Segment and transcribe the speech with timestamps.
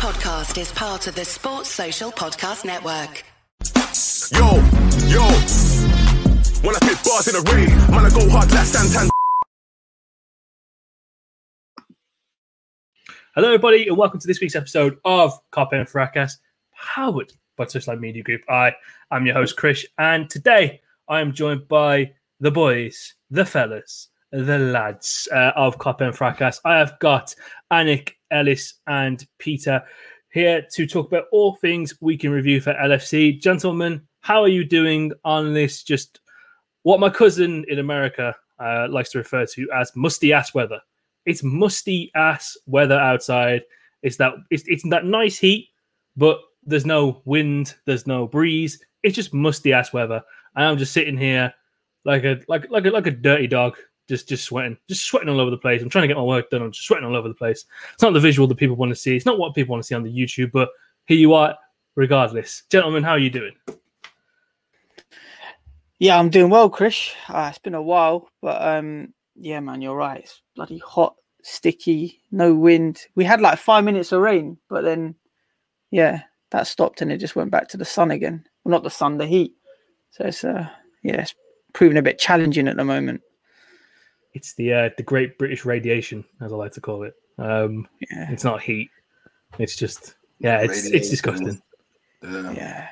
[0.00, 3.22] podcast is part of the Sports Social Podcast Network.
[4.32, 4.56] Yo,
[5.10, 5.26] yo.
[6.62, 9.10] When I spit bars in the rain, man, I go hard like Santan.
[13.34, 16.38] Hello, everybody, and welcome to this week's episode of Carpe and Fracas,
[16.74, 18.40] powered by Touchline Media Group.
[18.48, 18.74] I
[19.10, 24.58] am your host, Chris, and today I am joined by the boys, the fellas, the
[24.58, 26.60] lads uh, of Carpe and Fracas.
[26.64, 27.34] I have got
[27.72, 29.82] Anik, Ellis, and Peter
[30.32, 33.40] here to talk about all things we can review for LFC.
[33.40, 35.82] Gentlemen, how are you doing on this?
[35.82, 36.20] Just
[36.82, 40.80] what my cousin in America uh, likes to refer to as musty ass weather.
[41.26, 43.62] It's musty ass weather outside.
[44.02, 45.68] It's that it's, it's that nice heat,
[46.16, 48.82] but there's no wind, there's no breeze.
[49.02, 50.22] It's just musty ass weather,
[50.54, 51.52] and I'm just sitting here
[52.04, 53.76] like a like like a, like a dirty dog,
[54.10, 55.80] just just sweating, just sweating all over the place.
[55.80, 56.62] I'm trying to get my work done.
[56.62, 57.64] I'm just sweating all over the place.
[57.94, 59.14] It's not the visual that people want to see.
[59.16, 60.68] It's not what people want to see on the YouTube, but
[61.06, 61.56] here you are,
[61.94, 62.64] regardless.
[62.68, 63.52] Gentlemen, how are you doing?
[66.00, 67.12] Yeah, I'm doing well, Chris.
[67.28, 70.20] Uh, it's been a while, but um, yeah, man, you're right.
[70.20, 73.06] It's bloody hot, sticky, no wind.
[73.14, 75.14] We had like five minutes of rain, but then,
[75.92, 78.44] yeah, that stopped and it just went back to the sun again.
[78.64, 79.54] Well, not the sun, the heat.
[80.10, 80.68] So it's uh,
[81.04, 81.34] yeah, it's
[81.74, 83.20] proving a bit challenging at the moment.
[84.32, 87.14] It's the uh, the Great British Radiation, as I like to call it.
[87.38, 88.90] Um, Yeah, it's not heat.
[89.58, 91.60] It's just yeah, it's it's disgusting.
[92.22, 92.52] Yeah.
[92.52, 92.88] yeah.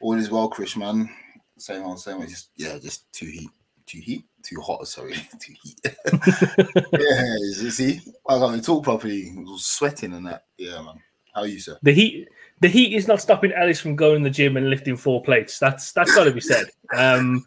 [0.00, 1.10] All is well, Chris, man.
[1.58, 2.28] Same old, same old.
[2.28, 3.50] Just yeah, just too heat,
[3.86, 4.86] too heat, too hot.
[4.86, 5.80] Sorry, too heat.
[6.12, 9.32] yeah, you see, I can't even talk properly.
[9.36, 10.44] I was sweating and that.
[10.58, 11.00] Yeah, man.
[11.34, 11.78] How are you, sir?
[11.82, 12.28] The heat,
[12.60, 15.58] the heat is not stopping Ellis from going to the gym and lifting four plates.
[15.58, 16.66] That's that's got to be said.
[16.96, 17.44] Um,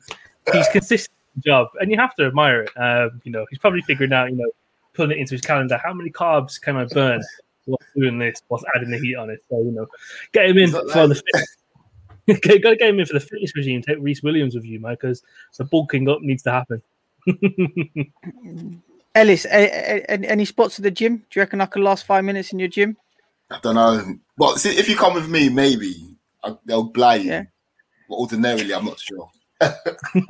[0.54, 2.72] he's consistent in the job, and you have to admire it.
[2.78, 4.50] Um, you know, he's probably figuring out, you know,
[4.94, 5.80] putting it into his calendar.
[5.84, 7.22] How many carbs can I burn
[7.66, 8.42] while doing this?
[8.50, 9.44] Whilst adding the heat on it.
[9.50, 9.88] So you know,
[10.32, 11.16] get him in for the.
[11.16, 11.48] Fit-
[12.44, 13.82] Got to get him in for the fitness regime.
[13.82, 15.24] Take Rhys Williams with you, man, because
[15.58, 16.82] the bulking up needs to happen.
[19.16, 21.18] Ellis, a, a, a- any spots at the gym?
[21.18, 22.98] Do you reckon I could last five minutes in your gym?
[23.50, 24.16] I don't know.
[24.38, 27.32] Well, see, if you come with me, maybe I, they'll blind you.
[27.32, 27.44] Yeah.
[28.08, 29.30] But ordinarily, I'm not sure.
[29.62, 29.76] I,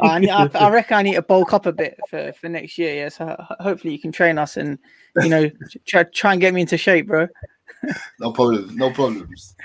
[0.02, 2.96] I, I reckon I need to bulk up a bit for, for next year.
[2.96, 4.78] Yeah, so hopefully you can train us and
[5.22, 5.50] you know
[5.88, 7.28] try, try and get me into shape, bro.
[8.20, 8.76] No problem.
[8.76, 9.56] No problems.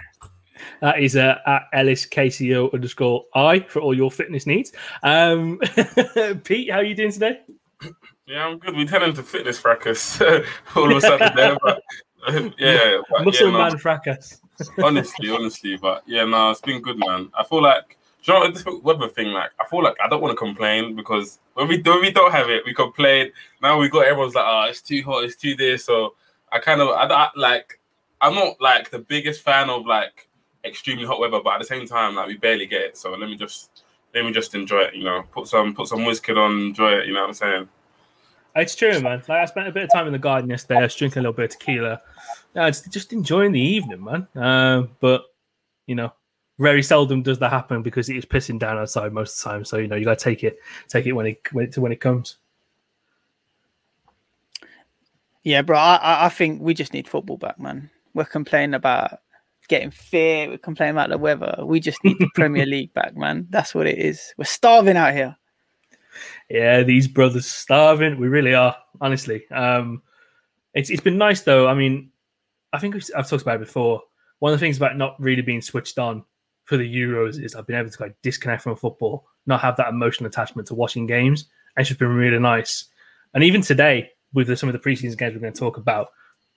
[0.80, 4.72] That is uh, at Ellis KCO underscore I for all your fitness needs.
[5.02, 5.58] Um,
[6.44, 7.40] Pete, how are you doing today?
[8.26, 8.76] Yeah, I'm good.
[8.76, 10.20] We turned into fitness fracas
[10.74, 11.82] all of a sudden there, but
[12.58, 14.40] yeah, but, Muscle yeah, no, man fracas.
[14.82, 17.30] honestly, honestly, but yeah, no, it's been good, man.
[17.38, 19.28] I feel like do you know this weather thing.
[19.28, 22.32] Like, I feel like I don't want to complain because when we when we don't
[22.32, 23.30] have it, we complain.
[23.62, 25.84] Now we got everyone's like, oh, it's too hot, it's too this.
[25.84, 26.14] So
[26.50, 27.80] I kind of I, I like
[28.20, 30.28] I'm not like the biggest fan of like
[30.64, 32.96] extremely hot weather, but at the same time, like we barely get it.
[32.96, 34.94] So let me just let me just enjoy it.
[34.94, 37.06] You know, put some put some whiskey on, enjoy it.
[37.06, 37.68] You know what I'm saying?
[38.56, 39.18] It's true, man.
[39.28, 40.80] Like I spent a bit of time in the garden yesterday.
[40.80, 42.00] I was drinking a little bit of tequila.
[42.54, 44.28] Yeah, it's just enjoying the evening, man.
[44.36, 45.24] Uh, but
[45.86, 46.12] you know,
[46.58, 49.64] very seldom does that happen because it is pissing down outside most of the time.
[49.64, 51.92] So you know, you got to take it, take it when it when it, when
[51.92, 52.36] it comes.
[55.42, 55.78] Yeah, bro.
[55.78, 57.90] I, I- I think we just need football back, man.
[58.14, 59.18] We're complaining about
[59.68, 60.48] getting fit.
[60.48, 61.56] We're complaining about the weather.
[61.64, 63.46] We just need the Premier League back, man.
[63.50, 64.32] That's what it is.
[64.38, 65.36] We're starving out here.
[66.48, 68.18] Yeah, these brothers starving.
[68.18, 69.48] We really are, honestly.
[69.50, 70.02] Um,
[70.72, 71.66] it's it's been nice though.
[71.68, 72.10] I mean,
[72.72, 74.02] I think we've- I've talked about it before.
[74.38, 76.24] One of the things about not really being switched on
[76.64, 79.88] for the Euros is I've been able to like disconnect from football, not have that
[79.88, 81.46] emotional attachment to watching games.
[81.76, 82.86] And it's just been really nice.
[83.34, 86.08] And even today, with the, some of the preseason games we're going to talk about,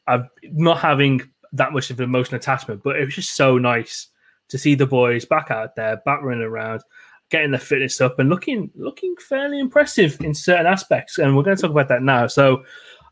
[0.07, 1.22] I'm not having
[1.53, 4.07] that much of an emotional attachment, but it was just so nice
[4.50, 6.81] to see the boys back out there, back running around,
[7.29, 11.17] getting their fitness up and looking looking fairly impressive in certain aspects.
[11.17, 12.28] And we're going to talk about that now.
[12.28, 12.63] So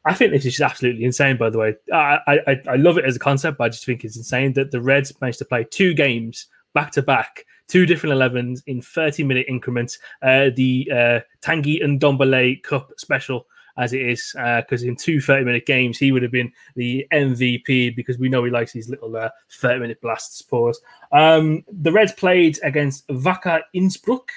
[0.05, 1.75] I think this is absolutely insane, by the way.
[1.91, 4.71] I, I, I love it as a concept, but I just think it's insane that
[4.71, 9.23] the Reds managed to play two games back to back, two different 11s in 30
[9.23, 9.97] minute increments.
[10.21, 15.65] Uh, the uh, Tanguy Ndombele Cup special, as it is, because in two 30 minute
[15.65, 19.29] games, he would have been the MVP because we know he likes these little uh,
[19.53, 20.43] 30 minute blasts.
[20.43, 20.81] Pause.
[21.11, 24.29] Um, the Reds played against Wacker Innsbruck,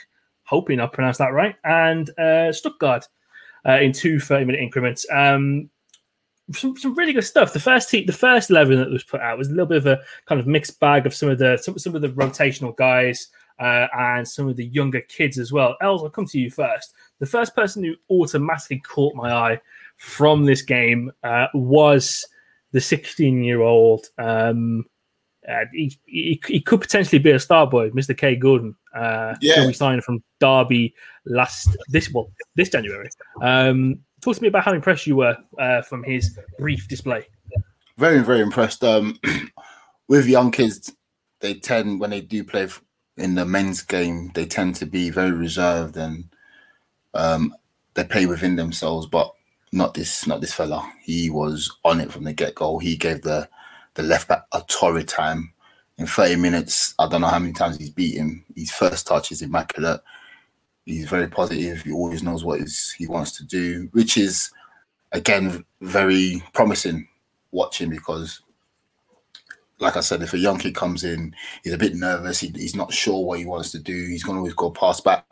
[0.44, 3.06] hoping I pronounced that right, and uh, Stuttgart
[3.68, 5.04] uh, in two 30 minute increments.
[5.12, 5.68] Um,
[6.52, 7.52] some, some really good stuff.
[7.52, 9.86] The first team, the first eleven that was put out was a little bit of
[9.86, 13.28] a kind of mixed bag of some of the some, some of the rotational guys
[13.60, 15.76] uh, and some of the younger kids as well.
[15.82, 16.94] Els, I'll come to you first.
[17.18, 19.60] The first person who automatically caught my eye
[19.96, 22.24] from this game uh, was
[22.72, 24.06] the 16 year old.
[24.18, 24.84] Um,
[25.48, 28.16] uh, he, he, he could potentially be a star boy, Mr.
[28.16, 28.36] K.
[28.36, 28.74] Gordon.
[28.94, 29.60] Uh, Yeah.
[29.60, 30.94] who we signed from Derby
[31.24, 33.08] last this well this January.
[33.42, 37.26] Um, talk to me about how impressed you were uh, from his brief display.
[37.96, 38.84] very very impressed.
[38.84, 39.18] Um
[40.08, 40.92] with young kids
[41.40, 42.68] they tend when they do play
[43.16, 46.24] in the men's game they tend to be very reserved and
[47.14, 47.54] um
[47.94, 49.32] they play within themselves but
[49.72, 50.90] not this not this fella.
[51.02, 53.48] He was on it from the get-go he gave the
[53.94, 55.52] the left back a torrid time.
[55.98, 58.44] In 30 minutes i don't know how many times he's beat him.
[58.54, 60.00] His first touch is immaculate
[60.88, 62.60] he's very positive he always knows what
[62.96, 64.50] he wants to do which is
[65.12, 67.06] again very promising
[67.52, 68.40] watching because
[69.80, 72.74] like I said, if a young kid comes in, he's a bit nervous, he, he's
[72.74, 75.24] not sure what he wants to do, he's gonna always go pass back,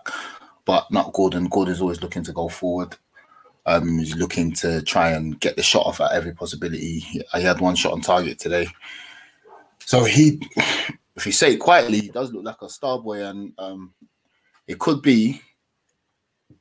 [0.64, 1.46] but not Gordon.
[1.46, 2.96] Gordon's always looking to go forward.
[3.66, 7.00] Um, he's looking to try and get the shot off at every possibility.
[7.00, 8.68] He, he had one shot on target today.
[9.80, 10.40] So he
[11.16, 13.92] if you say it quietly, he does look like a star boy and um
[14.68, 15.40] it could be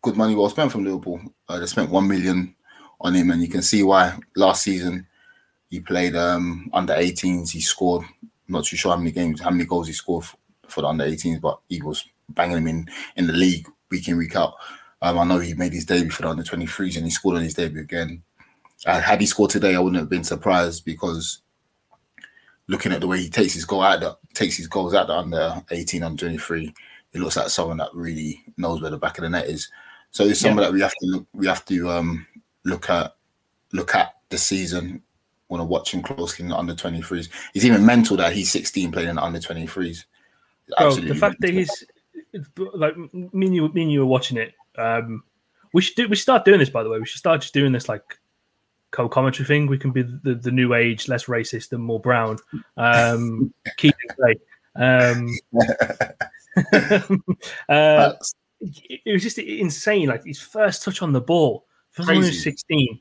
[0.05, 1.19] good money well spent from Liverpool.
[1.49, 2.55] Uh, they spent one million
[3.01, 4.15] on him, and you can see why.
[4.35, 5.07] Last season,
[5.71, 7.49] he played um, under 18s.
[7.49, 8.05] He scored.
[8.47, 10.35] not too sure how many games, how many goals he scored f-
[10.67, 14.17] for the under 18s, but he was banging them in in the league week in
[14.17, 14.53] week out.
[15.01, 17.43] Um, I know he made his debut for the under 23s, and he scored on
[17.43, 18.21] his debut again.
[18.85, 21.41] Uh, had he scored today, I wouldn't have been surprised because
[22.67, 25.17] looking at the way he takes his goal out, the, takes his goals out the
[25.17, 26.71] under 18 on 23,
[27.13, 29.67] it looks like someone that really knows where the back of the net is.
[30.15, 32.25] So it's someone that we have to look, we have to um,
[32.63, 33.17] look at
[33.73, 35.03] look at the season.
[35.49, 37.27] Want to watch him closely in the under 23s.
[37.53, 40.05] He's even mental that he's 16 playing in the under 23s.
[40.77, 41.83] Bro, the fact that he's
[42.55, 44.53] like me and you, me and you were watching it.
[44.77, 45.21] Um,
[45.73, 46.07] we should do.
[46.07, 46.69] We should start doing this.
[46.69, 48.17] By the way, we should start just doing this like
[48.91, 49.67] co-commentary thing.
[49.67, 52.37] We can be the, the new age, less racist and more brown.
[52.77, 54.39] Um, keep it great.
[54.77, 55.37] Um,
[57.69, 58.13] uh,
[58.89, 60.07] it was just insane.
[60.07, 62.99] Like his first touch on the ball for someone who's 16.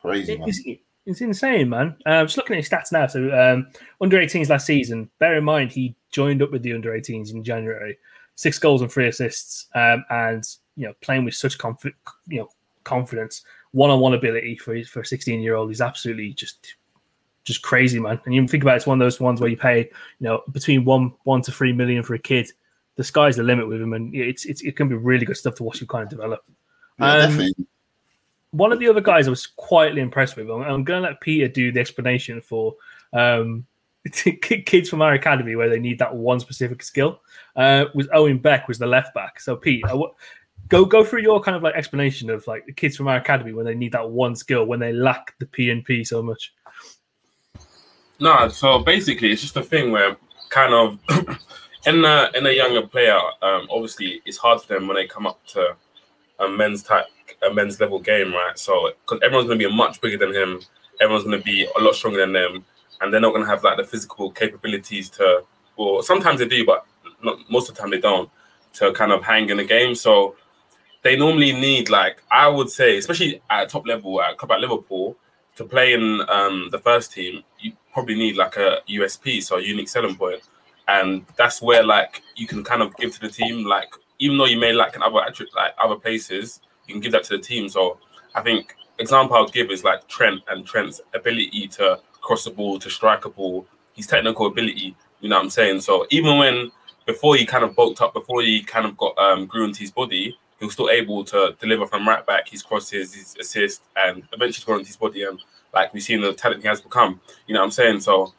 [0.00, 0.48] crazy man.
[0.48, 0.62] It's,
[1.04, 1.96] it's insane, man.
[2.06, 3.06] Um, just looking at his stats now.
[3.06, 3.68] So um,
[4.00, 5.10] under 18s last season.
[5.18, 7.98] Bear in mind he joined up with the under 18s in January.
[8.34, 10.42] Six goals and three assists, um, and
[10.76, 11.92] you know playing with such confi-
[12.28, 12.48] you know
[12.82, 16.76] confidence, one-on-one ability for his, for a 16-year-old is absolutely just
[17.44, 18.20] just crazy, man.
[18.24, 20.42] And you think about it, it's one of those ones where you pay you know
[20.52, 22.50] between one one to three million for a kid.
[23.02, 25.56] The sky's the limit with him, and it's, it's it can be really good stuff
[25.56, 26.44] to watch him kind of develop.
[27.00, 27.66] Yeah, Um, definitely.
[28.52, 30.48] one of the other guys I was quietly impressed with.
[30.48, 32.76] I'm, I'm going to let Peter do the explanation for
[33.12, 33.66] um,
[34.12, 37.22] kids from our academy where they need that one specific skill.
[37.56, 39.40] Uh, was Owen Beck was the left back.
[39.40, 40.14] So Pete, I w-
[40.68, 43.52] go go through your kind of like explanation of like the kids from our academy
[43.52, 46.54] when they need that one skill when they lack the P and P so much.
[48.20, 50.16] No, so basically, it's just a thing where
[50.50, 50.98] kind of
[51.86, 55.26] in a in a younger player, um, obviously it's hard for them when they come
[55.26, 55.76] up to
[56.38, 57.06] a men's type,
[57.48, 58.58] a men's level game, right?
[58.58, 60.60] So because everyone's going to be much bigger than him,
[61.00, 62.64] everyone's going to be a lot stronger than them,
[63.00, 65.44] and they're not going to have like the physical capabilities to.
[65.76, 66.86] Well, sometimes they do, but
[67.22, 68.30] not most of the time they don't.
[68.74, 70.34] To kind of hang in the game, so
[71.02, 75.16] they normally need like I would say, especially at top level at a club Liverpool,
[75.56, 79.62] to play in um, the first team, you probably need like a USP, so a
[79.62, 80.40] unique selling point,
[80.88, 83.64] and that's where like you can kind of give to the team.
[83.64, 87.24] Like even though you may lack in other like other places, you can give that
[87.24, 87.68] to the team.
[87.68, 87.98] So
[88.34, 92.78] I think example I'll give is like Trent and Trent's ability to cross the ball,
[92.78, 94.96] to strike a ball, his technical ability.
[95.20, 95.80] You know what I'm saying?
[95.80, 96.70] So even when
[97.06, 99.90] before he kind of bulked up, before he kind of got um, grew into his
[99.90, 104.22] body, he was still able to deliver from right back, his crosses, his assists, and
[104.32, 105.24] eventually grow into his body.
[105.24, 105.40] And
[105.74, 107.20] like we've seen the talent he has become.
[107.46, 108.00] You know what I'm saying?
[108.00, 108.32] So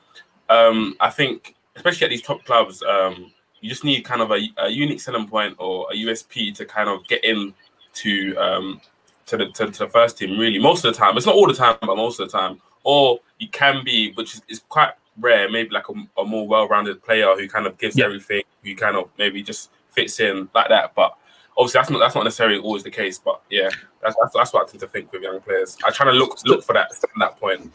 [0.50, 4.40] um, I think, especially at these top clubs, um, you just need kind of a,
[4.58, 7.54] a unique selling point or a USP to kind of get in
[7.94, 8.82] to um,
[9.26, 10.38] to the to, to the first team.
[10.38, 12.60] Really, most of the time, it's not all the time, but most of the time,
[12.84, 15.50] or you can be, which is, is quite rare.
[15.50, 18.06] Maybe like a, a more well-rounded player who kind of gives Yeah.
[18.06, 20.94] everything, who kind of maybe just fits in like that.
[20.96, 21.16] But
[21.58, 23.18] obviously, that's not that's not necessarily always the case.
[23.18, 23.70] But yeah,
[24.02, 25.78] that's that's, that's what I tend to think with young players.
[25.86, 27.72] I try to look look for that that point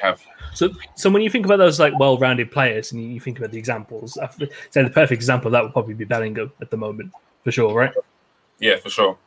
[0.00, 0.22] have.
[0.54, 3.50] So, so when you think about those like well-rounded players, and you, you think about
[3.50, 4.28] the examples, I
[4.70, 7.12] say the perfect example of that would probably be Bellingham at the moment,
[7.42, 7.92] for sure, right?
[8.60, 9.18] Yeah, for sure.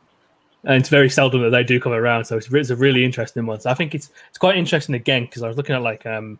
[0.66, 2.24] and it's very seldom that they do come around.
[2.24, 3.60] So it's, it's a really interesting one.
[3.60, 6.38] So I think it's it's quite interesting again because I was looking at like um,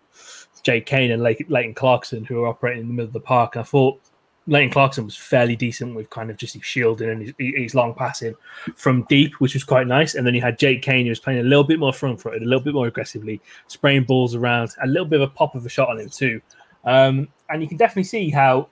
[0.62, 3.60] Jake Cain and Leighton Clarkson who are operating in the middle of the park, and
[3.60, 4.00] I thought
[4.48, 7.94] Leighton Clarkson was fairly decent with kind of just his shielding and his, his long
[7.94, 8.34] passing
[8.76, 10.14] from deep, which was quite nice.
[10.14, 12.42] And then you had Jake Cain, who was playing a little bit more front footed,
[12.42, 15.66] a little bit more aggressively, spraying balls around, a little bit of a pop of
[15.66, 16.40] a shot on him too.
[16.84, 18.68] Um, and you can definitely see how,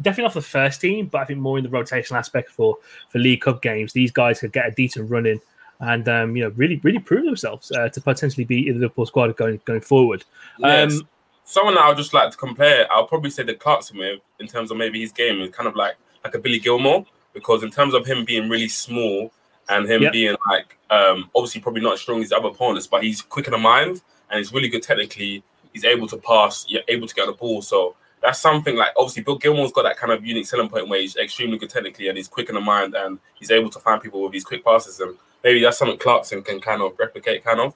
[0.00, 3.18] definitely off the first team, but I think more in the rotational aspect for for
[3.18, 5.40] League Cup games, these guys could get a decent run in
[5.80, 9.06] and um, you know really really prove themselves uh, to potentially be in the Liverpool
[9.06, 10.24] squad going going forward.
[10.58, 10.92] Yes.
[10.92, 11.08] Um,
[11.44, 14.46] Someone that I would just like to compare, I'll probably say the Clarkson with in
[14.46, 17.70] terms of maybe his game is kind of like like a Billy Gilmour because in
[17.70, 19.30] terms of him being really small
[19.68, 20.12] and him Yep.
[20.12, 23.52] being like um, obviously probably not as strong as other opponents, but he's quick in
[23.52, 25.42] the mind and he's really good technically.
[25.72, 27.60] He's able to pass, yeah, able to get on the ball.
[27.60, 31.00] So that's something like obviously Bill Gilmour's got that kind of unique selling point where
[31.00, 34.00] he's extremely good technically and he's quick in the mind and he's able to find
[34.00, 37.60] people with these quick passes and maybe that's something Clarkson can kind of replicate, kind
[37.60, 37.74] of.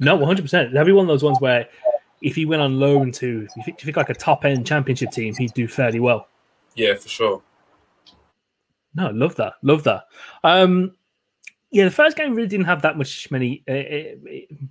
[0.00, 0.72] No, one hundred percent.
[0.72, 1.68] That'd be one of those ones where
[2.22, 4.44] if he went on loan to, if you think, if you think like a top
[4.44, 6.28] end championship team, he'd do fairly well.
[6.74, 7.42] Yeah, for sure.
[8.94, 10.04] No, love that, love that.
[10.42, 10.92] Um,
[11.70, 14.16] yeah, the first game really didn't have that much many uh,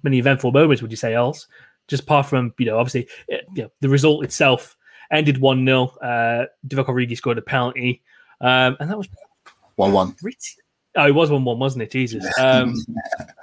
[0.04, 0.82] many eventful moments.
[0.82, 1.48] Would you say else?
[1.88, 4.78] Just apart from you know, obviously, uh, you know, the result itself
[5.12, 8.02] ended one 0 uh, Divock Origi scored a penalty,
[8.42, 9.08] um, and that was
[9.76, 10.14] One-one.
[10.14, 10.38] pretty.
[10.96, 11.92] Oh, it was one one, wasn't it?
[11.92, 12.26] Jesus.
[12.40, 12.76] Um,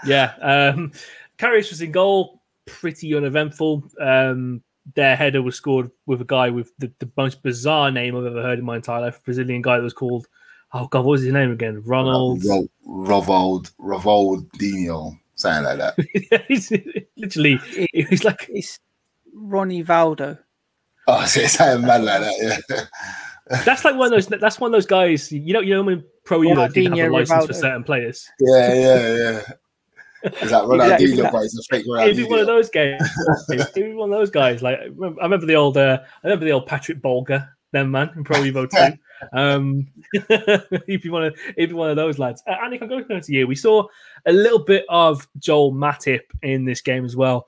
[0.06, 0.34] yeah.
[0.40, 0.92] Um,
[1.40, 3.82] Karius was in goal, pretty uneventful.
[3.99, 4.62] Um,
[4.94, 8.42] their header was scored with a guy with the, the most bizarre name I've ever
[8.42, 9.18] heard in my entire life.
[9.18, 10.26] A Brazilian guy that was called,
[10.75, 11.82] oh God, what was his name again?
[11.85, 12.44] Ronald.
[12.44, 16.44] Ro- Rovold, Rovoldinho, something like that.
[16.49, 16.70] He's
[17.16, 17.59] literally,
[17.94, 18.78] it was like, It's
[19.32, 20.38] Ronnie Valdo.
[21.06, 22.61] Oh, so it's something mad like that.
[22.68, 25.85] Yeah, that's like one of those, that's one of those guys, you know, you know,
[25.85, 28.28] when Pro Evo didn't have a Ronaldinho license for certain players.
[28.40, 29.42] yeah, yeah, yeah.
[30.23, 31.45] Is that Exactly Ronaldinho, that.
[31.45, 33.00] it's a fake It'd be one of those guys.
[33.50, 34.62] It'd be one of those guys.
[34.62, 34.85] Like I
[35.23, 38.69] remember, the old, uh, I remember the old Patrick Bolger, then man in Pro Evo
[38.69, 38.99] two.
[39.35, 39.87] Um,
[40.87, 42.43] he'd be one of, he'd be one of those lads.
[42.49, 43.87] Uh, I'm going to you, we saw
[44.25, 47.47] a little bit of Joel Matip in this game as well.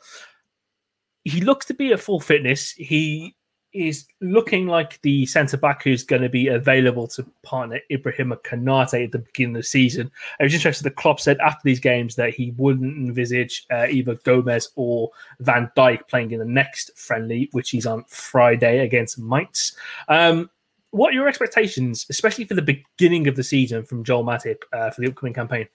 [1.24, 2.72] He looks to be at full fitness.
[2.72, 3.34] He
[3.72, 9.04] is looking like the centre back who's going to be available to partner Ibrahim Konate
[9.04, 10.10] at the beginning of the season.
[10.40, 10.84] I was interested.
[10.84, 15.10] The Klopp said after these games that he wouldn't envisage uh, either Gomez or
[15.40, 19.76] Van Dijk playing in the next friendly, which is on Friday against Mainz.
[20.08, 20.50] Um,
[20.90, 24.90] what are your expectations, especially for the beginning of the season, from Joel Matip uh,
[24.90, 25.66] for the upcoming campaign?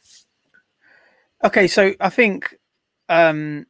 [1.44, 2.56] Okay, so I think
[3.10, 3.66] um,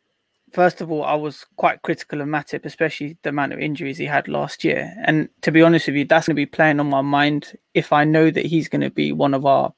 [0.54, 4.06] first of all, I was quite critical of Matip, especially the amount of injuries he
[4.06, 4.94] had last year.
[5.06, 7.92] And to be honest with you, that's going to be playing on my mind if
[7.92, 9.74] I know that he's going to be one of our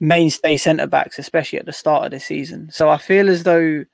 [0.00, 2.70] mainstay centre backs, especially at the start of the season.
[2.70, 3.84] So I feel as though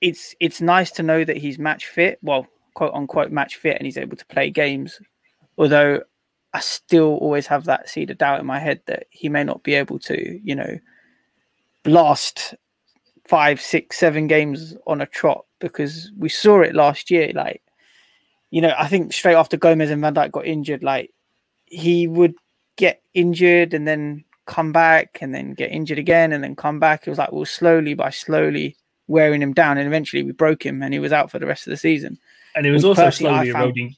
[0.00, 3.86] it's it's nice to know that he's match fit, well, quote unquote match fit, and
[3.86, 5.00] he's able to play games.
[5.58, 6.02] Although
[6.52, 9.62] I still always have that seed of doubt in my head that he may not
[9.62, 10.78] be able to, you know,
[11.84, 12.54] last
[13.30, 17.30] five, six, seven games on a trot because we saw it last year.
[17.32, 17.62] Like,
[18.50, 21.12] you know, I think straight after Gomez and Van Dijk got injured, like
[21.66, 22.34] he would
[22.76, 27.06] get injured and then come back and then get injured again and then come back.
[27.06, 30.66] It was like we were slowly by slowly wearing him down and eventually we broke
[30.66, 32.18] him and he was out for the rest of the season.
[32.56, 33.94] And it was Which also slowly found- eroding.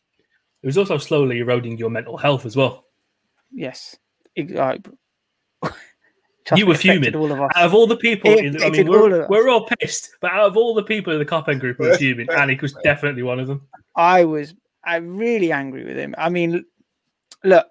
[0.62, 2.84] It was also slowly eroding your mental health as well.
[3.50, 3.96] Yes.
[4.36, 4.76] Ex- uh,
[6.56, 7.14] You were fuming.
[7.14, 7.50] All of us.
[7.54, 9.28] Out of all the people, It in, I affected mean, all we're, of us.
[9.28, 11.96] we're all pissed, but out of all the people in the Copan group who were
[11.96, 13.66] fuming, Anik was definitely one of them.
[13.96, 16.14] I was I really angry with him.
[16.18, 16.64] I mean,
[17.44, 17.66] look,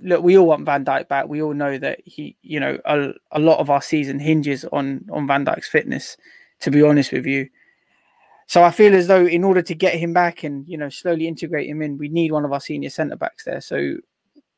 [0.00, 1.28] look, we all want Van Dijk back.
[1.28, 5.04] We all know that he, you know, a, a lot of our season hinges on
[5.12, 6.16] on Van Dijk's fitness.
[6.60, 7.48] To be honest with you,
[8.46, 11.26] so I feel as though in order to get him back and you know slowly
[11.26, 13.60] integrate him in, we need one of our senior centre backs there.
[13.60, 13.96] So,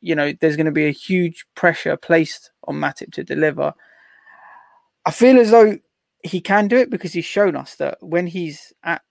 [0.00, 3.72] you know, there's going to be a huge pressure placed on Matip to deliver.
[5.06, 5.78] I feel as though
[6.22, 9.02] he can do it because he's shown us that when he's at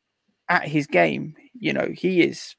[0.49, 2.55] at his game, you know, he is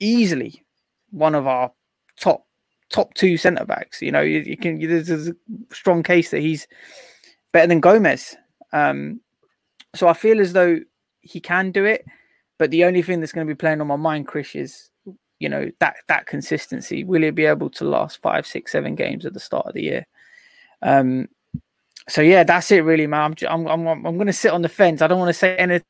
[0.00, 0.64] easily
[1.10, 1.72] one of our
[2.18, 2.46] top
[2.90, 4.02] top two centre backs.
[4.02, 5.34] You know, you, you can there's, there's a
[5.72, 6.66] strong case that he's
[7.52, 8.36] better than Gomez.
[8.72, 9.20] Um,
[9.94, 10.78] so I feel as though
[11.20, 12.04] he can do it,
[12.58, 14.89] but the only thing that's going to be playing on my mind, Chris, is
[15.40, 17.04] you know that that consistency.
[17.04, 19.82] Will he be able to last five, six, seven games at the start of the
[19.82, 20.06] year?
[20.82, 21.28] Um,
[22.08, 23.34] so yeah, that's it really, man.
[23.48, 25.02] I'm I'm I'm, I'm to sit on the fence.
[25.02, 25.86] I don't want to say anything.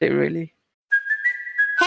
[0.00, 0.53] It really.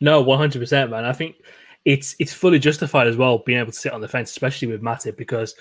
[0.00, 1.04] No, one hundred percent, man.
[1.04, 1.36] I think
[1.84, 4.82] it's it's fully justified as well being able to sit on the fence, especially with
[4.82, 5.54] Matip, because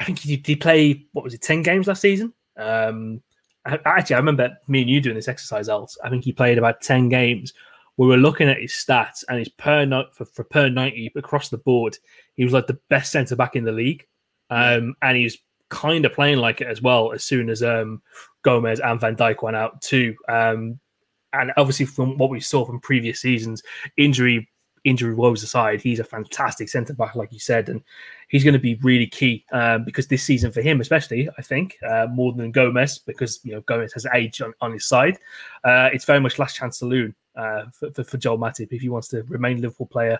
[0.00, 2.32] I think he did play what was it, ten games last season.
[2.56, 3.22] Um,
[3.64, 5.68] I, actually, I remember me and you doing this exercise.
[5.68, 7.52] Else, I think he played about ten games.
[7.98, 11.48] We were looking at his stats and his per night for, for per ninety across
[11.48, 11.98] the board.
[12.34, 14.06] He was like the best centre back in the league,
[14.50, 17.12] um, and he's kind of playing like it as well.
[17.12, 18.02] As soon as um,
[18.42, 20.14] Gomez and Van Dijk went out too.
[20.28, 20.78] Um,
[21.40, 23.62] and obviously from what we saw from previous seasons,
[23.96, 24.48] injury
[24.84, 27.82] injury woes aside, he's a fantastic centre back, like you said, and
[28.28, 31.76] he's going to be really key um, because this season for him, especially, I think
[31.86, 35.18] uh, more than Gomez, because you know Gomez has age on, on his side.
[35.64, 38.88] Uh, it's very much last chance saloon uh, for, for, for Joel Matip if he
[38.88, 40.18] wants to remain Liverpool player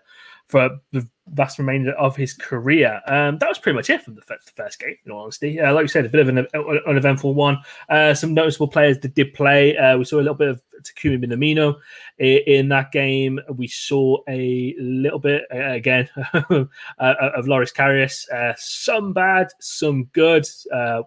[0.49, 3.01] for the vast remainder of his career.
[3.07, 5.61] Um, that was pretty much it from the first, the first game, in all honesty.
[5.61, 6.47] Uh, like you said, a bit of an
[6.87, 7.59] uneventful one.
[7.89, 9.77] Uh, some noticeable players that did play.
[9.77, 11.77] Uh, we saw a little bit of Takumi Minamino
[12.19, 13.41] in, in that game.
[13.49, 16.65] We saw a little bit, uh, again, uh,
[16.99, 18.31] of Loris Karius.
[18.31, 20.47] Uh, some bad, some good.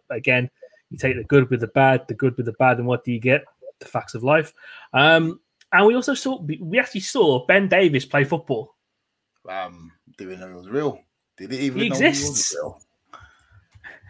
[0.10, 0.50] again,
[0.90, 3.12] you take the good with the bad, the good with the bad, and what do
[3.12, 3.46] you get?
[3.80, 4.54] The facts of life.
[4.94, 5.40] Um,
[5.72, 8.76] and we also saw, we actually saw Ben Davies play football.
[9.48, 11.00] Um, know it was real.
[11.38, 12.56] Did it even He exists.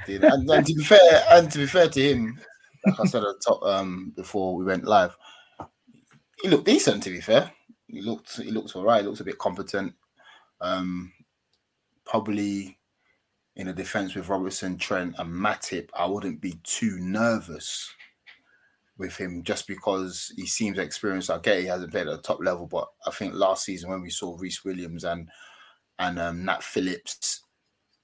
[0.06, 0.14] he?
[0.14, 2.40] Did, and, and to be fair, and to be fair to him,
[2.86, 5.16] like I said at the top um, before we went live,
[6.42, 7.04] he looked decent.
[7.04, 7.52] To be fair,
[7.88, 9.02] he looked he looked all right.
[9.02, 9.94] He looked a bit competent.
[10.62, 11.12] Um,
[12.06, 12.78] probably
[13.56, 17.94] in a defense with Robertson, Trent, and Matip, I wouldn't be too nervous
[19.00, 21.32] with him just because he seems experienced.
[21.32, 24.02] I get he hasn't played at the top level, but I think last season when
[24.02, 25.30] we saw Rhys Williams and
[25.98, 27.42] and um, Nat Phillips,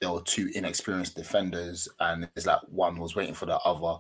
[0.01, 3.99] there were two inexperienced defenders, and it's like one was waiting for the other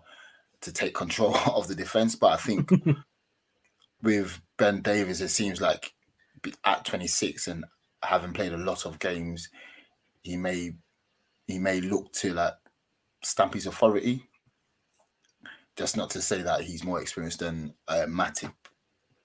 [0.61, 2.15] to take control of the defense.
[2.15, 2.71] But I think
[4.01, 5.93] with Ben Davies, it seems like
[6.63, 7.65] at 26 and
[8.03, 9.49] having played a lot of games,
[10.23, 10.71] he may
[11.47, 12.53] he may look to like
[13.23, 14.23] stamp his authority.
[15.75, 18.53] Just not to say that he's more experienced than uh, Matip,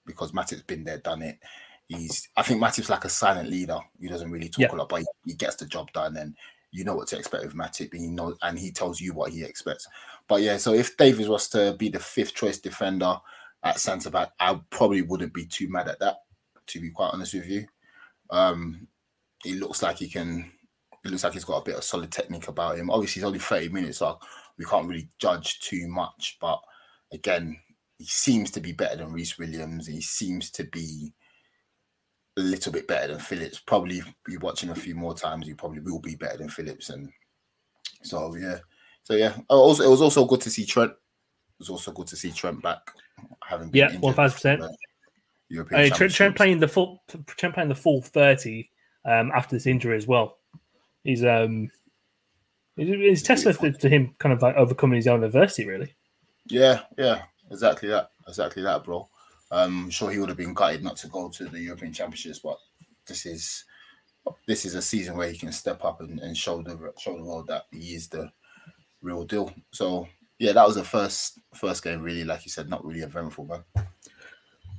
[0.05, 1.39] because Matip's been there, done it.
[1.87, 3.79] He's, I think Matip's like a silent leader.
[3.99, 4.71] He doesn't really talk Yeah.
[4.73, 6.35] a lot, but he, he gets the job done, and
[6.71, 7.91] you know what to expect with Matip.
[7.93, 9.87] And he knows, and he tells you what he expects.
[10.27, 13.15] But yeah, so if Davies was to be the fifth choice defender
[13.63, 16.17] at centre back, I probably wouldn't be too mad at that.
[16.67, 17.65] To be quite honest with you,
[18.29, 18.87] um,
[19.43, 20.51] he looks like he can.
[21.03, 22.89] It looks like he's got a bit of solid technique about him.
[22.89, 24.19] Obviously, he's only thirty minutes, so
[24.61, 26.37] we can't really judge too much.
[26.39, 26.61] But
[27.11, 27.57] again,
[27.97, 29.87] he seems to be better than Rhys Williams.
[29.87, 31.11] He seems to be
[32.37, 33.57] a little bit better than Phillips.
[33.59, 36.91] Probably, you're watching a few more times, you probably will be better than Phillips.
[36.91, 37.09] And
[38.03, 38.59] so, yeah,
[39.01, 39.35] so yeah.
[39.49, 40.91] Oh, Also, it was also good to see Trent.
[40.91, 40.97] It
[41.57, 42.81] was also good to see Trent back.
[43.43, 44.59] Having been Yeah, injured 1000%.
[44.59, 44.69] for
[45.49, 48.69] European mean, Trent, Trent playing the full Trent playing the full thirty
[49.05, 50.37] um, after this injury as well.
[51.03, 51.69] He's um,
[52.77, 55.95] it's, testament to, to him kind of like overcoming his own adversity, really.
[56.47, 59.07] Yeah, yeah, exactly that, exactly that, bro.
[59.51, 62.39] Um, I'm sure he would have been gutted not to go to the European Championships,
[62.39, 62.57] but
[63.05, 63.65] this is
[64.47, 67.23] this is a season where he can step up and, and show the show the
[67.23, 68.31] world that he is the
[69.01, 69.51] real deal.
[69.71, 70.07] So
[70.39, 72.01] yeah, that was the first first game.
[72.01, 73.63] Really, like you said, not really eventful, man.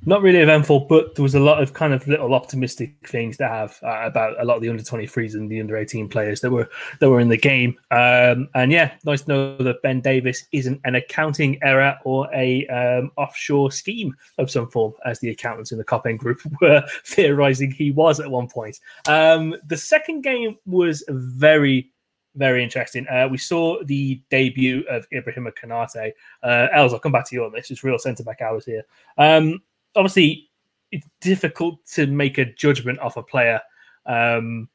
[0.05, 3.47] Not really eventful, but there was a lot of kind of little optimistic things to
[3.47, 6.51] have uh, about a lot of the under 23s and the under 18 players that
[6.51, 7.79] were that were in the game.
[7.93, 12.67] Um, and yeah, nice to know that Ben Davies isn't an accounting error or a
[12.67, 17.71] um, offshore scheme of some form, as the accountants in the Copen group were theorizing
[17.71, 18.81] he was at one point.
[19.07, 21.93] Um, the second game was very
[22.35, 23.07] very interesting.
[23.09, 26.13] Uh, we saw the debut of Ibrahim Konate.
[26.43, 27.71] Uh, Els, I'll come back to you on this.
[27.71, 28.85] It's real centre back hours here.
[29.19, 29.61] Um,
[29.97, 30.51] obviously,
[30.91, 33.61] it's difficult to make a judgment off a player
[34.07, 34.69] um,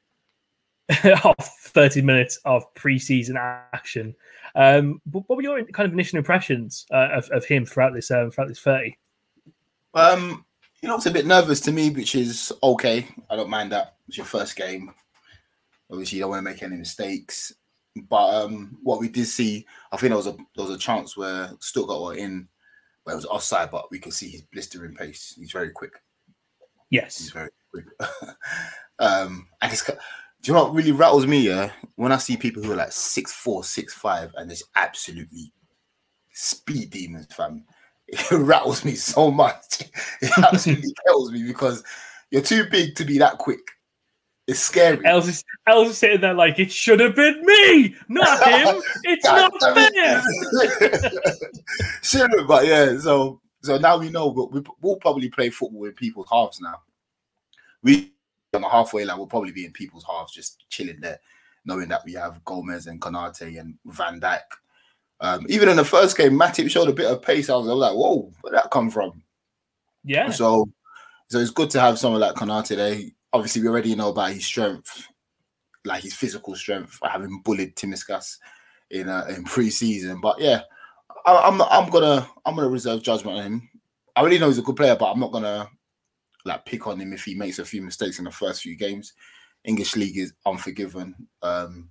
[1.23, 3.35] off 30 minutes of preseason
[3.73, 4.15] action.
[4.55, 8.09] Um, but what were your kind of initial impressions uh, of, of him throughout this
[8.09, 8.97] um, throughout this 30?
[9.93, 10.45] Um,
[10.81, 13.07] he looks a bit nervous to me, which is okay.
[13.29, 13.95] I don't mind that.
[14.07, 14.93] It's your first game.
[15.91, 17.53] Obviously, you don't want to make any mistakes.
[18.09, 21.17] But um, what we did see, I think there was a there was a chance
[21.17, 22.47] where Stuttgart were in,
[23.13, 23.71] it was offside.
[23.71, 25.35] But we can see his blistering pace.
[25.37, 25.93] He's very quick.
[26.89, 27.17] Yes.
[27.17, 27.85] He's very quick.
[28.99, 29.93] um, and it's, do
[30.43, 31.39] you know what really rattles me?
[31.39, 35.51] Yeah, when I see people who are like six four, six five, and just absolutely
[36.33, 37.65] speed demons, fam.
[38.09, 39.83] It rattles me so much.
[40.21, 41.83] It absolutely kills me because
[42.31, 43.59] you're too big to be that quick.
[44.47, 45.05] It's scary.
[45.05, 48.81] Els is, Els is sitting there like, it should have been me, not him.
[49.03, 49.91] It's God not fair.
[50.81, 51.59] it.
[52.01, 55.91] Sure, but yeah, so so now we know but we, we'll probably play football in
[55.91, 56.81] people's halves now.
[57.83, 58.13] We
[58.53, 61.19] on the halfway line, we'll probably be in people's halves, just chilling there,
[61.65, 64.39] knowing that we have Gomez and Konate and Van Dijk.
[65.19, 67.49] Um, even in the first game, Matip showed a bit of pace.
[67.49, 69.23] I was like, whoa, where'd that come from?
[70.03, 70.29] Yeah.
[70.29, 70.69] So,
[71.29, 73.01] so it's good to have someone like Konate there.
[73.37, 75.07] Obviously, we already know about his strength,
[75.85, 78.37] like his physical strength, having bullied Tsimikas
[78.89, 80.19] in uh, in pre-season.
[80.19, 80.61] But yeah,
[81.23, 83.69] I, I'm I'm gonna I'm gonna reserve judgment on him.
[84.15, 85.69] I really know he's a good player, but I'm not gonna
[86.45, 89.13] like pick on him if he makes a few mistakes in the first few games.
[89.63, 91.13] English league is unforgiven.
[91.43, 91.89] Um,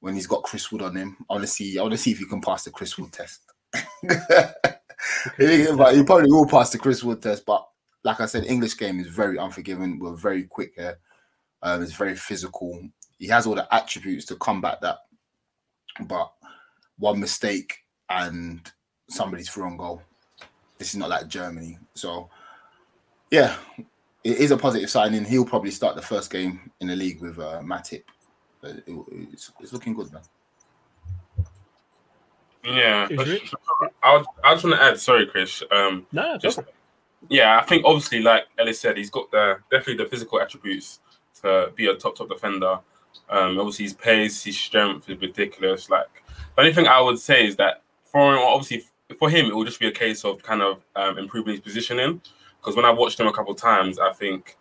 [0.00, 2.12] when he's got Chris Wood on him, I want to see I want to see
[2.12, 3.40] if he can pass the Chris Wood test.
[3.72, 7.46] but he probably will pass the Chris Wood test.
[7.46, 7.66] But
[8.06, 9.98] like I said, English game is very unforgiving.
[9.98, 10.98] We're very quick here.
[11.62, 12.80] Um, it's very physical.
[13.18, 14.98] He has all the attributes to combat that.
[16.06, 16.30] But
[16.98, 17.74] one mistake
[18.08, 18.60] and
[19.10, 20.02] somebody's through on goal.
[20.78, 21.78] This is not like Germany.
[21.94, 22.30] So
[23.32, 23.56] yeah,
[24.22, 25.24] it is a positive signing.
[25.24, 28.04] He'll probably start the first game in the league with uh, Matip.
[28.62, 28.84] It-
[29.32, 30.22] it's, it's looking good, man.
[32.64, 33.06] Yeah,
[34.02, 34.98] I, was- I just want to add.
[35.00, 35.62] Sorry, Chris.
[35.70, 36.74] Um, No, no, just go for it.
[37.28, 41.00] Yeah, I think obviously, like Ellis said, he's got the definitely the physical attributes
[41.42, 42.78] to be a top top defender.
[43.28, 45.90] Um, obviously, his pace, his strength is ridiculous.
[45.90, 46.06] Like
[46.54, 48.84] the only thing I would say is that for him, obviously
[49.18, 52.20] for him, it will just be a case of kind of um, improving his positioning.
[52.60, 54.56] Because when I watched him a couple of times, I think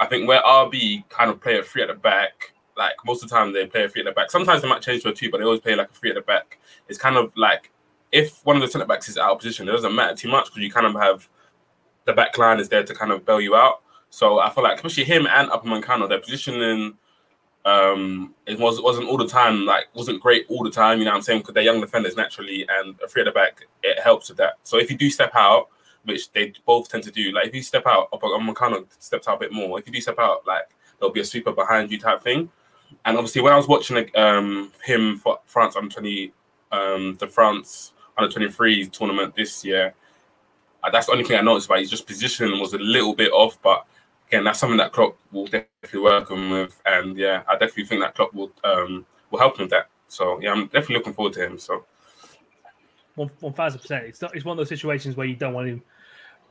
[0.00, 3.28] I think where RB kind of play a three at the back, like most of
[3.28, 4.30] the time they play a three at the back.
[4.30, 6.16] Sometimes they might change to a two, but they always play like a three at
[6.16, 6.58] the back.
[6.88, 7.70] It's kind of like
[8.12, 10.46] if one of the centre backs is out of position, it doesn't matter too much
[10.46, 11.28] because you kind of have
[12.06, 13.82] the back line is there to kind of bail you out.
[14.10, 16.94] So I feel like especially him and Upamecano, their positioning
[17.66, 21.10] um it was wasn't all the time like wasn't great all the time, you know
[21.10, 21.40] what I'm saying?
[21.40, 24.54] Because they're young defenders naturally and a three at the back, it helps with that.
[24.62, 25.68] So if you do step out,
[26.04, 29.40] which they both tend to do, like if you step out, Upamecano steps out a
[29.40, 29.78] bit more.
[29.80, 32.48] If you do step out, like there'll be a sweeper behind you type thing.
[33.04, 36.32] And obviously when I was watching um him for France under 20
[36.70, 39.92] um the France under 23 tournament this year,
[40.90, 41.80] that's the only thing I noticed about.
[41.80, 43.86] His just positioning was a little bit off, but
[44.28, 48.02] again, that's something that Klopp will definitely work on with, and yeah, I definitely think
[48.02, 49.88] that Klopp will um will help him with that.
[50.08, 51.58] So yeah, I'm definitely looking forward to him.
[51.58, 51.84] So
[53.16, 54.04] One thousand percent.
[54.04, 54.34] It's not.
[54.34, 55.82] It's one of those situations where you don't want him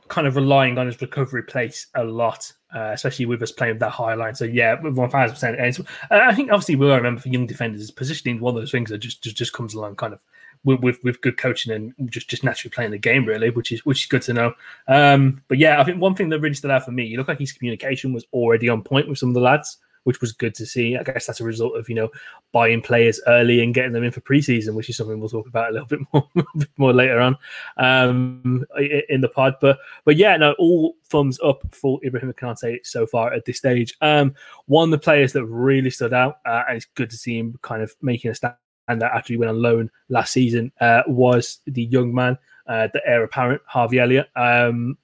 [0.08, 3.80] kind of relying on his recovery place a lot, uh, especially with us playing with
[3.80, 4.34] that high line.
[4.34, 5.58] So yeah, one thousand percent.
[5.58, 8.98] And I think obviously we'll remember for young defenders, positioning one of those things that
[8.98, 10.20] just just, just comes along kind of
[10.66, 13.86] with, with with good coaching and just just naturally playing the game really, which is
[13.86, 14.52] which is good to know.
[14.88, 17.28] Um, but yeah, I think one thing that really stood out for me, it looked
[17.28, 19.78] like his communication was already on point with some of the lads.
[20.02, 20.96] Which was good to see.
[20.96, 22.10] I guess that's a result of you know
[22.52, 25.70] buying players early and getting them in for preseason, which is something we'll talk about
[25.70, 27.36] a little bit more, bit more later on
[27.76, 28.64] um,
[29.08, 29.56] in the pod.
[29.60, 33.96] But but yeah, no, all thumbs up for Ibrahim Konate so far at this stage.
[34.00, 37.36] Um, one of the players that really stood out, uh, and it's good to see
[37.36, 38.54] him kind of making a stand
[38.88, 43.00] out after he went on loan last season, uh, was the young man, uh, the
[43.06, 44.28] heir apparent, Harvey Elliott.
[44.36, 44.96] Um,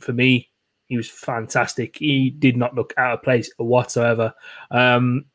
[0.00, 0.48] for me,
[0.86, 1.96] he was fantastic.
[1.96, 4.34] He did not look out of place whatsoever.
[4.70, 5.26] Um,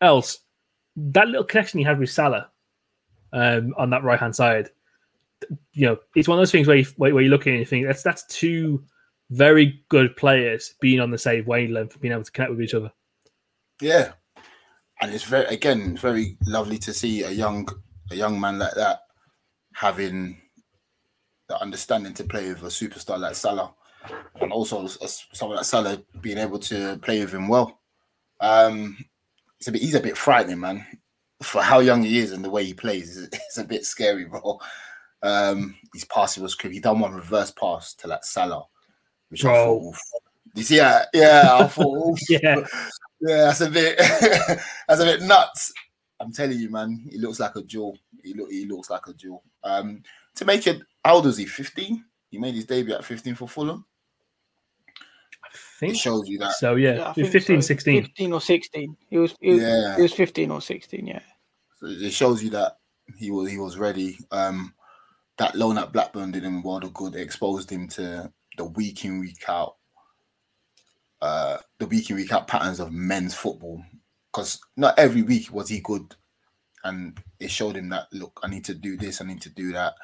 [0.00, 0.38] else,
[0.96, 2.50] that little connection he had with Salah
[3.32, 4.70] um, on that right hand side,
[5.72, 7.58] you know, it's one of those things where you, where you look at it and
[7.60, 8.82] you think that's that's two
[9.30, 12.92] very good players being on the same wavelength, being able to connect with each other.
[13.80, 14.12] Yeah,
[15.00, 17.68] and it's very again very lovely to see a young
[18.10, 19.00] a young man like that
[19.74, 20.40] having
[21.48, 23.74] the understanding to play with a superstar like Salah,
[24.40, 27.80] and also someone like Salah being able to play with him well.
[28.40, 28.96] Um,
[29.58, 30.86] it's a bit he's a bit frightening, man.
[31.42, 34.24] For how young he is and the way he plays, it's, it's a bit scary,
[34.24, 34.58] bro.
[35.22, 36.76] Um, his passing was crazy.
[36.76, 38.64] He done one reverse pass to like Salah,
[39.28, 39.94] which I thought,
[40.54, 42.18] you see, yeah, yeah, I thought.
[42.28, 42.64] Yeah.
[43.26, 43.96] Yeah, that's a bit
[44.88, 45.72] that's a bit nuts.
[46.20, 47.96] I'm telling you, man, he looks like a jewel.
[48.22, 49.42] He look he looks like a jewel.
[49.62, 50.02] Um
[50.36, 51.44] to make it how old was he?
[51.46, 52.04] 15?
[52.30, 53.84] He made his debut at 15 for Fulham.
[55.44, 56.74] I think It shows you that so.
[56.76, 57.66] Yeah, Yeah, 15, so.
[57.66, 58.02] 16.
[58.02, 58.96] 15 or 16.
[59.08, 59.96] He was, he was, Yeah.
[59.96, 61.20] he was 15 or 16, yeah.
[61.76, 62.78] so it shows you that
[63.18, 64.18] he was he was ready.
[64.30, 64.74] Um
[65.38, 67.14] that loan at Blackburn did him world of good.
[67.16, 69.76] It exposed him to the week in, week out
[71.24, 73.82] uh, the week in week out patterns of men's football
[74.30, 76.14] because not every week was he good,
[76.84, 79.72] and it showed him that look, I need to do this, I need to do
[79.72, 79.94] that.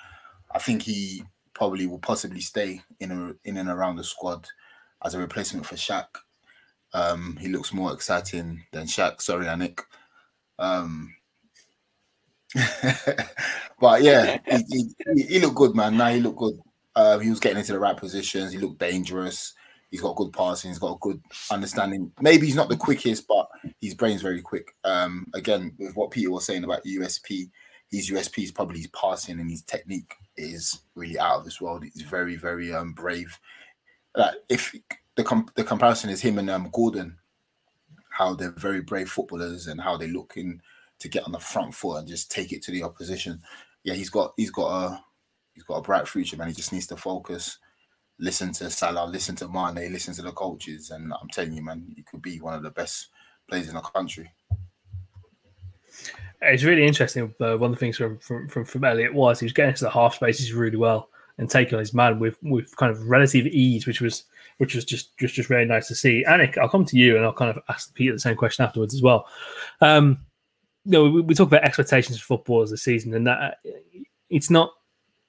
[0.50, 4.46] I think he probably will possibly stay in a, in and around the squad
[5.04, 6.06] as a replacement for Shaq.
[6.94, 9.20] Um, he looks more exciting than Shaq.
[9.20, 9.80] Sorry, Anik.
[10.58, 11.14] Um,
[13.78, 15.98] but yeah, he, he, he, looked good, man.
[15.98, 16.58] Now he looked good.
[16.96, 18.52] Uh, he was getting into the right positions.
[18.52, 19.52] He looked dangerous.
[19.90, 20.70] He's got good passing.
[20.70, 22.12] He's got a good understanding.
[22.20, 23.48] Maybe he's not the quickest, but
[23.80, 24.74] his brain's very quick.
[24.84, 27.50] Um, again, with what Peter was saying about USP,
[27.90, 31.82] his USP is probably his passing and his technique is really out of this world.
[31.82, 33.36] He's very, very um, brave.
[34.14, 34.74] Like if
[35.16, 37.16] the com- the comparison is him and um, Gordon,
[38.10, 40.60] how they're very brave footballers and how they look in
[41.00, 43.40] to get on the front foot and just take it to the opposition.
[43.82, 45.04] Yeah, he's got he's got a
[45.54, 46.48] he's got a bright future, man.
[46.48, 47.58] He just needs to focus,
[48.20, 51.92] listen to Salah, listen to Mane, listen to the coaches, and I'm telling you, man,
[51.96, 53.08] he could be one of the best
[53.48, 54.30] players in the country.
[56.42, 57.34] It's really interesting.
[57.40, 59.84] Uh, one of the things from, from from from Elliott was he was getting to
[59.84, 63.46] the half spaces really well and taking on his man with with kind of relative
[63.46, 64.24] ease, which was
[64.58, 66.24] which was just just just really nice to see.
[66.26, 68.94] Anik, I'll come to you and I'll kind of ask Peter the same question afterwards
[68.94, 69.26] as well.
[69.80, 70.18] Um,
[70.84, 73.58] you know, we, we talk about expectations for footballers this season, and that
[74.30, 74.72] it's not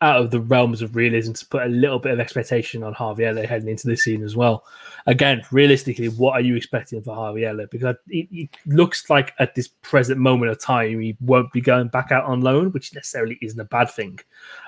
[0.01, 3.23] out of the realms of realism to put a little bit of expectation on Harvey
[3.23, 4.65] heading into this season as well.
[5.05, 7.47] Again, realistically, what are you expecting for Harvey?
[7.69, 11.87] Because it, it, looks like at this present moment of time, he won't be going
[11.87, 14.19] back out on loan, which necessarily isn't a bad thing.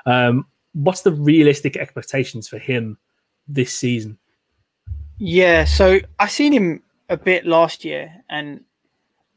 [0.05, 2.97] Um, what's the realistic expectations for him
[3.47, 4.17] this season?
[5.17, 8.63] Yeah, so I seen him a bit last year, and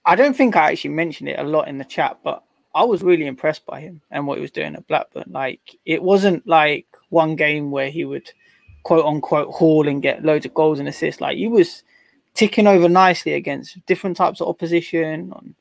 [0.05, 2.43] I don't think I actually mentioned it a lot in the chat, but
[2.77, 5.31] I was really impressed by him and what he was doing at Blackburn.
[5.31, 8.31] Like it wasn't like one game where he would
[8.83, 11.21] quote unquote haul and get loads of goals and assists.
[11.21, 11.83] Like he was
[12.35, 15.55] ticking over nicely against different types of opposition on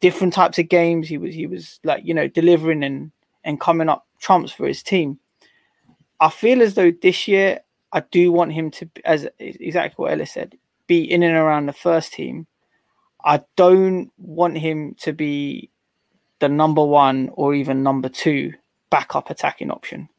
[0.00, 1.08] different types of games.
[1.08, 3.10] He was he was like you know delivering and
[3.42, 5.18] and coming up trumps for his team.
[6.20, 7.60] I feel as though this year
[7.92, 11.72] I do want him to, as exactly what Ellis said, be in and around the
[11.72, 12.46] first team
[13.24, 15.70] I don't want him to be
[16.44, 18.52] the number one or even number two
[18.90, 20.10] backup attacking option.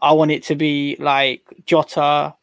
[0.00, 2.34] I want it to be like Jota,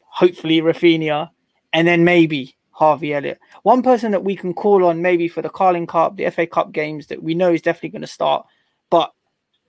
[0.00, 1.30] hopefully Rafinha,
[1.72, 3.38] and then maybe Harvey Elliott.
[3.62, 6.72] One person that we can call on maybe for the Carling Cup, the FA Cup
[6.72, 8.44] games that we know is definitely going to start.
[8.90, 9.12] But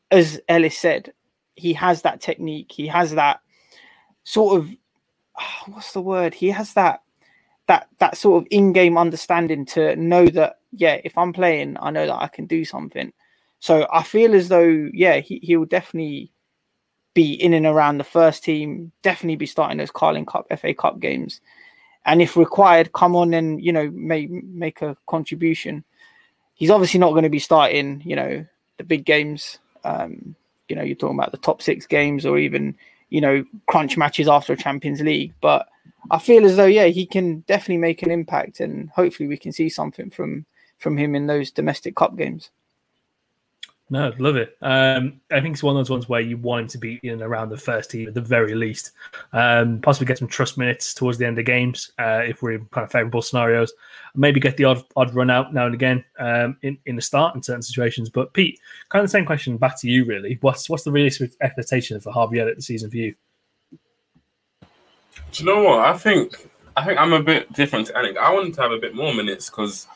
[0.09, 1.13] as Ellis said,
[1.53, 2.71] he has that technique.
[2.71, 3.41] He has that
[4.23, 4.71] sort of
[5.37, 6.33] ah, what's the word?
[6.33, 7.03] He has that
[7.67, 12.05] that that sort of in-game understanding to know that yeah if i'm playing i know
[12.05, 13.11] that i can do something.
[13.59, 16.31] So i feel as though yeah he, he will definitely
[17.13, 20.99] be in and around the first team definitely be starting those carling cup fa cup
[20.99, 21.41] games.
[22.05, 25.83] And if required come on and you know make make a contribution.
[26.53, 28.45] He's obviously not going to be starting you know
[28.77, 30.35] the big games um
[30.69, 32.75] you know you're talking about the top six games or even
[33.09, 35.33] you know crunch matches after a champions league.
[35.41, 35.67] But
[36.11, 39.51] I feel as though yeah, he can definitely make an impact, and hopefully we can
[39.51, 40.45] see something from
[40.77, 42.49] from him in those domestic cup games.
[43.89, 44.57] No, love it.
[44.61, 47.13] Um, I think it's one of those ones where you want him to be in
[47.13, 48.91] and around the first team at the very least.
[49.31, 52.65] Um, possibly get some trust minutes towards the end of games uh, if we're in
[52.65, 53.71] kind of favourable scenarios.
[54.13, 57.35] Maybe get the odd odd run out now and again um, in in the start
[57.35, 58.09] in certain situations.
[58.09, 58.59] But Pete,
[58.89, 60.37] kind of the same question back to you really.
[60.41, 63.15] What's what's the realistic expectation for Harvey Elliott this season for you?
[65.31, 65.79] Do you know what?
[65.79, 68.17] I think I think I'm a bit different to Anik.
[68.17, 69.87] I want to have a bit more minutes because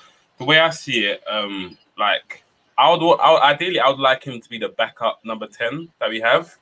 [0.42, 2.44] the way I see it, um, like
[2.78, 5.88] I would, I would, ideally I would like him to be the backup number ten
[6.00, 6.56] that we have.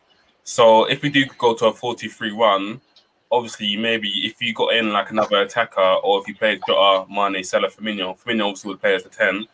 [0.44, 2.82] So if we do go to a 43-1,
[3.32, 7.44] obviously maybe if you got in like another attacker or if you played Jota, Mane,
[7.44, 9.46] Salah, Firmino, Firmino obviously would play as a 10.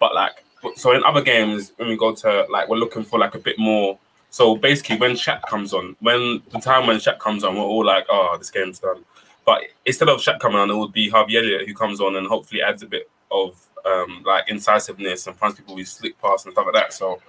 [0.00, 0.44] But like
[0.76, 3.58] so in other games when we go to like we're looking for like a bit
[3.58, 3.98] more
[4.32, 7.84] so basically, when Shaq comes on, when the time when Shaq comes on, we're all
[7.84, 9.04] like, "Oh, this game's done."
[9.44, 12.62] But instead of Shaq coming on, it would be Elliott who comes on and hopefully
[12.62, 16.66] adds a bit of um, like incisiveness and finds people with slick pass and stuff
[16.66, 16.92] like that.
[16.92, 17.20] So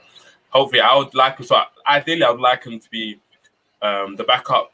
[0.49, 1.45] hopefully, I would like him.
[1.45, 3.19] So ideally, I would like him to be
[3.81, 4.71] um, the backup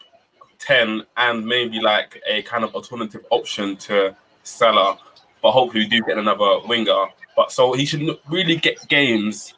[0.58, 4.98] ten and maybe like a kind of alternative option to Salah.
[5.42, 7.06] But hopefully, we do get another winger.
[7.36, 9.54] But so he should really get games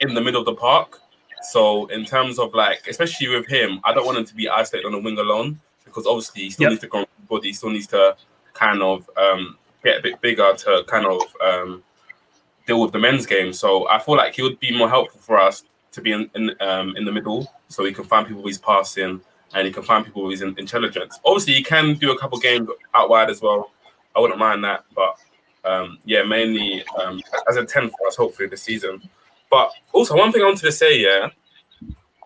[0.00, 1.00] in the middle of the park
[1.44, 4.86] so in terms of like, especially with him, I don't want him to be isolated
[4.86, 6.70] on the wing alone because obviously he still yep.
[6.70, 8.16] needs to grow body, he still needs to
[8.52, 11.82] kind of um, get a bit bigger to kind of um,
[12.66, 13.52] deal with the men's game.
[13.52, 16.50] So I feel like he would be more helpful for us to be in in,
[16.60, 19.20] um, in the middle, so he can find people he's passing
[19.54, 21.20] and he can find people with his in- intelligence.
[21.24, 23.70] Obviously, he can do a couple games out wide as well.
[24.16, 25.16] I wouldn't mind that, but
[25.64, 29.00] um, yeah, mainly um, as a ten for us, hopefully this season.
[29.50, 31.28] But also, one thing I wanted to say, yeah,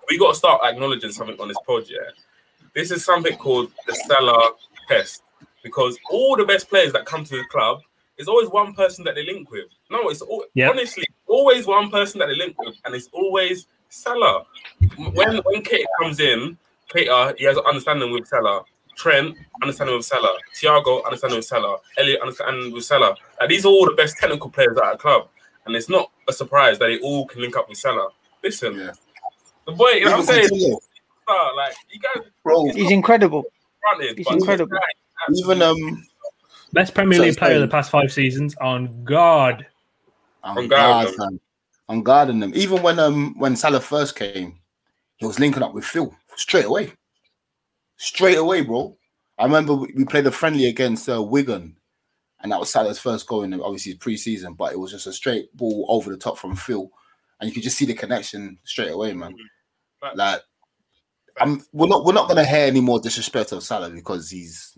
[0.08, 1.98] we got to start acknowledging something on this pod, yeah.
[2.74, 4.52] This is something called the Salah
[4.88, 5.22] test
[5.68, 7.80] because all the best players that come to the club
[8.18, 9.66] is always one person that they link with.
[9.90, 10.70] No, it's all, Yeah.
[10.70, 14.44] honestly always one person that they link with, and it's always Salah.
[15.14, 16.58] When when Kate comes in,
[16.92, 18.64] Keita, he has an understanding with Salah.
[18.96, 20.36] Trent, understanding with Salah.
[20.60, 21.76] Thiago, understanding with Salah.
[21.98, 23.14] Elliott, understanding with Salah.
[23.38, 25.28] Like, these are all the best technical players at our club,
[25.66, 28.08] and it's not a surprise that they all can link up with Salah.
[28.42, 28.92] Listen, Yeah.
[29.66, 30.78] the boy, you know what I'm saying?
[31.56, 32.64] Like you guys bro.
[32.72, 33.44] He's incredible.
[33.80, 34.70] fronted, He's incredible.
[34.70, 34.92] this guy
[35.34, 36.04] Even um,
[36.72, 39.66] Best Premier League player of the past five seasons on guard.
[40.42, 41.38] I'm On guard, guard
[41.88, 42.02] them.
[42.02, 42.52] guarding them.
[42.54, 44.58] Even when um when Salah first came,
[45.16, 46.92] he was linking up with Phil straight away.
[47.96, 48.96] Straight away, bro.
[49.38, 51.76] I remember we we played a friendly against uh, Wigan,
[52.40, 55.54] and that was Salah's first goal in obviously pre-season, but it was just a straight
[55.56, 56.90] ball over the top from Phil,
[57.40, 59.34] and you could just see the connection straight away, man.
[60.00, 60.42] But- Like,
[61.40, 64.76] I'm we're not we're not gonna hear any more disrespect of Salah because he's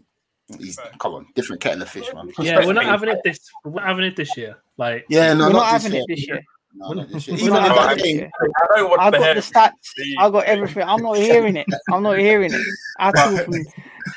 [0.58, 2.30] he's come on different kettle of fish, man.
[2.38, 3.38] Yeah, we're not having it this.
[3.64, 4.56] We're not having it this year.
[4.76, 6.04] Like, Yeah, no, We're not this having year.
[6.08, 6.42] it this year.
[6.74, 7.36] No, not this year.
[7.36, 8.30] We're Even not in that game.
[8.40, 9.34] I don't know what I got heck.
[9.36, 9.70] the stats.
[9.96, 10.82] the- I got everything.
[10.84, 11.66] I'm not hearing it.
[11.92, 12.62] I'm not hearing it
[12.98, 13.36] at all.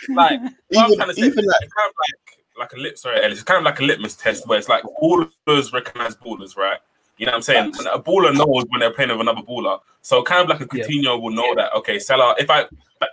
[0.09, 2.97] Like what even, say, even like kind of like like a lip.
[2.97, 3.33] Sorry, Ellis.
[3.33, 6.77] It's kind of like a litmus test where it's like ballers recognize ballers, right?
[7.17, 7.73] You know what I'm saying?
[7.93, 9.79] A baller knows when they're playing with another baller.
[10.01, 10.85] So kind of like a Yeah.
[10.85, 12.35] Coutinho will know that okay, Salah.
[12.39, 12.65] If I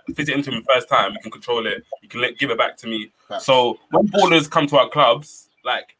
[0.09, 1.83] visit into him first time, you can control it.
[2.01, 3.11] You can let, give it back to me.
[3.39, 5.95] So when ballers come to our clubs, like.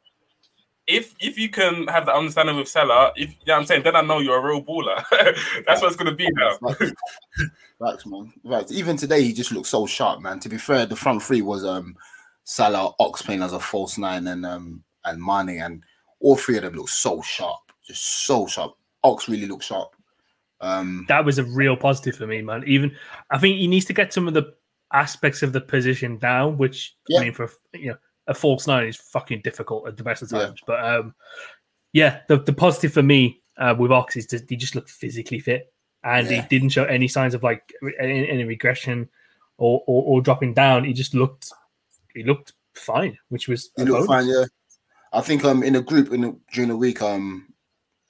[0.88, 3.84] If if you can have that understanding with Salah, if you know what I'm saying,
[3.84, 5.02] then I know you're a real baller.
[5.66, 6.58] That's what it's gonna be now.
[6.58, 6.92] Facts.
[7.80, 8.34] Facts, man.
[8.44, 8.70] Right.
[8.72, 10.40] Even today, he just looked so sharp, man.
[10.40, 11.96] To be fair, the front three was um
[12.44, 15.84] Salah, Ox playing as a false nine, and um and Mane, and
[16.20, 18.74] all three of them looked so sharp, just so sharp.
[19.04, 19.96] Ox really looked sharp.
[20.62, 22.64] Um, that was a real positive for me, man.
[22.68, 22.96] Even
[23.32, 24.54] I think he needs to get some of the
[24.94, 27.20] aspects of the position down, which Yeah.
[27.20, 30.32] I mean, for you know, a false nine is fucking difficult at the best of
[30.32, 30.46] Yeah.
[30.48, 30.62] times.
[30.68, 31.16] But um,
[31.94, 35.40] yeah, the, the positive for me uh, with Ox is just, he just looked physically
[35.40, 35.74] fit,
[36.04, 36.42] and Yeah.
[36.42, 39.10] he didn't show any signs of like any, any regression
[39.58, 40.84] or, or or dropping down.
[40.84, 41.52] He just looked
[42.14, 44.08] he looked fine, which was he looked bonus.
[44.08, 44.46] fine, yeah.
[45.14, 47.48] I think um in a group in the, during the week, um,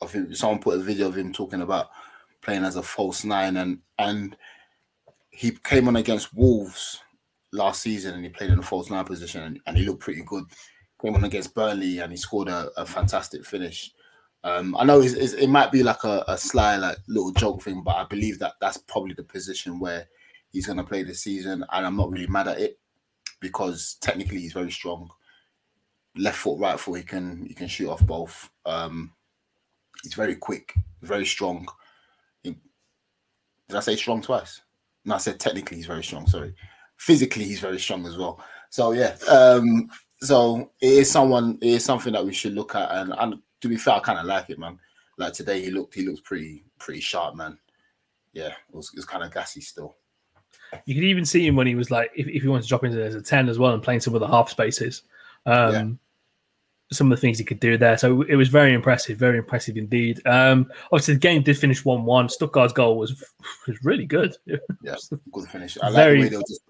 [0.01, 1.89] I think someone put a video of him talking about
[2.41, 4.35] playing as a false nine, and and
[5.29, 6.99] he came on against Wolves
[7.51, 10.23] last season, and he played in the false nine position, and, and he looked pretty
[10.23, 10.45] good.
[11.01, 13.91] Came on against Burnley, and he scored a, a fantastic finish.
[14.43, 17.61] Um, I know it's, it's, it might be like a, a sly, like little joke
[17.61, 20.07] thing, but I believe that that's probably the position where
[20.51, 22.79] he's going to play this season, and I'm not really mad at it
[23.39, 25.09] because technically he's very strong.
[26.15, 28.49] Left foot, right foot, he can he can shoot off both.
[28.65, 29.13] Um,
[30.03, 31.67] he's very quick, very strong.
[32.43, 32.57] He-
[33.67, 34.61] did I say strong twice?
[35.05, 36.27] No, I said technically he's very strong.
[36.27, 36.53] Sorry,
[36.97, 38.43] physically he's very strong as well.
[38.69, 39.89] So yeah, um,
[40.21, 42.91] so it is someone, it is something that we should look at.
[42.91, 44.79] And, and to be fair, I kind of like it, man.
[45.17, 47.57] Like today, he looked he looks pretty pretty sharp, man.
[48.33, 49.97] Yeah, it was, it was kind of gassy still.
[50.85, 52.85] You could even see him when he was like, if, if he wanted to drop
[52.85, 55.03] into there as a 10 as well and playing some of the half spaces.
[55.45, 55.89] Um, Yeah.
[56.91, 57.97] Some of the things he could do there.
[57.97, 60.21] So it was very impressive, very impressive indeed.
[60.27, 62.29] Um, obviously, the game did finish 1 1.
[62.29, 63.23] Stuttgart's goal was
[63.67, 64.35] was really good.
[64.83, 64.95] Yeah,
[65.31, 65.77] good finish.
[65.81, 66.61] I like the way they just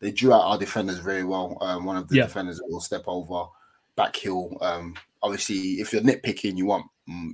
[0.00, 1.56] they drew out our defenders very well.
[1.60, 2.24] Um, one of the Yeah.
[2.24, 3.46] defenders will step over,
[3.96, 4.56] back heel.
[4.60, 6.86] Um, obviously, if you're nitpicking, you want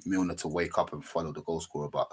[0.05, 2.11] Milner to wake up and follow the goal scorer, but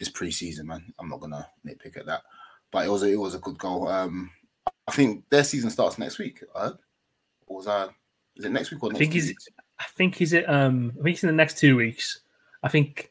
[0.00, 0.92] it's pre-season, man.
[0.98, 2.22] I'm not gonna nitpick at that.
[2.70, 3.88] But it was a, it was a good goal.
[3.88, 4.30] Um,
[4.88, 6.42] I think their season starts next week.
[6.54, 6.72] Uh,
[7.46, 7.90] or was that?
[8.36, 9.48] Is it next week or I think weeks?
[9.82, 10.48] I think he's it.
[10.48, 12.20] Um, I think it's in the next two weeks.
[12.62, 13.10] I think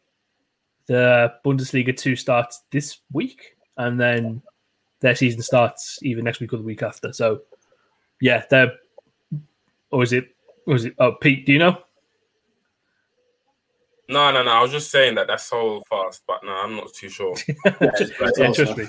[0.87, 4.41] the Bundesliga two starts this week, and then
[5.01, 7.11] their season starts either next week or the week after.
[7.11, 7.41] So,
[8.21, 8.71] yeah, they're.
[9.91, 10.33] Or is it?
[10.65, 10.93] Or is it?
[10.97, 11.77] Oh, Pete, do you know?
[14.07, 14.51] No, no, no.
[14.51, 17.33] I was just saying that that's so fast, but no, I'm not too sure.
[17.35, 17.63] it's
[18.19, 18.85] better yeah, trust me.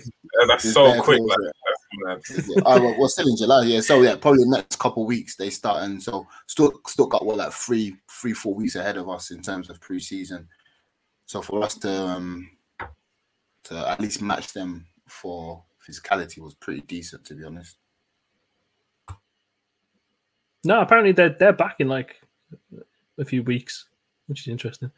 [0.47, 1.21] That's It's so quick.
[1.21, 1.51] Like, that's mad.
[1.51, 1.71] Yeah.
[2.00, 3.81] Well, we're still in July, yeah.
[3.81, 7.36] So yeah, probably the next couple weeks they start, and so still still got what
[7.38, 10.47] like three, three, four weeks ahead of us in terms of preseason.
[11.26, 12.51] So for us to um
[13.64, 17.76] to at least match them for physicality was pretty decent, to be honest.
[20.64, 22.20] No, apparently they're they're back in like
[23.18, 23.86] a few weeks,
[24.26, 24.90] which is interesting.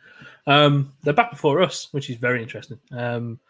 [0.46, 2.78] Um, they're back before us, which is very interesting.
[2.92, 3.40] Um,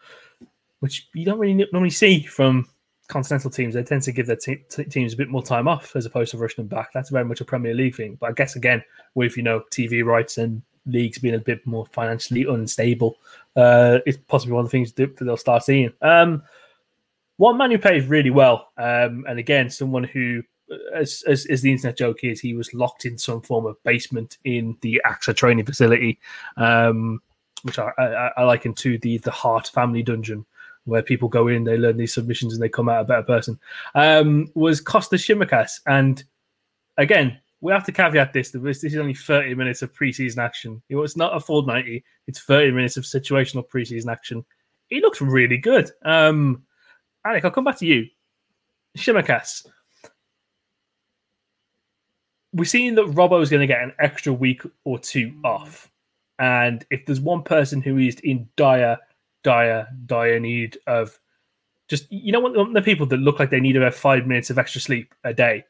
[0.79, 2.67] which you don't really normally see from
[3.07, 5.95] continental teams they tend to give their te- te- teams a bit more time off
[5.95, 6.91] as opposed to rushing them back.
[6.93, 8.17] That's very much a Premier League thing.
[8.19, 8.83] But I guess again,
[9.13, 13.17] with you know TV rights and leagues being a bit more financially unstable,
[13.55, 15.91] uh, it's possibly one of the things that they'll start seeing.
[16.01, 16.43] Um,
[17.37, 20.41] one man who plays really well, um, and again, someone who,
[20.93, 24.37] as, as as the internet joke is, he was locked in some form of basement
[24.45, 26.19] in the AXA training facility,
[26.57, 27.21] um,
[27.63, 30.45] which I, I, I liken to the the Hart family dungeon,
[30.85, 33.59] where people go in, they learn these submissions, and they come out a better person.
[33.93, 36.23] Um, was Costa Tsimikas, and
[36.97, 40.81] again, we have to caveat this: this, is only thirty minutes of preseason action.
[40.89, 44.45] It's not a full ninety; it's thirty minutes of situational preseason action.
[44.87, 45.89] He looks really good.
[46.03, 46.63] Um,
[47.25, 48.07] Alec, I'll come back to you.
[48.97, 49.65] Tsimikas.
[52.53, 55.91] We're seeing that Robbo is going to get an extra week or two off.
[56.39, 58.97] And if there's one person who is in dire,
[59.45, 61.19] dire, dire need of
[61.87, 64.57] just, you know, what the people that look like they need about five minutes of
[64.57, 65.63] extra sleep a day,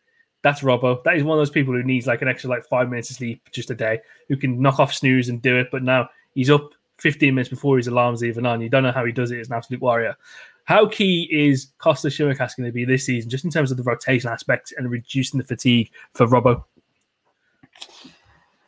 [0.44, 1.04] that's Robbo.
[1.04, 3.18] That is one of those people who needs like an extra like five minutes of
[3.18, 4.00] sleep just a day,
[4.30, 5.68] who can knock off snooze and do it.
[5.72, 8.62] But now he's up 15 minutes before his alarm's even on.
[8.62, 9.38] You don't know how he does it.
[9.38, 10.16] He's an absolute warrior.
[10.64, 13.84] How key is Costa Tsimikas going to be this season, just in terms of the
[13.84, 16.64] rotation aspect and reducing the fatigue for Robbo?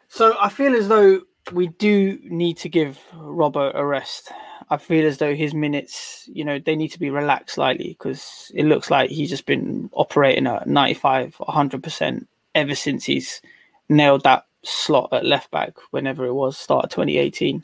[0.10, 1.22] So I feel as though
[1.54, 4.32] we do need to give Robbo a rest.
[4.70, 8.52] I feel as though his minutes, you know, they need to be relaxed slightly because
[8.54, 13.42] it looks like he's just been operating at 95, 100% ever since he's
[13.88, 17.64] nailed that slot at left back whenever it was, start of 2018.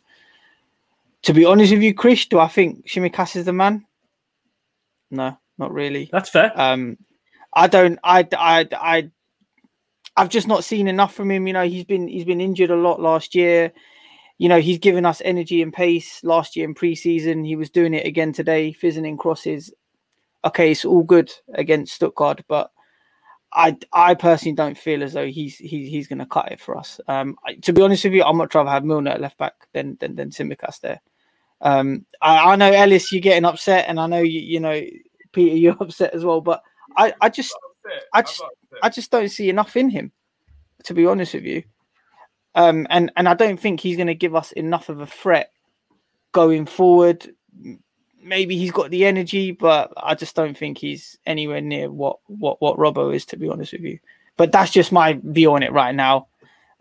[1.24, 3.86] To be honest with you, Chris, do I think Tsimikas is the man?
[5.12, 6.10] No, not really.
[6.12, 6.52] That's fair.
[6.56, 6.98] Um,
[7.54, 8.00] I don't.
[8.04, 8.28] I.
[8.38, 8.68] I.
[8.74, 9.12] I.
[10.18, 11.48] I've just not seen enough from him.
[11.48, 13.72] You know, he's been he's been injured a lot last year.
[14.44, 17.48] You know, he's given us energy and pace last year in preseason.
[17.48, 19.74] He was doing it again today, fizzing in crosses.
[20.44, 22.70] Okay, it's all good against Stuttgart, but
[23.54, 26.78] I I personally don't feel as though he's he's he's going to cut it for
[26.78, 27.00] us.
[27.08, 29.96] Um, to be honest with you, I'd much rather have Milner at left back than
[30.02, 31.00] than than Tsimikas there.
[31.62, 34.82] Um, I, I know Ellis, you're getting upset, and I know you you know
[35.32, 36.42] Peter, you're upset as well.
[36.42, 36.62] But
[36.98, 37.56] I I just
[38.12, 38.44] I just
[38.82, 40.12] I just don't see enough in him,
[40.84, 41.64] to be honest with you.
[42.56, 45.52] Um, and and I don't think he's going to give us enough of a threat
[46.32, 47.34] going forward.
[48.22, 52.62] Maybe he's got the energy, but I just don't think he's anywhere near what what
[52.62, 54.00] what Robbo is, to be honest with you.
[54.38, 56.28] But that's just my view on it right now.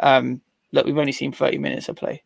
[0.00, 0.40] Um,
[0.72, 2.22] look, we've only seen thirty minutes of play.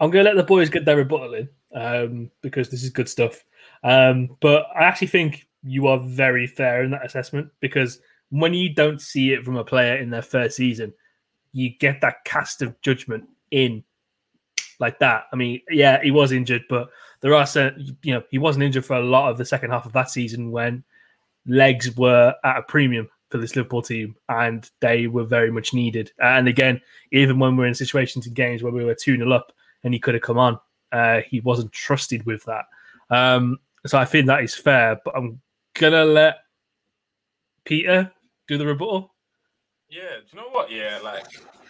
[0.00, 3.08] I'm going to let the boys get their rebuttal in um, because this is good
[3.08, 3.44] stuff.
[3.84, 8.00] Um, but I actually think you are very fair in that assessment because
[8.30, 10.92] when you don't see it from a player in their first season,
[11.54, 13.82] you get that cast of judgment in
[14.80, 15.24] like that.
[15.32, 16.90] I mean, yeah, he was injured, but
[17.20, 19.86] there are certain, you know, he wasn't injured for a lot of the second half
[19.86, 20.82] of that season when
[21.46, 26.10] legs were at a premium for this Liverpool team and they were very much needed.
[26.20, 26.80] And again,
[27.12, 29.52] even when we're in situations in games where we were 2 0 up
[29.84, 30.58] and he could have come on,
[30.92, 32.64] uh, he wasn't trusted with that.
[33.10, 35.40] Um, so I think that is fair, but I'm
[35.74, 36.38] going to let
[37.64, 38.10] Peter
[38.48, 39.13] do the rebuttal.
[39.94, 40.72] Yeah, do you know what?
[40.72, 41.24] Yeah, like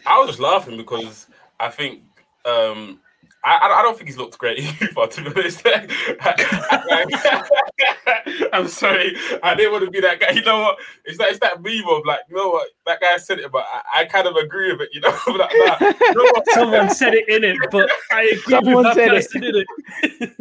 [0.07, 1.27] I was just laughing because
[1.61, 2.01] I think
[2.47, 3.01] um
[3.45, 5.61] I, I I don't think he's looked great either, to be honest.
[8.55, 10.31] I'm sorry, I didn't want to be that guy.
[10.31, 10.79] You know what?
[11.05, 12.69] It's that it's that meme of like, you know what?
[12.87, 14.89] That guy said it, but I, I kind of agree with it.
[14.95, 16.49] You know, like, nah, you know what?
[16.53, 19.17] Someone said it in it, but I agree Someone with that said it.
[19.17, 19.65] person in
[20.21, 20.33] it.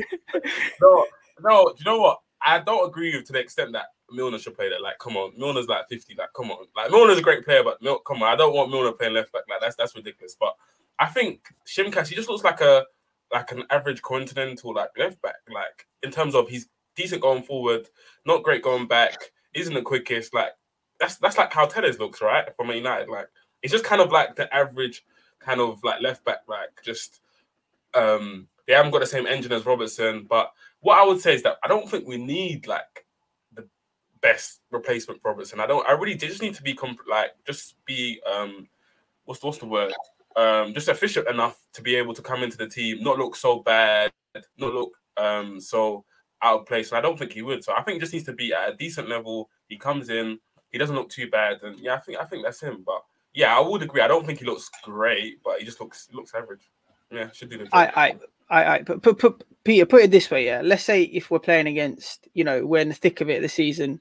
[0.81, 1.05] no,
[1.41, 1.65] no.
[1.65, 2.19] Do you know what?
[2.45, 4.81] I don't agree with to the extent that Milner should play that.
[4.81, 6.15] Like, come on, Milner's like 50.
[6.17, 6.65] Like, come on.
[6.75, 9.31] Like, Milner's a great player, but Mil- come on, I don't want Milner playing left
[9.31, 9.43] back.
[9.49, 10.35] Like, that's that's ridiculous.
[10.39, 10.55] But
[10.99, 12.85] I think Tsimikas, he just looks like a
[13.33, 15.35] like an average continental like left back.
[15.51, 17.87] Like in terms of he's decent going forward,
[18.25, 19.17] not great going back,
[19.53, 20.33] isn't the quickest.
[20.33, 20.51] Like
[20.99, 22.55] that's that's like how Telles looks, right?
[22.55, 23.09] From United.
[23.09, 23.27] Like
[23.61, 25.03] it's just kind of like the average
[25.39, 27.21] kind of like left back, like just
[27.95, 30.25] um they haven't got the same engine as Robertson.
[30.29, 30.51] But
[30.83, 33.05] what I would say is that I don't think we need like
[33.55, 33.67] the
[34.21, 35.59] best replacement for Robertson.
[35.59, 38.67] I don't I really just need to be comp- like just be um
[39.25, 39.93] what's what's the word?
[40.35, 43.59] Um just efficient enough to be able to come into the team, not look so
[43.59, 44.11] bad,
[44.57, 46.03] not look um so
[46.41, 46.91] out of place.
[46.91, 47.63] And I don't think he would.
[47.63, 49.49] So I think he just needs to be at a decent level.
[49.69, 50.37] He comes in,
[50.69, 52.83] he doesn't look too bad, and yeah, I think I think that's him.
[52.85, 53.01] But
[53.33, 54.01] yeah, I would agree.
[54.01, 56.69] I don't think he looks great, but he just looks looks average.
[57.09, 57.73] Yeah, should do the job.
[57.73, 58.15] I, I,
[58.49, 60.61] I, I put, put, put, Peter, put it this way, yeah.
[60.63, 63.49] Let's say if we're playing against, you know, we're in the thick of it the
[63.49, 63.99] season,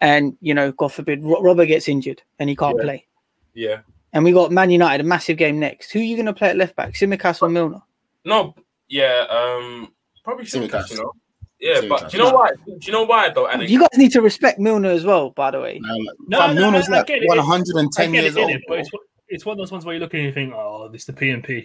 [0.00, 2.82] and you know, God forbid, Robert gets injured and he can't Yeah.
[2.84, 3.06] play,
[3.54, 3.76] yeah.
[4.12, 5.90] and we got Man United a massive game next.
[5.92, 7.82] Who are you going to play at left back, Tsimikas or Milner?
[8.24, 8.54] No,
[8.88, 9.92] yeah, um,
[10.24, 10.86] probably Tsimikas.
[10.86, 10.90] Tsimikas.
[10.90, 11.12] You know,
[11.58, 12.50] Yeah, So but do you know why?
[12.66, 13.46] Do you know why though?
[13.46, 15.78] And You guys need to respect Milner as well, by the way.
[15.82, 18.50] No, like, No, no, Milner's I- I like 110 years it, old.
[18.50, 18.60] innit?
[18.68, 18.90] but it's,
[19.28, 21.12] it's one of those ones where you look and you think, oh, this is the
[21.14, 21.64] PMP.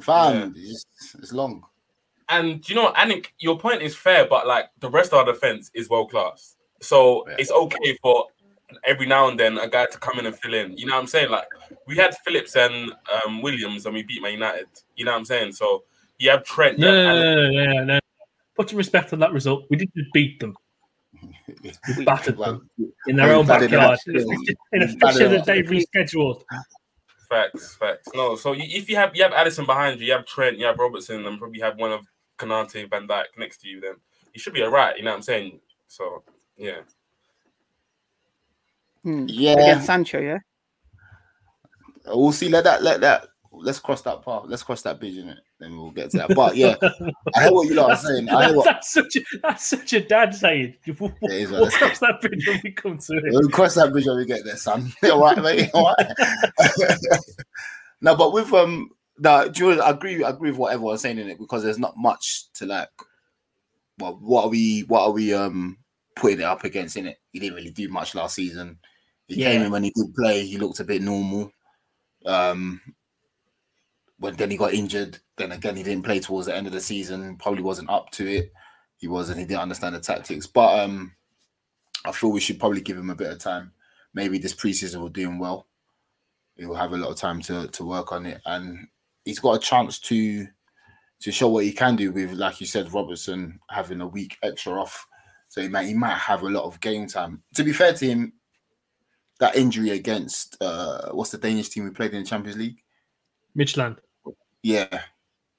[0.00, 0.86] Fam, it's,
[1.18, 1.62] it's long.
[2.30, 5.24] And you know, what, Anik, your point is fair, but like the rest of our
[5.32, 6.56] defense is world class.
[6.80, 7.36] So Yeah.
[7.38, 8.26] it's okay for
[8.84, 10.76] every now and then a guy to come in and fill in.
[10.76, 11.30] You know what I'm saying?
[11.30, 11.48] Like
[11.86, 12.92] we had Phillips and
[13.24, 14.68] um, Williams and we beat Man United.
[14.96, 15.52] You know what I'm saying?
[15.52, 15.84] So
[16.18, 16.78] you have Trent.
[16.78, 17.98] You No, have no, no, no, no, no.
[18.56, 19.64] Put some respect on that result.
[19.70, 20.56] We didn't just beat them.
[21.98, 22.70] We battered them
[23.06, 24.36] in their own backyard in a We
[24.70, 26.42] battered fixture them that they've rescheduled.
[27.28, 28.08] Facts, facts.
[28.14, 30.78] No, so if you have you have Alisson behind you, you have Trent, you have
[30.78, 32.06] Robertson, and probably have one of
[32.40, 33.94] Konate, Van Dijk next to you, then
[34.32, 34.96] you should be alright.
[34.96, 35.60] You know what I'm saying?
[35.86, 36.22] So
[36.56, 36.80] yeah.
[39.02, 39.26] Hmm.
[39.28, 39.52] Yeah.
[39.52, 40.38] Against Sancho, yeah.
[42.06, 42.48] We'll see.
[42.48, 42.82] Let that.
[42.82, 43.28] Let that.
[43.52, 44.44] Let's cross that path.
[44.46, 45.38] Let's cross that bridge in it.
[45.58, 46.34] Then we'll get to that.
[46.34, 46.76] But yeah,
[47.34, 48.28] I hear what you lot are saying.
[48.28, 48.64] I hear what.
[48.64, 50.76] that's such a that's such a dad saying.
[50.98, 53.24] We'll, It is, we'll let's cross that bridge when we come to it.
[53.26, 54.92] We'll cross that bridge when we get there, son.
[55.04, 55.70] All right, mate.
[55.74, 56.06] All right.
[58.00, 58.90] no, but with um,
[59.20, 60.24] no, do you agree.
[60.24, 62.88] I agree with what everyone's saying in it because there's not much to like.
[63.98, 64.80] Well, what are we?
[64.88, 65.76] What are we um
[66.16, 67.18] putting it up against in it?
[67.30, 68.78] He didn't really do much last season.
[69.28, 69.66] He came Yeah.
[69.66, 70.46] in when he did play.
[70.46, 71.52] He looked a bit normal.
[72.26, 72.80] Um,
[74.18, 75.18] when then he got injured.
[75.36, 77.36] Then again, he didn't play towards the end of the season.
[77.36, 78.52] Probably wasn't up to it.
[78.96, 79.38] He wasn't.
[79.38, 80.46] He didn't understand the tactics.
[80.46, 81.14] But um,
[82.04, 83.72] I feel we should probably give him a bit of time.
[84.14, 85.66] Maybe this preseason will do him well.
[86.56, 88.88] He will have a lot of time to to work on it, and
[89.24, 90.46] he's got a chance to
[91.20, 94.80] to show what he can do with, like you said, Robertson having a week extra
[94.80, 95.06] off.
[95.48, 97.42] So he might he might have a lot of game time.
[97.54, 98.32] To be fair to him,
[99.38, 102.82] that injury against uh what's the Danish team we played in the Champions League?
[103.56, 103.98] Midtjylland.
[104.62, 105.02] yeah,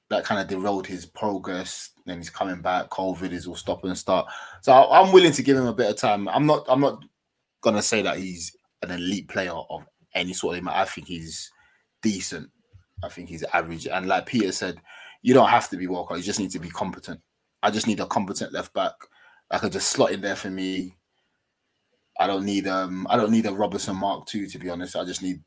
[0.09, 1.91] that kind of derailed his progress.
[2.05, 2.89] Then he's coming back.
[2.89, 4.28] COVID is all stop and start.
[4.62, 6.28] So I'm willing to give him a bit of time.
[6.30, 6.66] I'm not.
[6.68, 7.03] I'm not
[7.62, 9.86] gonna say that he's an elite player of
[10.16, 10.57] any sort.
[10.57, 11.51] Of, I think he's
[12.01, 12.49] decent.
[13.03, 13.87] I think he's average.
[13.87, 14.81] And like Peter said,
[15.21, 16.15] you don't have to be Walker.
[16.15, 17.21] You just need to be competent.
[17.63, 18.93] I just need a competent left back.
[19.49, 20.95] I could just slot in there for me.
[22.19, 23.07] I don't need um.
[23.09, 24.95] I don't need a Robertson Mark II to be honest.
[24.95, 25.41] I just need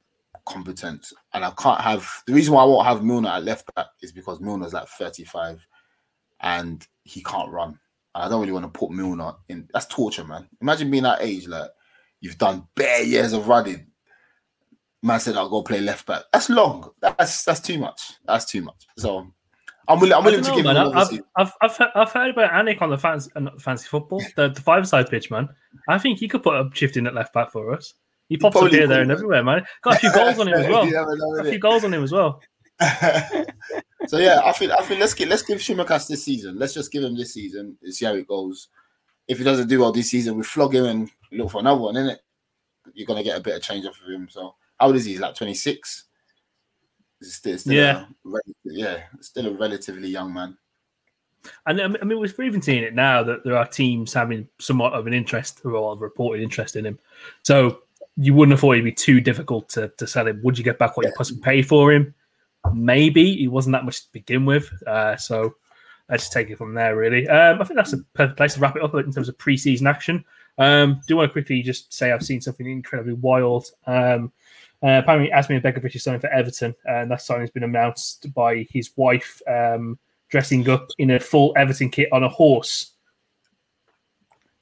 [0.44, 1.12] competent.
[1.32, 4.12] And I can't have the reason why I won't have Milner at left back is
[4.12, 5.66] because Milner's like 35
[6.40, 7.78] and he can't run.
[8.14, 9.68] And I don't really want to put Milner in.
[9.72, 10.48] That's torture, man.
[10.61, 11.70] Imagine being that age, like
[12.20, 13.86] you've done bare years of running.
[15.05, 16.22] Man said I'll go play left back.
[16.32, 16.90] That's long.
[17.00, 18.14] That's that's too much.
[18.24, 18.86] That's too much.
[18.96, 19.30] So
[19.86, 20.14] I'm willing.
[20.14, 20.76] I'm willing don't to give man.
[20.76, 20.96] him.
[20.96, 21.12] I've.
[21.36, 24.48] I've, I've, I've, I've heard about Anik on the fans, uh, not fancy football, the,
[24.48, 25.46] the five side pitch, man.
[25.90, 27.92] I think he could put a shift in at left back for us.
[28.30, 29.66] He pops up here, there, and everywhere, man.
[29.82, 30.86] Got a few goals on him as well.
[30.86, 32.40] Never know, Got a few goals on him as well.
[34.07, 36.59] so yeah, I think I think let's get let's give Tsimikas this season.
[36.59, 38.68] Let's just give him this season and see how it goes.
[39.28, 41.94] If he doesn't do well this season, we flog him and look for another one,
[41.94, 42.16] innit?
[42.94, 44.28] You're gonna get a bit of change off of him.
[44.30, 44.55] So
[44.85, 45.12] how old is he?
[45.12, 46.05] He's like 26.
[47.22, 48.05] Still, still Yeah.
[48.26, 50.59] a, yeah, still a relatively young man.
[51.66, 54.93] And um, I mean, we're even seeing it now that there are teams having somewhat
[54.93, 56.99] of an interest or a reported interest in him.
[57.45, 57.80] So
[58.18, 60.43] you wouldn't have thought it'd be too difficult to, to sell him.
[60.45, 62.14] Would you get back what you possibly pay for him?
[62.74, 64.70] Maybe he wasn't that much to begin with.
[64.87, 65.55] Uh, so
[66.11, 67.26] let's take it from there, really.
[67.26, 69.89] Um, I think that's a perfect place to wrap it up in terms of preseason
[69.89, 70.24] action.
[70.59, 73.70] Um, do want to quickly just say I've seen something incredibly wild.
[73.87, 74.30] Um,
[74.85, 78.66] uh, apparently, Asmir Begovic is signing for Everton, and that signing has been announced by
[78.70, 82.93] his wife um, dressing up in a full Everton kit on a horse.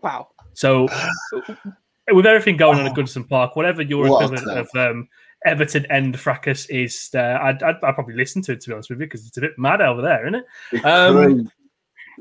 [0.01, 0.29] Wow.
[0.55, 0.87] So,
[2.12, 5.09] with everything going on at Goodison Park, whatever your What equivalent of um,
[5.45, 8.91] Everton end fracas is, uh, I'd, I'd, I'd probably listen to it to be honest
[8.91, 10.85] with you because it's a bit mad over there, isn't it?
[10.85, 11.51] Um,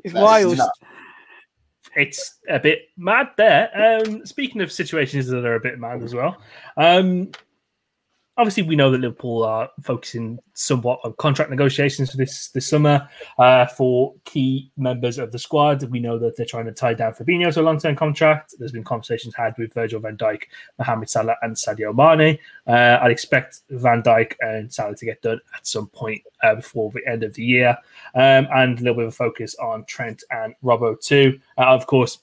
[0.03, 0.57] It's wild.
[0.57, 0.79] nuts.
[1.95, 4.01] it's a bit mad there.
[4.07, 6.37] Um, speaking of situations that are a bit mad as well,
[6.77, 7.31] um,
[8.37, 13.07] obviously we know that Liverpool are focusing somewhat on contract negotiations for this this summer
[13.37, 15.83] uh, for key members of the squad.
[15.83, 18.55] We know that they're trying to tie down Fabinho to a long term contract.
[18.57, 20.43] There's been conversations had with Virgil van Dijk,
[20.77, 22.37] Mohamed Salah, and Sadio Mane.
[22.67, 26.91] Uh, I'd expect Van Dijk and Salah to get done at some point uh, before
[26.91, 27.77] the end of the year,
[28.15, 31.39] um, and a little bit of a focus on Trent and Robbo too.
[31.57, 32.19] Uh, of course,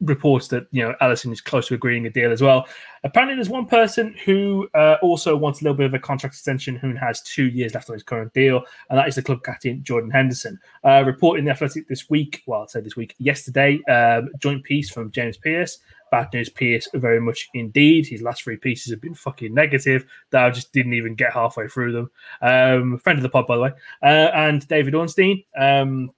[0.00, 2.66] reports that you know Alisson is close to agreeing a deal as well.
[3.04, 6.76] Apparently, there's one person who uh, also wants a little bit of a contract extension
[6.76, 9.82] who has two years left on his current deal, and that is the club captain
[9.82, 10.58] Jordan Henderson.
[10.84, 14.90] Uh, reporting the Athletic this week, well, I'd say this week, yesterday, um, joint piece
[14.90, 15.78] from James Pearce.
[16.10, 18.06] Bad news, Pearce, very much indeed.
[18.06, 20.06] His last three pieces have been fucking negative.
[20.30, 22.10] That I just didn't even get halfway through them.
[22.40, 23.72] Um, friend of the pod, by the way,
[24.02, 25.44] uh, and David Ornstein.
[25.56, 26.12] Um,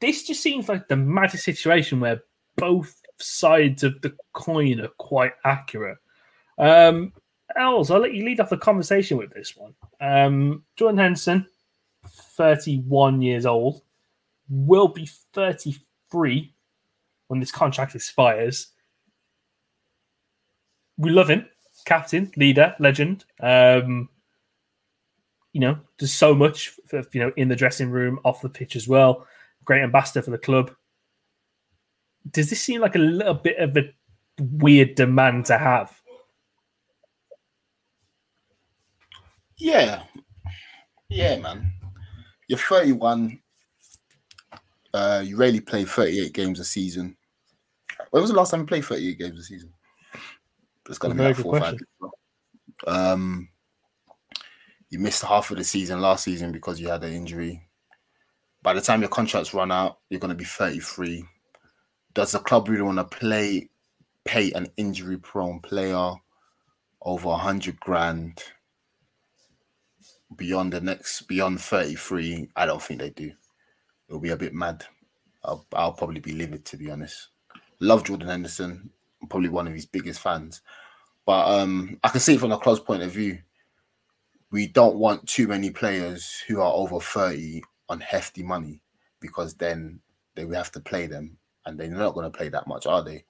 [0.00, 2.22] this just seems like the maddest situation where
[2.58, 5.98] both sides of the coin are quite accurate.
[6.58, 7.12] Um,
[7.56, 9.74] Els, I'll let you lead off the conversation with this one.
[10.00, 11.46] Um, Jordan Henderson,
[12.06, 13.82] 31 years old,
[14.48, 16.52] will be 33
[17.28, 18.68] when this contract expires.
[20.96, 21.46] We love him,
[21.84, 23.24] captain, leader, legend.
[23.40, 24.08] Um,
[25.52, 28.76] you know, does so much, for, you know, in the dressing room, off the pitch
[28.76, 29.26] as well.
[29.64, 30.70] Great ambassador for the club.
[32.30, 33.90] Does this seem like a little bit of a
[34.40, 36.00] weird demand to have?
[39.56, 40.02] Yeah,
[41.08, 41.72] yeah, man.
[42.48, 43.40] You're 31.
[44.94, 47.16] Uh, you rarely play 38 games a season.
[48.10, 49.72] When was the last time you played 38 games a season?
[50.88, 51.78] It's gonna be Very like good four or five.
[52.86, 53.48] Um,
[54.90, 57.62] you missed half of the season last season because you had an injury.
[58.62, 61.24] By the time your contracts run out, you're going to be 33.
[62.18, 63.68] Does the club really want to play,
[64.24, 66.14] pay an injury-prone player
[67.00, 68.42] over 100 grand
[70.34, 72.48] beyond the next beyond 33?
[72.56, 73.30] I don't think they do.
[74.08, 74.84] It'll be a bit mad.
[75.44, 77.28] I'll, I'll probably be livid to be honest.
[77.78, 78.90] Love Jordan Henderson.
[79.22, 80.60] I'm probably one of his biggest fans.
[81.24, 83.38] But um, I can see from a club's point of view.
[84.50, 88.80] We don't want too many players who are over 30 on hefty money
[89.20, 90.00] because then
[90.34, 91.38] they will have to play them
[91.68, 93.24] and they're not going to play that much, are they?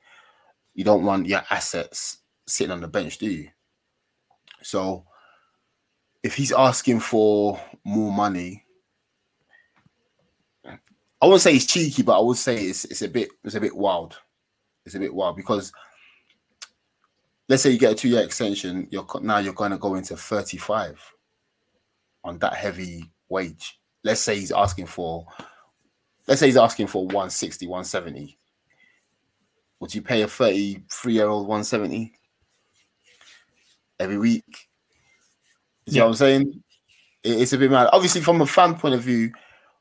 [0.75, 3.49] You don't want your assets sitting on the bench, do you?
[4.63, 5.05] So
[6.23, 8.65] if he's asking for more money,
[10.65, 13.61] I wouldn't say it's cheeky, but I would say it's it's a bit it's a
[13.61, 14.17] bit wild.
[14.87, 15.73] It's a bit wild because
[17.49, 20.17] let's say you get a two year extension, you're now you're going to go into
[20.17, 21.01] 35
[22.23, 23.81] on that heavy wage.
[24.05, 25.27] Let's say he's asking for,
[26.29, 28.39] let's say he's asking for 160, 170.
[29.81, 32.13] Would you pay a 33 year old 170
[33.99, 34.69] every week?
[35.87, 36.63] You know what I'm saying?
[37.25, 37.89] It's a bit mad.
[37.93, 39.33] Obviously, from a fan point of view,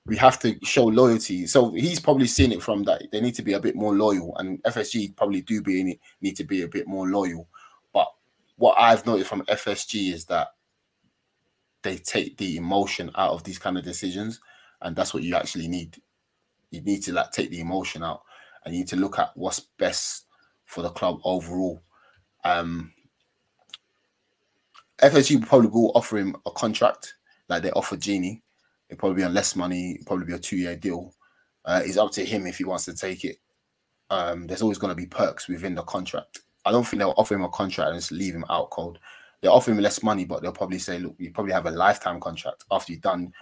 [0.05, 1.45] we have to show loyalty.
[1.47, 3.03] So he's probably seen it from that.
[3.11, 6.43] They need to be a bit more loyal, and FSG probably do be need to
[6.45, 7.47] be a bit more loyal.
[7.93, 8.07] But
[8.55, 10.49] what I've noticed from FSG is that
[11.81, 14.39] they take the emotion out of these kind of decisions,
[14.81, 16.01] and that's what you actually need.
[16.71, 18.23] You need to like take the emotion out,
[18.65, 20.25] and you need to look at what's best
[20.65, 21.81] for the club overall.
[22.43, 22.93] Um,
[25.01, 27.15] FSG probably will offer him a contract
[27.49, 28.41] like they offered Gini.
[28.89, 31.13] It'll probably be on less money, probably be a two-year deal.
[31.65, 33.37] Uh, it's up to him if he wants to take it.
[34.09, 36.39] Um, there's always going to be perks within the contract.
[36.65, 38.99] I don't think they'll offer him a contract and just leave him out cold.
[39.41, 42.19] They'll offer him less money, but they'll probably say, look, you probably have a lifetime
[42.19, 43.33] contract after you're done.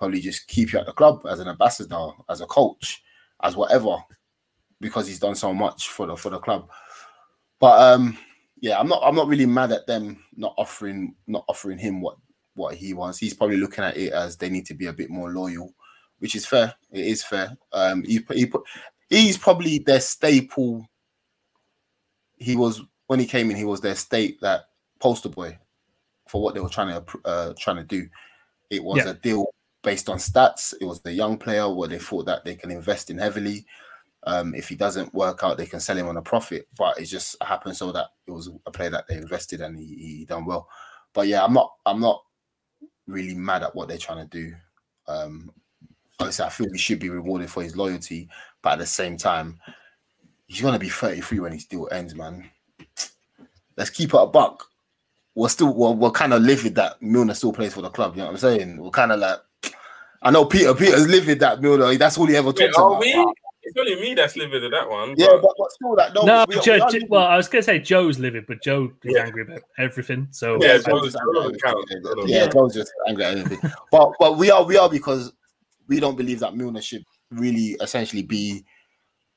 [0.00, 3.02] Probably just keep you at the club as an ambassador, as a coach,
[3.42, 3.98] as whatever,
[4.80, 6.70] because he's done so much for the for the club.
[7.58, 8.16] But um,
[8.62, 12.16] yeah, I'm not I'm not really mad at them not offering not offering him what
[12.54, 13.18] what he wants.
[13.18, 15.74] He's probably looking at it as they need to be a bit more loyal,
[16.18, 16.74] which is fair.
[16.92, 17.54] It is fair.
[17.74, 18.62] Um, he, he put
[19.10, 20.86] he's probably their staple.
[22.38, 23.56] He was when he came in.
[23.58, 24.62] He was their state that
[24.98, 25.58] poster boy
[26.26, 28.08] for what they were trying to uh, trying to do.
[28.70, 29.10] It was Yeah.
[29.10, 29.44] a deal
[29.82, 30.74] based on stats.
[30.80, 33.66] It was the young player where they thought that they can invest in heavily.
[34.24, 36.68] Um, if he doesn't work out, they can sell him on a profit.
[36.76, 39.86] But it just happened so that it was a player that they invested and he,
[39.86, 40.68] he done well.
[41.12, 42.22] But yeah, I'm not I'm not
[43.06, 44.54] really mad at what they're trying to do.
[45.08, 45.50] Um,
[46.18, 48.28] obviously, I feel he should be rewarded for his loyalty,
[48.62, 49.58] but at the same time,
[50.46, 52.48] he's gonna be 33 when his deal ends, man.
[53.76, 54.66] Let's keep it a buck.
[55.34, 58.14] We're still we're, we're kind of livid that Milner still plays for the club.
[58.14, 58.76] You know what I'm saying?
[58.76, 59.38] We're kind of like,
[60.22, 60.74] I know Peter.
[60.74, 61.96] Peter's livid that Milner.
[61.96, 63.00] That's all he ever Wait, talks are about.
[63.00, 63.34] we?
[63.62, 65.14] It's only me that's living with that one.
[65.16, 66.22] Yeah, but- but, but still, that no.
[66.22, 68.62] No, we are- Joe, we are well, I was going to say Joe's livid, but
[68.62, 69.24] Joe is Yeah.
[69.26, 70.28] angry about everything.
[70.30, 71.88] So Yeah, Joe's Joe's- just angry doesn't at count.
[71.92, 72.28] everything.
[72.28, 72.46] Yeah.
[72.48, 73.70] Joe's just angry at everything.
[73.92, 75.32] but but we are we are because
[75.88, 78.64] we don't believe that Milner should really essentially be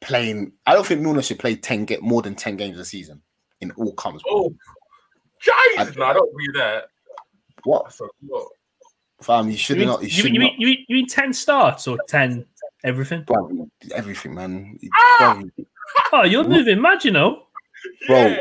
[0.02, 0.54] playing.
[0.66, 3.22] I don't think Milner should play ten get more than ten games a season
[3.62, 4.24] in all comps.
[4.30, 4.54] Oh,
[5.42, 5.96] Jesus!
[5.98, 6.86] No, I don't agree with that.
[7.66, 8.48] What So, what?
[9.24, 9.50] Fam?
[9.50, 10.02] You should mean, not.
[10.02, 10.52] He you, should mean, you, not.
[10.52, 12.46] mean, you, mean, you mean 10 starts or 10
[12.84, 13.24] everything?
[13.24, 14.78] Bro, everything, man.
[14.96, 15.40] Ah!
[15.56, 15.66] Bro,
[16.12, 17.44] Oh, you're moving mad, you know.
[18.08, 18.38] Bro, Yeah.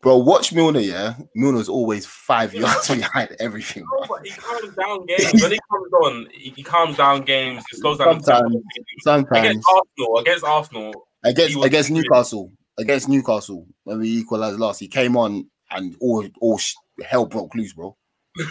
[0.00, 0.80] bro, watch Milner.
[0.80, 3.84] Yeah, Milner's always five yards behind everything.
[3.84, 4.06] Bro.
[4.08, 5.42] but he calms down games.
[5.42, 7.62] When he comes on, he, he calms down games.
[7.70, 8.24] He slows down the.
[8.24, 8.56] Sometimes,
[9.00, 12.08] sometimes Against Arsenal, against Arsenal, against against brilliant.
[12.10, 16.60] Newcastle, against Newcastle when we equalized last, he came on and all all
[17.04, 17.96] hell broke loose, bro.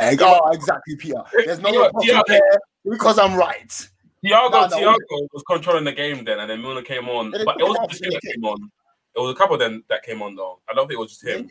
[0.00, 1.22] Like, oh, exactly, Peter.
[1.44, 3.68] There's no Yeah, problem there because I'm right.
[4.24, 7.32] Thiago, No, no, Thiago was controlling the game then, and then Milner came on.
[7.32, 8.70] Yeah, But it wasn't just him that came on.
[9.14, 10.60] It was a couple then that came on though.
[10.68, 11.50] I don't think it was just him.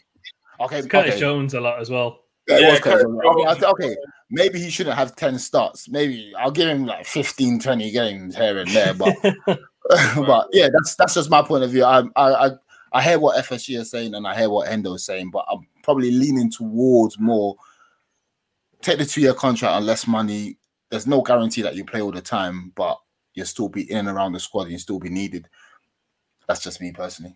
[0.59, 1.19] Okay, Curtis okay.
[1.19, 2.21] Jones a lot as well.
[2.47, 3.21] Yeah, Yeah, Curtis Curtis Jones.
[3.25, 3.63] Okay, Jones.
[3.63, 3.97] okay,
[4.29, 5.89] maybe he shouldn't have 10 starts.
[5.89, 8.93] Maybe I'll give him like 15, 20 games here and there.
[8.93, 9.15] But
[10.15, 11.83] but yeah, that's that's just my point of view.
[11.83, 12.49] I I I,
[12.91, 15.67] I hear what FSG is saying and I hear what Hendo is saying, but I'm
[15.83, 17.55] probably leaning towards more
[18.85, 20.57] take the two year contract on less money.
[20.91, 22.99] There's no guarantee that you play all the time, but
[23.33, 25.49] you'll still be in and around the squad, and you'll still be needed.
[26.47, 27.35] That's just me personally.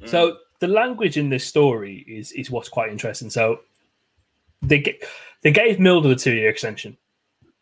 [0.00, 0.08] Mm.
[0.08, 3.30] So the language in this story is is what's quite interesting.
[3.30, 3.60] So
[4.62, 5.02] they get,
[5.42, 6.96] they gave Milner the two year extension,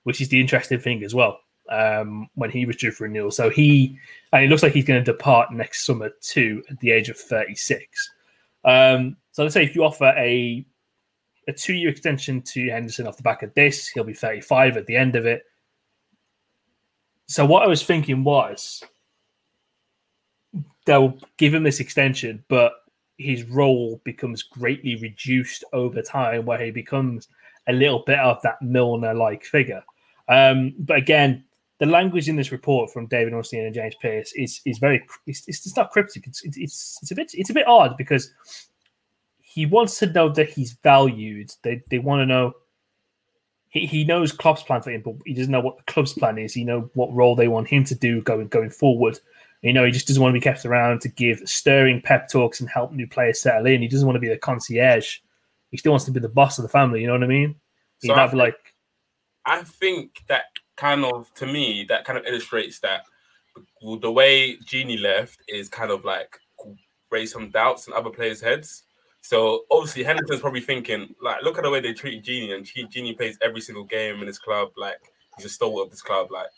[0.05, 1.41] which is the interesting thing as well.
[1.71, 3.99] Um, when he was due for renewal, so he
[4.33, 7.17] and it looks like he's going to depart next summer too at the age of
[7.17, 8.11] thirty six.
[8.67, 10.67] Um, so let's say if you offer a
[11.49, 14.77] a two year extension to Henderson off the back of this, he'll be thirty five
[14.77, 15.43] at the end of it.
[17.27, 18.83] So what I was thinking was
[20.85, 22.73] they'll give him this extension, but
[23.19, 27.29] his role becomes greatly reduced over time, where he becomes
[27.69, 29.83] a little bit of that Milner-like figure.
[30.29, 31.45] Um, but again,
[31.79, 35.47] the language in this report from David Ornstein and James Pearce is is very it's,
[35.49, 36.27] it's it's not cryptic.
[36.27, 38.33] It's, it's it's a bit it's a bit odd because
[39.55, 41.53] he wants to know that he's valued.
[41.63, 42.55] They they want to know.
[43.69, 46.39] He, he knows Klopp's plan for him, but he doesn't know what the club's plan
[46.39, 46.55] is.
[46.55, 49.19] He know what role they want him to do going going forward.
[49.63, 52.61] You know, he just doesn't want to be kept around to give stirring pep talks
[52.61, 53.81] and help new players settle in.
[53.81, 55.19] He doesn't want to be the concierge.
[55.71, 57.01] He still wants to be the boss of the family.
[57.01, 57.55] You know what I mean?
[58.01, 58.75] He'd So I have think- like
[59.47, 60.45] I think that
[60.77, 63.03] kind of, to me, that kind of illustrates that
[64.01, 66.39] the way Gini left is kind of like
[67.11, 68.85] raise some doubts in other players' heads.
[69.25, 73.17] So obviously Henderson's probably thinking, like, look at the way they treat Gini, and Gini
[73.17, 74.73] plays every single game in his club.
[74.77, 74.99] Like,
[75.39, 76.31] he's a stalwart of this club.
[76.31, 76.49] Like,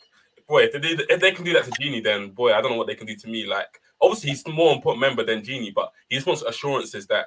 [0.49, 2.77] boy, if they if they can do that to Gini, then boy, I don't know
[2.77, 3.47] what they can do to me.
[3.47, 7.27] Like, obviously he's more important member than Gini, but he just wants assurances that,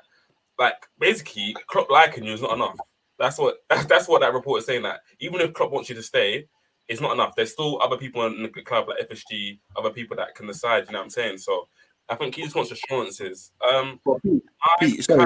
[0.58, 2.78] like, basically Klopp liking you is not enough.
[3.18, 4.84] That's what that's, that's what that report is saying.
[4.84, 6.48] That even if Klopp wants you to stay,
[6.90, 7.34] it's not enough.
[7.38, 10.88] There's still other people in the club like FSG, other people that can decide.
[10.88, 11.38] You know what I'm saying?
[11.38, 11.70] So
[12.10, 13.52] I think he just wants assurances.
[13.72, 14.44] Um, But Pete,
[14.80, 15.26] Pete, sorry.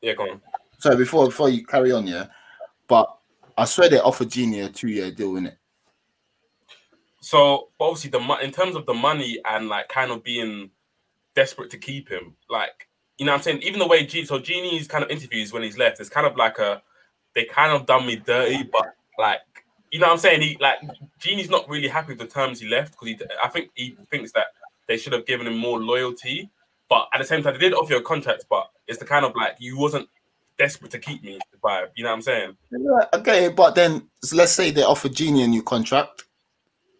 [0.00, 0.40] yeah, go on.
[0.78, 2.26] sorry, before before you carry on, yeah.
[2.86, 3.14] But
[3.56, 5.58] I swear they offered Gini a two year deal in it.
[7.20, 10.70] So obviously the in terms of the money and like kind of being
[11.34, 12.88] desperate to keep him, like
[13.18, 13.62] you know what I'm saying.
[13.62, 16.36] Even the way G so Gini's kind of interviews when he's left, it's kind of
[16.36, 16.82] like a
[17.34, 19.40] they kind of done me dirty, but like
[19.90, 20.40] you know what I'm saying.
[20.40, 20.78] He like
[21.20, 24.32] Gini's not really happy with the terms he left because he I think he thinks
[24.32, 24.46] that
[24.88, 26.50] they should have given him more loyalty,
[26.88, 29.24] but at the same time they did offer you a contract, but it's the kind
[29.24, 30.08] of like you wasn't
[30.58, 31.88] desperate to keep me vibe.
[31.94, 32.56] You know what I'm saying?
[32.72, 36.24] Yeah, okay, but then so let's say they offer Gini a new contract.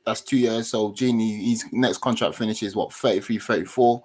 [0.07, 0.68] That's two years.
[0.68, 4.03] So Gini, his next contract finishes what 33, 34.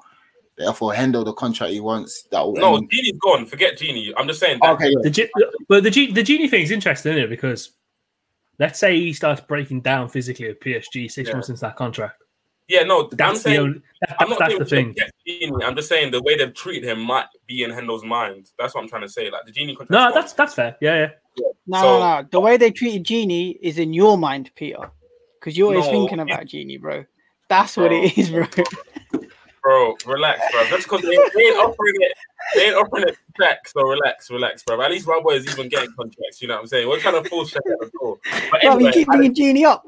[0.57, 2.27] They offer Hendo the contract he wants.
[2.31, 2.89] That will No, end.
[2.91, 3.45] Gini's gone.
[3.45, 4.11] Forget Gini.
[4.17, 4.59] I'm just saying.
[4.61, 4.95] That, Okay, yeah.
[5.01, 5.29] the Ge-
[5.67, 7.29] but the G- the Gini thing is interesting, isn't it?
[7.29, 7.71] Because
[8.59, 11.33] let's say he starts breaking down physically at PSG six Yeah.
[11.35, 12.21] months into that contract.
[12.67, 14.95] Yeah, no, I'm That's the saying only, that- I'm not that's the thing.
[15.27, 15.63] Gini.
[15.63, 18.51] I'm just saying the way they've treated him might be in Hendo's mind.
[18.57, 19.29] That's what I'm trying to say.
[19.29, 19.91] Like the Gini contract.
[19.91, 20.75] No, that's that's fair.
[20.81, 20.95] Yeah,
[21.37, 21.45] yeah.
[21.67, 22.27] No, So- no, no.
[22.31, 24.91] The way they treated Gini is in your mind, Peter,
[25.39, 27.05] because you're always No, thinking it- about Gini, bro.
[27.49, 28.45] That's what it is, bro.
[29.61, 29.95] bro.
[30.07, 30.63] Relax, bro.
[30.69, 32.13] That's because they, they ain't offering it.
[32.55, 33.67] They ain't offering it back.
[33.67, 34.81] So relax, relax, bro.
[34.81, 36.41] At least my boy is even getting contracts.
[36.41, 36.87] You know what I'm saying?
[36.87, 38.17] What kind of full shit at the door?
[38.51, 39.85] But Bro, you anyway, keep bringing Gini up.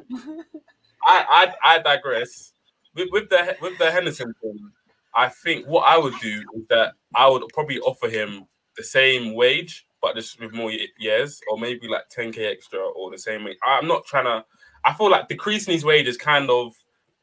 [1.08, 2.52] I, I, I digress.
[2.96, 4.72] With, with the with the Henderson thing,
[5.14, 8.46] I think what I would do is that I would probably offer him
[8.78, 13.18] the same wage, but just with more years, or maybe like 10k extra, or the
[13.18, 13.48] same.
[13.64, 14.46] I'm not trying to.
[14.84, 16.74] I feel like decreasing his wage is kind of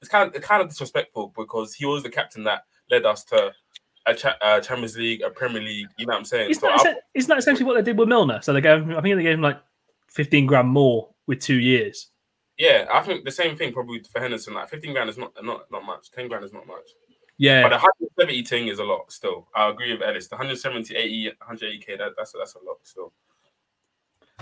[0.01, 3.25] it's kind of it's kind of disrespectful because he was the captain that led us
[3.25, 3.53] to
[4.07, 5.87] a cha- uh, Champions League, a Premier League.
[5.97, 6.51] You know what I'm saying?
[6.51, 8.43] Isn't So that, isn't that essentially what they did with Milner?
[8.43, 9.61] So they gave I think they gave him like
[10.09, 12.09] fifteen grand more with two years.
[12.59, 14.55] Yeah, I think the same thing probably for Henderson.
[14.55, 16.11] Like 15 grand is not not not much.
[16.11, 16.89] 10 grand is not much.
[17.39, 19.49] Yeah, But the 170 thing is a lot still.
[19.55, 20.29] I agree with Ellis.
[20.29, 23.13] The 170, 80, 180k, that, that's that's a lot still.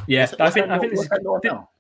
[0.07, 0.23] yeah.
[0.27, 1.71] What's- I think I think this what's that law is, now?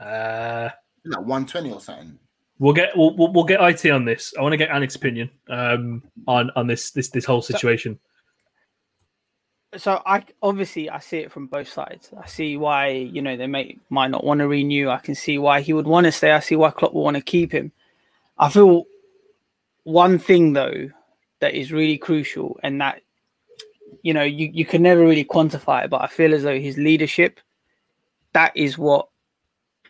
[0.00, 0.70] uh,
[1.04, 2.18] Like 120 or something.
[2.58, 4.34] we'll get we'll, we'll we'll get IT on this.
[4.38, 7.94] I want to get Anik's opinion um on on this this this whole situation.
[7.94, 8.11] so
[9.86, 12.10] I obviously I see it from both sides.
[12.20, 14.90] I see why you know they may might not want to renew.
[14.90, 16.32] I can see why he would want to stay.
[16.32, 17.72] I see why Klopp will want to keep him.
[18.38, 18.84] I feel
[19.84, 20.90] one thing though
[21.40, 23.00] that is really crucial, and that
[24.02, 26.76] you know you you can never really quantify it, but I feel as though his
[26.76, 27.40] leadership
[28.32, 29.08] that is what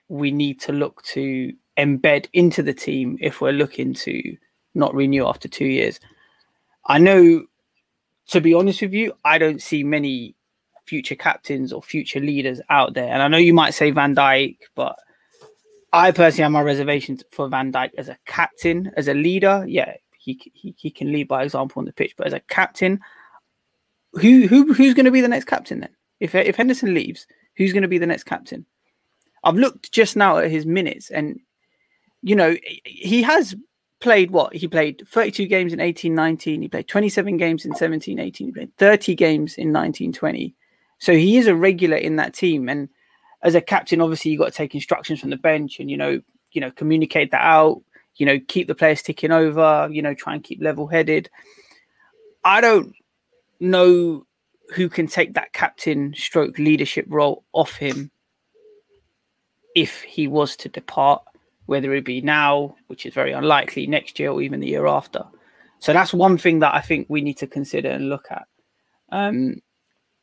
[0.09, 4.37] we need to look to embed into the team if we're looking to
[4.74, 6.01] not renew after two years.
[6.87, 7.45] I know,
[8.28, 10.36] to be honest with you, I don't see many
[10.86, 13.08] future captains or future leaders out there.
[13.12, 14.96] And I know you might say Van Dijk, but
[15.92, 19.64] I personally have my reservations for Van Dijk as a captain, as a leader.
[19.66, 23.00] Yeah, he he, he can lead by example on the pitch, but as a captain,
[24.12, 25.94] who who who's going to be the next captain then?
[26.20, 28.64] If if Henderson leaves, who's going to be the next captain?
[29.44, 31.40] I've looked just now at his minutes, and
[32.22, 33.54] you know he has
[34.03, 34.55] played what?
[34.55, 38.53] He played 32 games in 18 19 he played 27 games in 17 18 he
[38.53, 40.55] played 30 games in 19 20
[40.98, 42.88] so he is a regular in that team and
[43.42, 46.20] as a captain obviously you've got to take instructions from the bench and you know
[46.53, 47.82] you know communicate that out
[48.16, 51.30] you know keep the players ticking over you know try and keep level headed
[52.44, 52.94] i don't
[53.61, 54.26] know
[54.74, 58.11] who can take that captain stroke leadership role off him
[59.74, 61.22] if he was to depart,
[61.72, 65.24] whether it be now, which is very unlikely, next year, or even the year after.
[65.78, 68.46] So that's one thing that I think we need to consider and look at.
[69.10, 69.62] Um,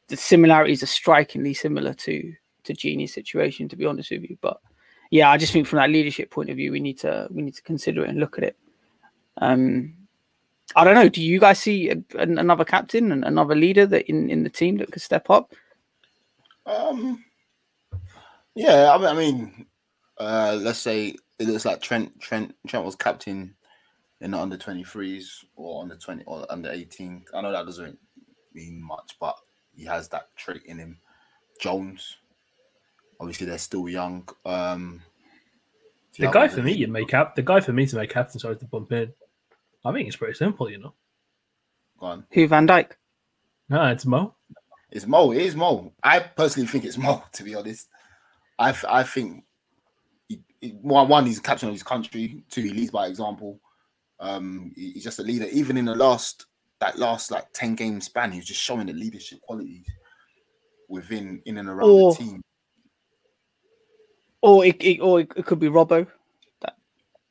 [0.09, 2.35] the similarities are strikingly similar to
[2.65, 4.37] to Gini's situation, to be honest with you.
[4.41, 4.61] But
[5.09, 7.55] yeah, I just think from that leadership point of view, we need to we need
[7.55, 8.57] to consider it and look at it.
[9.37, 9.95] Um,
[10.75, 11.09] I don't know.
[11.09, 14.51] Do you guys see a, an, another captain and another leader that in, in the
[14.51, 15.55] team that could step up?
[16.67, 17.25] Um,
[18.53, 19.65] yeah, I mean
[20.19, 23.55] uh, let's say it looks like Trent Trent Trent was captain
[24.21, 27.25] in the under 23s or under 20 or under 18.
[27.33, 27.97] I know that doesn't
[28.53, 29.35] mean much, but
[29.75, 30.99] he has that trait in him.
[31.61, 32.17] Jones,
[33.19, 34.27] obviously, they're still young.
[34.45, 35.01] Um,
[36.17, 37.35] The guy for me, you make up.
[37.35, 39.13] The guy for me to make captain, sorry to bump in.
[39.85, 40.93] I think it's pretty simple, you know.
[41.97, 42.25] Go on.
[42.31, 42.91] Who Van Dijk?
[43.69, 44.35] No, it's Mo.
[44.91, 45.31] It's Mo.
[45.31, 45.93] It is Mo.
[46.03, 47.23] I personally think it's Mo.
[47.33, 47.87] To be honest,
[48.57, 49.43] I think he, he-
[50.81, 52.43] one one he's a captain of his country.
[52.49, 53.59] Two he leads by example.
[54.19, 55.45] Um, he's just a leader.
[55.51, 56.45] Even in the last
[56.79, 59.85] that last like ten game span, he was just showing the leadership qualities
[60.89, 62.41] within in and around Or- the team.
[64.41, 66.07] Or it, it or it, it could be Robbo.
[66.61, 66.75] That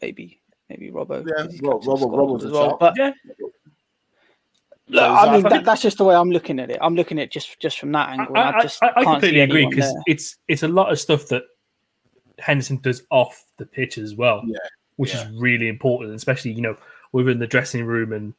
[0.02, 1.26] maybe maybe Robbo.
[1.26, 2.76] Yeah, He's Rob- Robbo- Robbo's as well.
[2.78, 3.12] But Yeah.
[4.88, 6.78] look, So I mean that, that's just the way I'm looking at it.
[6.82, 8.36] I'm looking at it just just from that angle.
[8.36, 10.92] and I, I, just I, I can't completely see agree because it's it's a lot
[10.92, 11.44] of stuff that
[12.38, 14.58] Henderson does off the pitch as well, Yeah,
[14.96, 15.22] which yeah.
[15.28, 16.76] is really important, especially you know
[17.12, 18.34] within the dressing room and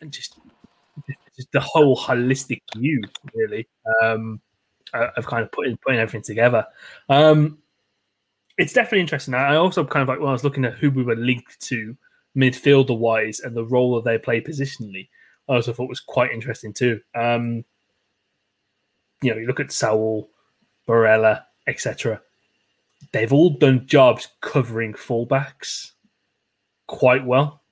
[0.00, 0.38] and just
[1.36, 3.02] just the whole holistic view,
[3.34, 3.66] really,
[4.02, 4.40] um,
[4.92, 6.66] uh, of kind of putting putting everything together.
[7.08, 7.58] Um,
[8.56, 9.34] it's definitely interesting.
[9.34, 11.96] I also kind of like when I was looking at who we were linked to
[12.36, 15.08] midfielder wise and the role that they play positionally,
[15.48, 17.00] I also thought was quite interesting too.
[17.14, 17.64] Um,
[19.22, 20.28] you know, you look at Saul,
[20.86, 22.20] Barella, etc.
[23.12, 25.92] They've all done jobs covering fullbacks
[26.86, 27.62] quite well.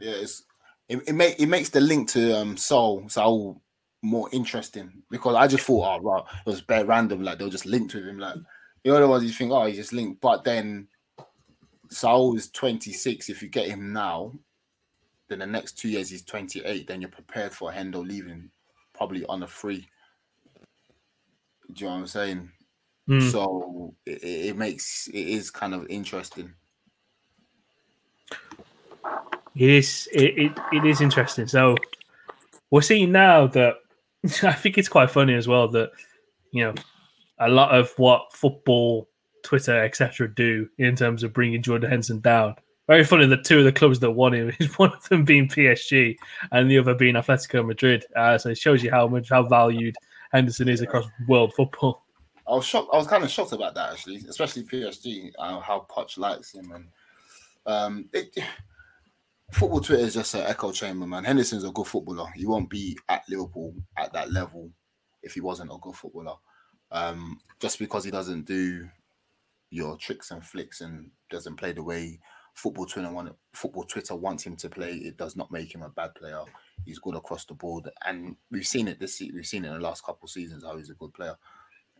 [0.00, 0.42] Yeah, it's
[0.88, 3.62] it, it, make, it makes the link to um Saul Saul
[4.02, 7.22] more interesting because I just thought, oh, right, it was bare random.
[7.22, 8.18] Like they'll just linked with him.
[8.18, 8.36] Like
[8.84, 10.88] the other ones, you think, oh, he's just linked, but then
[11.88, 13.28] Saul is 26.
[13.28, 14.32] If you get him now,
[15.28, 16.86] then the next two years he's 28.
[16.86, 18.50] Then you're prepared for Hendo leaving,
[18.92, 19.88] probably on a free.
[21.72, 22.50] Do you know what I'm saying?
[23.08, 23.30] Mm.
[23.30, 26.52] So it, it makes it is kind of interesting.
[29.54, 31.46] It is it, it, it is interesting.
[31.46, 31.76] So
[32.70, 33.76] we're seeing now that
[34.42, 35.90] I think it's quite funny as well that
[36.52, 36.74] you know
[37.38, 39.08] a lot of what football,
[39.42, 40.32] Twitter, etc.
[40.32, 42.54] do in terms of bringing Jordan Henson down.
[42.88, 45.48] Very funny that two of the clubs that want him is one of them being
[45.48, 46.16] PSG
[46.50, 48.04] and the other being Atletico Madrid.
[48.14, 49.96] Uh, so it shows you how much how valued
[50.32, 52.01] Henderson is across world football.
[52.52, 52.90] I was shocked.
[52.92, 55.32] I was kind of shocked about that actually, especially PSG.
[55.38, 56.84] Uh, how Poch likes him, and
[57.64, 58.36] um, it,
[59.52, 61.24] football Twitter is just an echo chamber, man.
[61.24, 62.26] Henderson's a good footballer.
[62.34, 64.70] He won't be at Liverpool at that level
[65.22, 66.34] if he wasn't a good footballer.
[66.90, 68.86] Um, just because he doesn't do
[69.70, 72.20] your tricks and flicks and doesn't play the way
[72.52, 75.88] football Twitter want football Twitter wants him to play, it does not make him a
[75.88, 76.42] bad player.
[76.84, 79.22] He's good across the board, and we've seen it this.
[79.22, 81.34] We've seen it in the last couple of seasons how he's a good player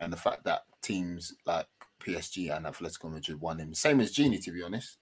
[0.03, 1.67] and the fact that teams like
[2.05, 4.99] PSG and Atletico Madrid won him, same as Gini, to be honest.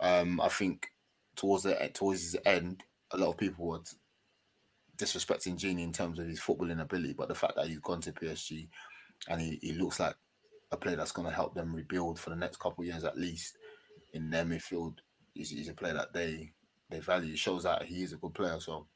[0.00, 0.88] Um, I think
[1.36, 3.80] towards the towards his end, a lot of people were
[4.96, 8.12] disrespecting Gini in terms of his footballing ability, but the fact that he's gone to
[8.12, 8.68] PSG
[9.28, 10.16] and he, he looks like
[10.72, 13.18] a player that's going to help them rebuild for the next couple of years at
[13.18, 13.58] least
[14.14, 14.94] in their midfield,
[15.34, 16.52] he's, he's a player that they
[16.88, 17.34] they value.
[17.34, 18.58] It shows that he is a good player.
[18.60, 18.86] So,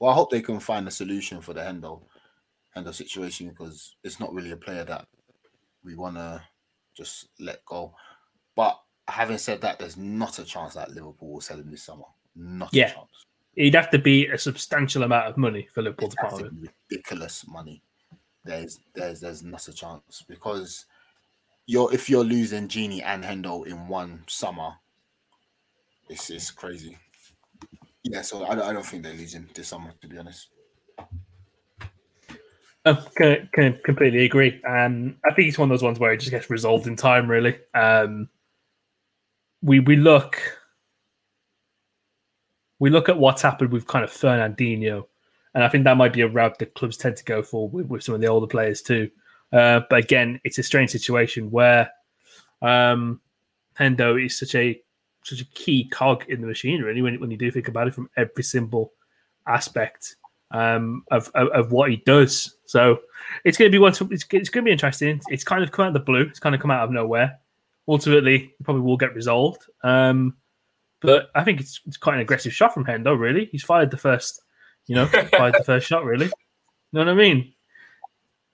[0.00, 2.02] well, I hope they can find a solution for the Hendo
[2.84, 5.06] Hendo situation because it's not really a player that
[5.84, 6.42] we want to
[6.94, 7.94] just let go.
[8.56, 12.04] But having said that, there's not a chance that Liverpool will sell him this summer.
[12.34, 12.90] Not Yeah.
[12.90, 13.26] a chance.
[13.56, 16.72] It'd have to be a substantial amount of money for Liverpool It's to part with
[16.90, 17.82] ridiculous money.
[18.44, 20.86] There's there's there's not a chance because
[21.66, 24.74] you're if you're losing Gini and Hendo in one summer,
[26.08, 26.96] it's it's crazy.
[28.04, 30.48] Yeah, so I don't, I don't think they're losing this summer to be honest.
[32.88, 34.60] I can, can completely agree.
[34.64, 37.30] And I think it's one of those ones where it just gets resolved in time,
[37.30, 37.58] really.
[37.74, 38.28] Um,
[39.62, 40.40] we we look
[42.78, 45.04] we look at what's happened with kind of Fernandinho,
[45.54, 47.86] and I think that might be a route that clubs tend to go for with,
[47.86, 49.10] with some of the older players too.
[49.52, 51.90] Uh, but again, it's a strange situation where
[52.62, 53.20] um,
[53.78, 54.80] Hendo is such a
[55.24, 57.02] such a key cog in the machine, really.
[57.02, 58.92] When when you do think about it from every simple
[59.46, 60.16] aspect
[60.50, 63.00] um, of, of of what he does, so
[63.44, 63.92] it's going to be one.
[63.92, 65.20] To, it's, it's going to be interesting.
[65.28, 66.22] It's kind of come out of the blue.
[66.22, 67.38] It's kind of come out of nowhere.
[67.86, 69.62] Ultimately, it probably will get resolved.
[69.82, 70.36] Um,
[71.00, 73.18] but I think it's, it's quite an aggressive shot from Hendo.
[73.18, 74.42] Really, he's fired the first,
[74.86, 76.04] you know, fired the first shot.
[76.04, 76.32] Really, you
[76.92, 77.52] know what I mean?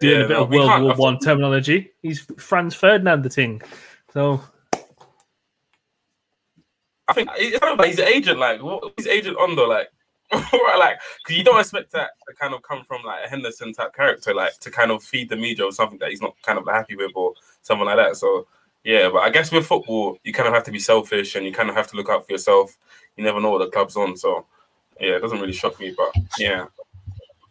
[0.01, 1.93] Doing Yeah, a bit of World War One terminology.
[2.03, 3.63] He's Franz Ferdinand the thing.
[4.13, 4.43] So
[7.09, 8.39] I think of like his agent.
[8.39, 9.69] Like, what his agent on though?
[9.69, 9.89] Like,
[10.33, 13.73] right, like, because you don't expect that to kind of come from like a Henderson
[13.73, 16.59] type character, like to kind of feed the media or something that he's not kind
[16.59, 18.17] of happy with or something like that.
[18.17, 18.47] So,
[18.85, 21.53] yeah, but I guess with football, you kind of have to be selfish and you
[21.53, 22.77] kind of have to look out for yourself.
[23.17, 24.17] You never know what the club's on.
[24.17, 24.47] So,
[25.01, 26.67] yeah, it doesn't really shock me, but yeah,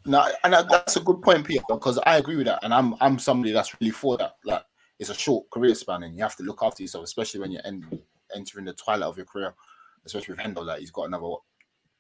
[0.06, 3.20] No, and that's a good point, Peter, because I agree with that, and I'm I'm
[3.20, 4.36] somebody that's really for that.
[4.44, 4.64] Like,
[5.00, 7.62] it's a short career span, and you have to look after yourself, especially when you're
[8.36, 9.54] entering the twilight of your career.
[10.06, 11.42] Especially with Hendo, like he's got another what,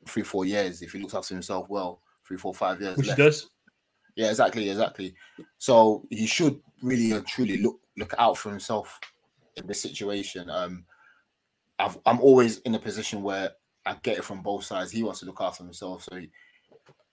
[0.08, 2.02] three, four years if he looks after himself well.
[2.28, 3.20] Three, four, five years which he left.
[3.20, 3.50] does.
[4.16, 5.16] Yeah, exactly, exactly.
[5.58, 9.00] So he should really and truly look look out for himself
[9.58, 10.50] in this situation.
[10.50, 10.86] Um,
[11.80, 13.52] I've, I'm always in a position where
[13.86, 14.92] I get it from both sides.
[14.92, 16.30] He wants to look after himself, so he,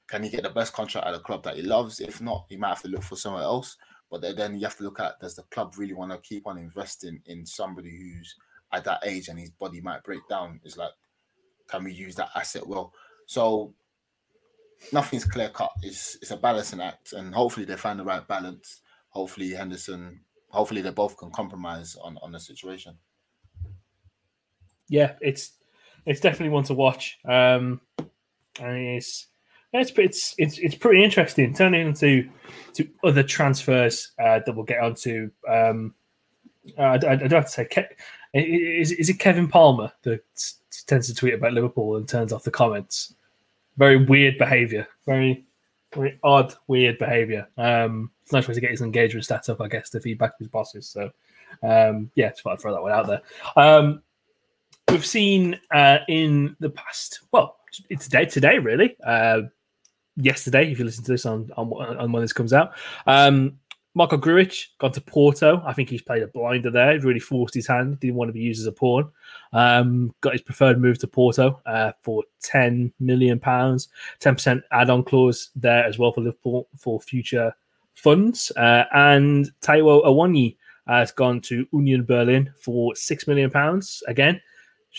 [0.09, 2.01] can he get the best contract at a club that he loves?
[2.01, 3.77] If not, he might have to look for somewhere else.
[4.11, 6.59] But then you have to look at does the club really want to keep on
[6.59, 8.35] investing in somebody who's
[8.73, 10.61] at that age and his body might break down?
[10.65, 10.91] It's like,
[11.71, 12.93] can we use that asset well?
[13.27, 13.75] So
[14.93, 15.73] nothing's clear cut.
[15.83, 18.81] It's it's a balancing act, and hopefully they find the right balance.
[19.11, 22.97] Hopefully Henderson, hopefully they both can compromise on on the situation.
[24.89, 25.53] yeah, it's
[26.07, 27.19] it's definitely one to watch.
[27.25, 27.81] Um,
[28.61, 29.29] and it's
[29.73, 31.55] it's it's it's it's pretty interesting.
[31.55, 32.29] Turning into
[32.75, 35.31] to other transfers uh, that we'll get onto.
[35.49, 35.95] Um,
[36.79, 37.65] uh, I, I, I don't have to say.
[37.65, 37.99] Ke-
[38.35, 40.21] is, is it Kevin Palmer that
[40.87, 43.15] tends to tweet about Liverpool and turns off the comments?
[43.77, 44.87] Very weird behaviour.
[45.07, 45.45] Very
[45.95, 47.49] very odd, weird behaviour.
[47.57, 50.39] Um, it's a nice way to get his engagement stats up, I guess, to feedback
[50.39, 50.89] his bosses.
[50.89, 51.11] So,
[51.63, 53.23] um, yeah, just thought I'd throw that one out there.
[53.57, 54.03] Um,
[54.89, 57.59] we've seen uh, in the past, well,
[57.89, 58.97] it's today, today really.
[59.05, 59.43] Uh,
[60.17, 62.73] yesterday, if you listen to this on, on on when this comes out,
[63.07, 63.59] um,
[63.95, 65.63] Marko Grujic gone to Porto.
[65.67, 66.93] I think he's played a blinder there.
[66.93, 67.99] He really forced his hand.
[67.99, 69.11] Didn't want to be used as a pawn.
[69.53, 73.89] Um, got his preferred move to Porto uh, for ten million pounds,
[74.21, 77.55] ten percent add-on clause there as well for Liverpool for future
[77.95, 78.53] funds.
[78.57, 84.41] Uh, and Taiwo Awoniyi has gone to Union Berlin for six million pounds again.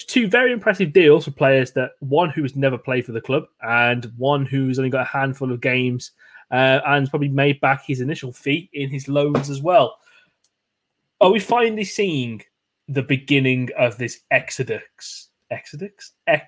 [0.08, 3.44] Two very impressive deals for players that one who has never played for the club
[3.62, 6.12] and one who's only got a handful of games
[6.52, 9.98] uh, and probably made back his initial fee in his loans as well.
[11.20, 12.42] Are we finally seeing
[12.88, 15.30] the beginning of this exodus?
[15.50, 16.14] Exodus?
[16.28, 16.46] Ex-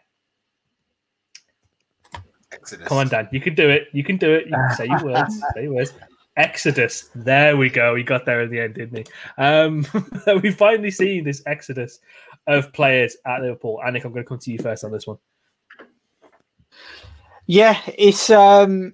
[2.51, 2.87] Exodus.
[2.87, 3.27] Come on, Dan.
[3.31, 3.87] You can do it.
[3.93, 4.45] You can do it.
[4.45, 5.41] You can say your words.
[5.55, 5.93] Say your words.
[6.37, 7.09] Exodus.
[7.15, 7.95] There we go.
[7.95, 9.41] He got there in the end, didn't he?
[9.41, 9.85] Um,
[10.41, 11.99] we finally seen this exodus
[12.47, 13.79] of players at Liverpool.
[13.85, 15.17] Anik, I'm going to come to you first on this one.
[17.45, 18.93] Yeah, it's um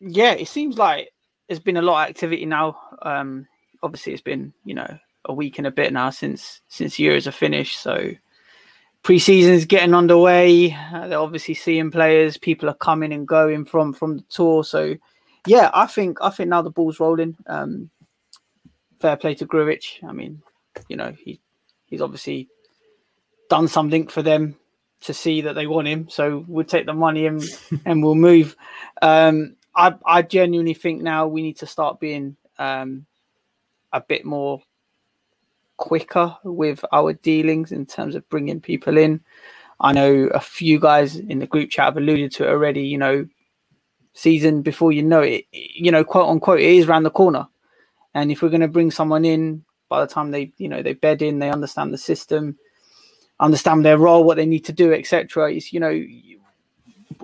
[0.00, 1.10] yeah, it seems like
[1.46, 2.78] there's been a lot of activity now.
[3.02, 3.46] Um
[3.82, 7.32] obviously it's been, you know, a week and a bit now since since years are
[7.32, 7.80] finished.
[7.80, 8.12] So
[9.02, 10.72] pre-season's getting underway.
[10.72, 14.64] Uh, they're obviously seeing players, people are coming and going from from the tour.
[14.64, 14.96] So
[15.46, 17.36] yeah, I think I think now the ball's rolling.
[17.46, 17.90] Um
[19.00, 20.04] fair play to Grujic.
[20.06, 20.42] I mean,
[20.88, 21.40] you know, he
[21.86, 22.48] he's obviously
[23.48, 24.56] done something for them
[25.02, 26.08] to see that they want him.
[26.08, 27.42] So we'll take the money and
[27.84, 28.56] and we'll move.
[29.02, 33.06] Um, I I genuinely think now we need to start being um,
[33.92, 34.62] a bit more
[35.78, 39.20] quicker with our dealings in terms of bringing people in.
[39.80, 42.82] I know a few guys in the group chat have alluded to it already.
[42.82, 43.26] You know,
[44.12, 47.48] season before you know it, you know, quote unquote, it is around the corner.
[48.14, 50.92] And if we're going to bring someone in, by the time they, you know, they
[50.92, 52.58] bed in, they understand the system,
[53.38, 55.52] understand their role, what they need to do, etc.
[55.52, 56.04] It's you know,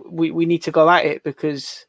[0.06, 1.84] we we need to go at it because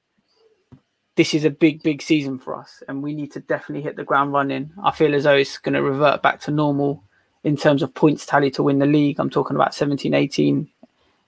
[1.18, 4.04] this is a big big season for us, and we need to definitely hit the
[4.04, 4.72] ground running.
[4.84, 7.04] I feel as though it's going to revert back to normal
[7.44, 9.20] in terms of points tally to win the league.
[9.20, 10.70] I'm talking about 17, 18,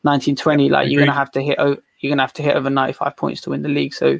[0.04, 0.70] 19, 20.
[0.70, 2.70] Like you're going to have to hit o- you're going to have to hit over
[2.70, 3.94] 95 points to win the league.
[3.94, 4.20] So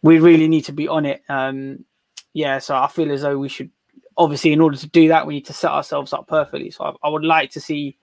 [0.00, 1.22] we really need to be on it.
[1.28, 1.84] Um,
[2.32, 3.70] yeah, so I feel as though we should
[4.16, 6.70] obviously in order to do that we need to set ourselves up perfectly.
[6.70, 7.98] So I, I would like to see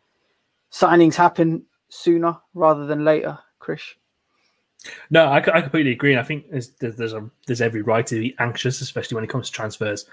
[0.71, 3.81] signings happen sooner rather than later, Chris.
[5.09, 6.11] No, I, I completely agree.
[6.11, 9.29] And I think there's there's a, there's every right to be anxious, especially when it
[9.29, 10.05] comes to transfers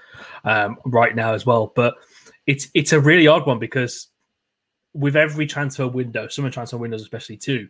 [0.43, 1.71] um, right now as well.
[1.75, 1.95] But
[2.47, 4.07] it's it's a really odd one because
[4.93, 7.67] with every transfer window, summer transfer windows especially too,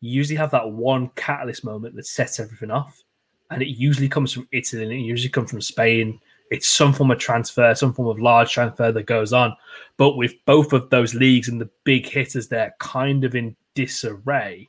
[0.00, 3.02] you usually have that one catalyst moment that sets everything off,
[3.50, 6.20] and it usually comes from Italy and it usually comes from Spain.
[6.50, 9.56] It's some form of transfer, some form of large transfer that goes on.
[9.96, 14.68] But with both of those leagues and the big hitters there kind of in disarray,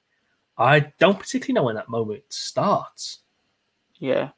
[0.57, 3.19] I don't particularly know when that moment starts.
[3.99, 4.29] Yeah,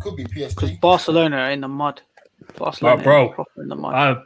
[0.00, 0.54] Could be PSG.
[0.54, 2.00] because Barcelona are in the mud.
[2.56, 3.34] Barcelona, bro.
[3.36, 3.94] are in the mud.
[3.94, 4.16] I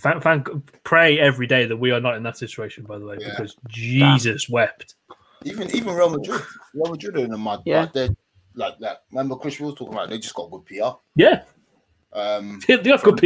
[0.00, 0.48] thank, thank,
[0.84, 3.30] pray every day that we are not in that situation, by the way, Yeah.
[3.30, 4.94] because Jesus wept.
[5.44, 6.42] Even even Real Madrid.
[6.74, 7.62] Real Madrid are in the mud.
[7.64, 7.86] Yeah.
[7.86, 8.08] But they're
[8.54, 9.04] like that.
[9.10, 10.98] Remember Chris we was talking about they just got good PR.
[11.16, 11.42] Yeah,
[12.12, 13.24] Um they have good PR.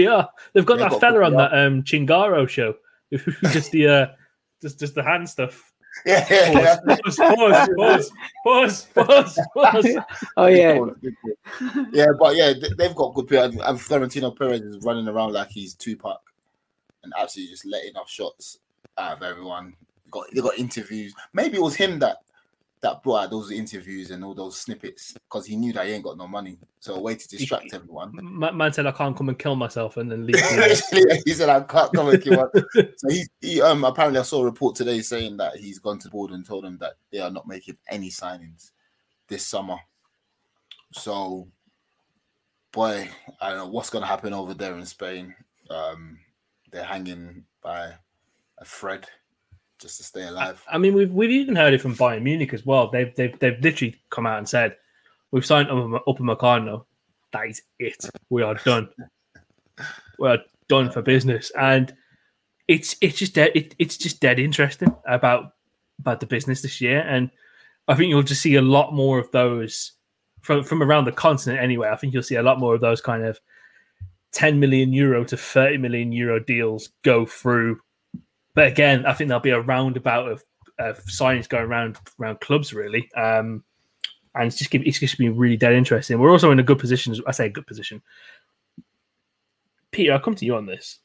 [0.53, 1.39] They've got They've that got fella on PR.
[1.39, 2.75] that um Chingaro show,
[3.51, 4.07] just the uh,
[4.63, 5.73] just just the hand stuff.
[6.07, 6.77] yeah, yeah, yeah.
[7.07, 8.11] Pause, pause, pause,
[8.45, 9.97] pause, pause, pause.
[10.37, 10.79] oh yeah,
[11.93, 13.49] yeah, but yeah, they- they've got good PR.
[13.63, 16.21] And Florentino Perez is running around like he's Tupac
[17.03, 18.59] and absolutely just letting off shots
[18.99, 19.75] out of everyone.
[20.11, 21.15] Got they got interviews.
[21.33, 22.19] Maybe it was him that
[22.85, 26.05] that brought out those interviews and all those snippets because he knew that he ain't
[26.05, 26.59] got no money.
[26.81, 28.13] So a way to distract everyone.
[28.13, 30.37] Man, said I can't come and kill myself and then leave.
[31.25, 34.43] he said, "I can't come and kill one." So he, he um apparently I saw
[34.43, 37.31] a report today saying that he's gone to board and told them that they are
[37.31, 38.73] not making any signings
[39.29, 39.77] this summer.
[40.93, 41.49] So,
[42.71, 43.09] boy,
[43.41, 45.35] I don't know what's going to happen over there in Spain.
[45.71, 46.19] Um,
[46.71, 47.95] they're hanging by
[48.59, 49.09] a thread
[49.85, 50.65] just to stay alive.
[50.67, 52.91] I mean, we've we've even heard it from Bayern Munich as well.
[52.91, 54.77] They've they've they've literally come out and said
[55.31, 56.87] we've signed up Upamecano.
[57.33, 58.09] That is it.
[58.31, 58.89] We are done.
[60.19, 61.95] we are done for business, and
[62.67, 63.53] it's it's just dead.
[63.55, 65.53] It, it's just dead interesting about
[65.99, 67.31] about the business this year, and
[67.87, 69.93] I think you'll just see a lot more of those
[70.41, 71.63] from from around the continent.
[71.63, 73.39] Anyway, I think you'll see a lot more of those kind of.
[74.33, 77.79] 10 million euro to 30 million euro deals go through
[78.55, 80.45] but again, I think there'll be a roundabout of,
[80.79, 83.65] of signings going around around clubs really, um,
[84.35, 86.19] and it's just give, it's just been really dead interesting.
[86.19, 87.15] We're also in a good position.
[87.27, 88.03] I say a good position.
[89.91, 90.99] Peter, I'll come to you on this.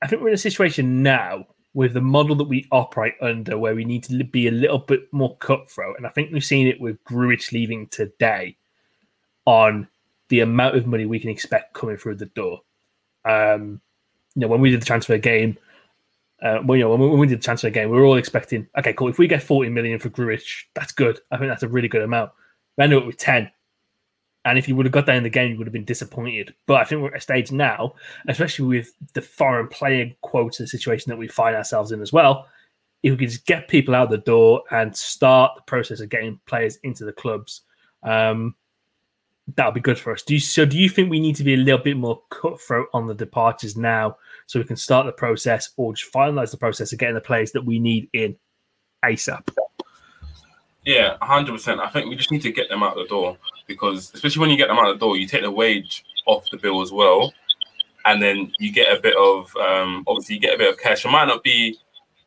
[0.00, 3.74] I think we're in a situation now with the model that we operate under, where
[3.74, 6.80] we need to be a little bit more cutthroat, and I think we've seen it
[6.80, 8.56] with Grujic leaving today
[9.44, 9.88] on
[10.28, 12.60] the amount of money we can expect coming through the door.
[13.24, 13.80] Um,
[14.34, 15.56] you know, when we did the transfer game,
[16.42, 18.92] uh, well, you know, when we, did the transfer game, we were all expecting, okay,
[18.92, 19.08] cool.
[19.08, 21.18] If we get 40 million for Grujic, that's good.
[21.30, 22.30] I think that's a really good amount.
[22.76, 23.50] We ended up with 10.
[24.44, 26.54] And if you would have got that in the game, you would have been disappointed.
[26.66, 27.94] But I think we're at a stage now,
[28.28, 32.46] especially with the foreign player quota situation that we find ourselves in as well.
[33.02, 36.40] If we could just get people out the door and start the process of getting
[36.46, 37.62] players into the clubs,
[38.04, 38.54] um,
[39.56, 40.22] that would be good for us.
[40.22, 40.64] Do you, so?
[40.64, 43.76] Do you think we need to be a little bit more cutthroat on the departures
[43.76, 47.20] now, so we can start the process, or just finalize the process of getting the
[47.20, 48.36] players that we need in
[49.04, 49.48] ASAP?
[50.84, 51.80] Yeah, hundred percent.
[51.80, 54.56] I think we just need to get them out the door because, especially when you
[54.56, 57.32] get them out the door, you take the wage off the bill as well,
[58.04, 61.04] and then you get a bit of um, obviously you get a bit of cash.
[61.04, 61.78] It might not be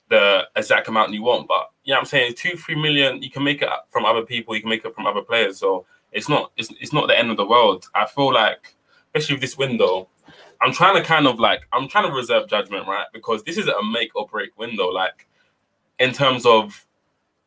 [0.10, 3.22] the exact amount you want, but you know I'm saying two, three million.
[3.22, 4.56] You can make it from other people.
[4.56, 5.60] You can make it from other players.
[5.60, 7.88] So it's not it's, it's not the end of the world.
[7.95, 8.75] I feel like,
[9.13, 10.07] especially with this window,
[10.61, 13.07] I'm trying to kind of like I'm trying to reserve judgment, right?
[13.13, 14.88] Because this is a make or break window.
[14.88, 15.27] Like
[15.99, 16.85] in terms of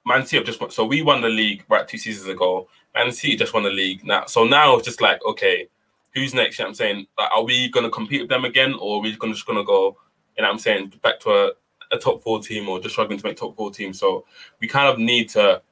[0.06, 2.68] Man City have just won, so we won the league right two seasons ago.
[2.94, 4.26] Man City just won the league now.
[4.26, 5.68] So now it's just like, okay,
[6.14, 6.58] who's next?
[6.58, 9.16] You know I'm saying, like, are we gonna compete with them again, or are we
[9.16, 9.96] gonna just gonna go,
[10.36, 11.52] you know I'm saying, back to a,
[11.92, 13.92] a top four team or just struggling to make top four team?
[13.92, 14.24] So
[14.60, 15.62] we kind of need to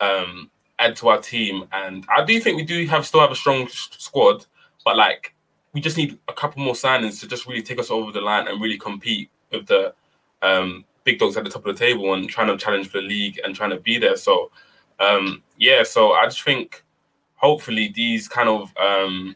[0.00, 1.64] um add to our team.
[1.72, 4.46] And I do think we do have still have a strong squad,
[4.84, 5.34] but like
[5.72, 8.48] we just need a couple more signings to just really take us over the line
[8.48, 9.92] and really compete with the
[10.42, 13.06] um, big dogs at the top of the table and trying to challenge for the
[13.06, 14.16] league and trying to be there.
[14.16, 14.50] So
[15.00, 16.82] um, yeah, so I just think
[17.36, 19.34] hopefully these kind of um,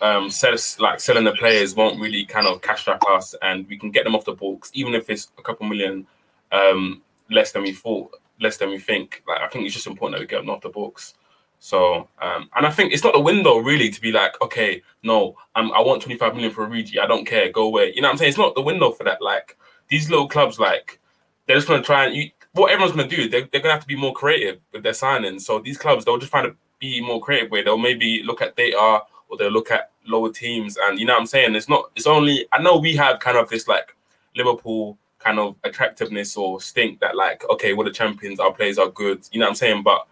[0.00, 0.30] um
[0.78, 4.04] like selling the players won't really kind of cash trap us, and we can get
[4.04, 6.06] them off the books, even if it's a couple million
[6.52, 8.10] um less than we thought,
[8.40, 9.22] less than we think.
[9.26, 11.14] Like I think it's just important that we get them off the books.
[11.62, 15.36] So, um, and I think it's not the window really to be like, okay, no,
[15.54, 16.98] um, I want 25 million for Origi.
[16.98, 17.92] I don't care, go away.
[17.94, 18.30] You know what I'm saying?
[18.30, 19.20] It's not the window for that.
[19.20, 19.58] Like
[19.88, 20.98] these little clubs, like
[21.46, 23.86] they're just to try and you, what everyone's to do, they're, they're to have to
[23.86, 25.42] be more creative with their signings.
[25.42, 27.62] So these clubs, they'll just find to be more creative way.
[27.62, 30.78] They'll maybe look at data or they'll look at lower teams.
[30.80, 31.54] And you know what I'm saying?
[31.54, 33.94] It's not, it's only, I know we have kind of this like
[34.34, 38.88] Liverpool kind of attractiveness or stink that like, okay, we're the champions, our players are
[38.88, 39.22] good.
[39.30, 39.82] You know what I'm saying?
[39.82, 40.06] But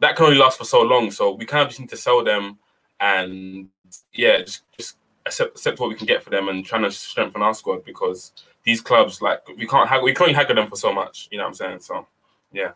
[0.00, 1.10] that can only last for so long.
[1.10, 2.58] So we kind of just need to sell them
[3.00, 3.68] and
[4.12, 4.96] yeah, just, just
[5.26, 8.32] accept, accept what we can get for them and trying to strengthen our squad because
[8.64, 11.28] these clubs, like we can't have, we can only haggle them for so much.
[11.32, 11.80] You know what I'm saying?
[11.80, 12.06] So
[12.52, 12.72] yeah.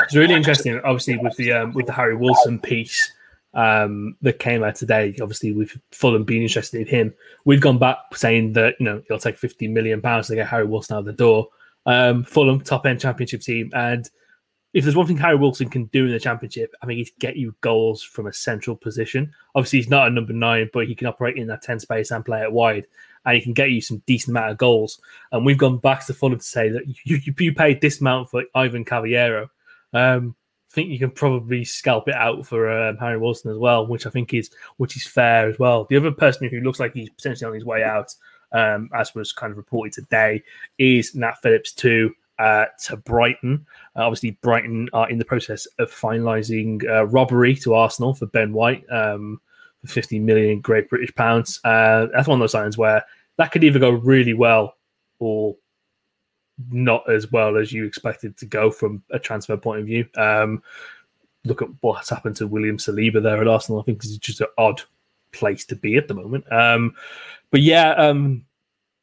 [0.00, 3.12] It's really interesting, obviously, with the um, with the Harry Wilson piece
[3.54, 5.14] um, that came out today.
[5.20, 7.14] Obviously, with Fulham being interested in him,
[7.44, 10.64] we've gone back saying that you know it'll take 50 million pounds to get Harry
[10.64, 11.48] Wilson out of the door.
[11.84, 14.08] Um, Fulham, top end championship team, and
[14.74, 17.36] if there's one thing Harry Wilson can do in the championship, I think he's get
[17.36, 19.32] you goals from a central position.
[19.54, 22.24] Obviously, he's not a number nine, but he can operate in that 10 space and
[22.24, 22.86] play it wide,
[23.26, 24.98] and he can get you some decent amount of goals.
[25.30, 28.30] And we've gone back to Fulham to say that you, you, you paid this amount
[28.30, 29.50] for Ivan Cavaleiro.
[29.92, 30.34] Um,
[30.72, 34.10] think you can probably scalp it out for um, Harry Wilson as well, which I
[34.10, 35.86] think is which is fair as well.
[35.88, 38.14] The other person who looks like he's potentially on his way out,
[38.52, 40.42] um, as was kind of reported today,
[40.78, 43.66] is Nat Phillips too uh, to Brighton.
[43.96, 48.52] Uh, obviously, Brighton are in the process of finalising uh, robbery to Arsenal for Ben
[48.52, 49.40] White um,
[49.82, 51.60] for 50 million Great British pounds.
[51.64, 53.04] Uh, that's one of those signs where
[53.36, 54.74] that could either go really well
[55.18, 55.56] or
[56.70, 60.06] not as well as you expected to go from a transfer point of view.
[60.16, 60.62] Um,
[61.44, 63.80] look at what's happened to William Saliba there at Arsenal.
[63.80, 64.82] I think it's just an odd
[65.32, 66.50] place to be at the moment.
[66.52, 66.94] Um,
[67.50, 68.44] but yeah, um,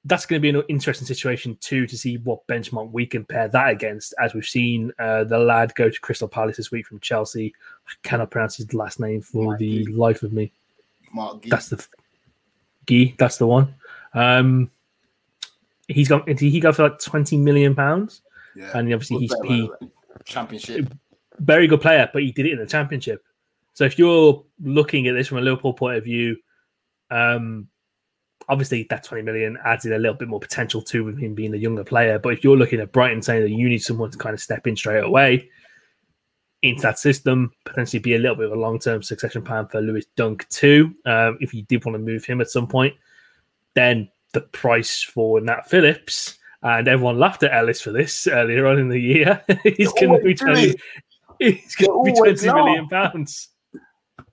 [0.05, 3.69] that's going to be an interesting situation too to see what benchmark we compare that
[3.69, 4.13] against.
[4.19, 7.53] As we've seen uh, the lad go to Crystal Palace this week from Chelsea.
[7.87, 9.91] I cannot pronounce his last name for Mark the Gee.
[9.91, 10.51] life of me.
[11.13, 11.49] Mark Gee.
[11.49, 11.85] That's the
[12.87, 13.15] Gee.
[13.17, 13.75] That's the one.
[14.13, 14.71] Um,
[15.89, 16.25] he's got.
[16.25, 18.21] Did he go for like twenty million pounds?
[18.55, 18.77] yeah.
[18.77, 19.89] And obviously Good he's player, he,
[20.25, 20.93] championship.
[21.39, 23.23] very good player, but he did it in the championship.
[23.73, 26.37] So if you're looking at this from a Liverpool point of view,
[27.09, 27.67] um,
[28.49, 31.53] obviously that 20 million adds in a little bit more potential to with him being
[31.53, 32.19] a younger player.
[32.19, 34.67] But if you're looking at Brighton saying that you need someone to kind of step
[34.67, 35.49] in straight away
[36.61, 39.79] into that system, potentially be a little bit of a long term succession plan for
[39.79, 42.93] Lewis Dunk too, um, if you did want to move him at some point,
[43.75, 46.37] then the price for Nat Phillips.
[46.61, 49.41] And everyone laughed at Ellis for this earlier on in the year.
[49.63, 50.75] he's going to be always do 20,
[51.39, 53.49] he's going to be always 20 million pounds.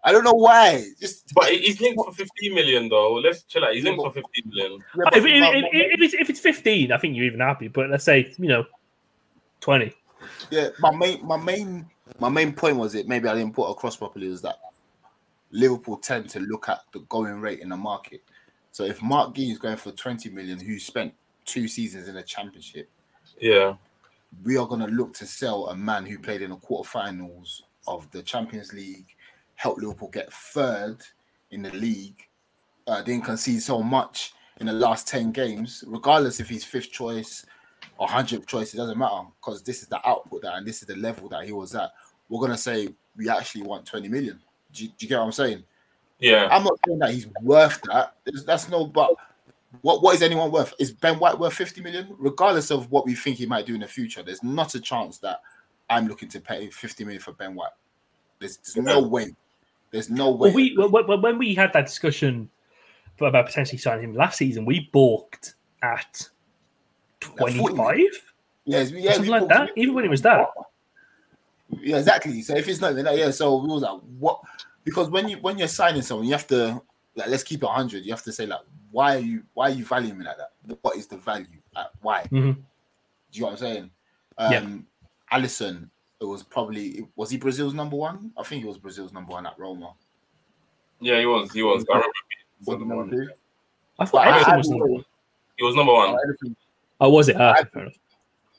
[0.02, 0.84] I don't know why.
[1.00, 3.14] Just But he's linked for 15 million though.
[3.14, 3.74] Let's chill out.
[3.74, 4.84] He's linked for 15 million.
[4.96, 7.68] Yeah, If, if, if, if it's, if it's 15, I think you're even happy.
[7.68, 8.64] But let's say, you know,
[9.60, 9.92] 20.
[10.50, 11.86] yeah, my main, my main,
[12.20, 13.08] my main point was it.
[13.08, 14.28] Maybe I didn't put across properly.
[14.28, 14.58] Was that
[15.50, 18.22] Liverpool tend to look at the going rate in the market.
[18.76, 21.14] So if Marc Guehi is going for 20 million, who spent
[21.46, 22.90] two seasons in the championship,
[23.40, 23.76] Yeah.
[24.44, 28.10] we are going to look to sell a man who played in the quarterfinals of
[28.10, 29.06] the Champions League,
[29.54, 30.98] helped Liverpool get third
[31.52, 32.28] in the league,
[32.86, 37.46] uh, didn't concede so much in the last 10 games, regardless if he's fifth choice
[37.96, 40.86] or 100th choice, it doesn't matter because this is the output that and this is
[40.86, 41.92] the level that he was at.
[42.28, 44.38] We're going to say we actually want 20 million.
[44.70, 45.64] Do you, do you get what I'm saying?
[46.18, 46.48] Yeah.
[46.50, 48.14] I'm not saying that he's worth that.
[48.46, 49.12] That's no, but
[49.82, 50.72] what what is anyone worth?
[50.78, 52.14] Is Ben White worth 50 million?
[52.18, 55.18] Regardless of what we think he might do in the future, there's not a chance
[55.18, 55.40] that
[55.90, 57.70] I'm looking to pay 50 million for Ben White.
[58.38, 59.34] There's, there's no way.
[59.90, 60.48] There's no way.
[60.48, 62.50] Well, we when, when- when we had that discussion
[63.20, 66.28] about potentially signing him last season, we balked at
[67.20, 67.98] 25?
[68.64, 70.48] yes, yeah, Something like that, even when it was that.
[71.80, 72.42] Yeah, exactly.
[72.42, 73.30] So if it's not even that, yeah.
[73.30, 74.40] So we was like, what?
[74.86, 76.80] Because when you when you're signing someone, you have to
[77.16, 78.04] like let's keep it 100.
[78.06, 78.60] You have to say like,
[78.92, 80.52] why are you why are you valuing me like that?
[80.80, 81.46] What is the value?
[81.74, 82.22] Like, why?
[82.30, 82.54] Mhm.
[82.54, 82.62] Do
[83.32, 83.90] you know what I'm saying?
[84.38, 85.36] Um, Yeah.
[85.38, 85.90] Alisson,
[86.20, 88.32] it was probably was he Brazil's number one?
[88.38, 89.92] I think he was Brazil's number one at Roma.
[91.00, 91.52] Yeah, he was.
[91.52, 91.84] He was.
[91.90, 92.12] I remember.
[92.28, 93.26] He Was was number number one.
[93.26, 93.32] two?
[93.98, 95.04] I thought Well, I- Ederson I was number one.
[95.56, 96.16] He was number one.
[96.16, 96.54] Oh,
[97.00, 97.36] Oh, was it?
[97.38, 97.94] Ah, I- fair enough.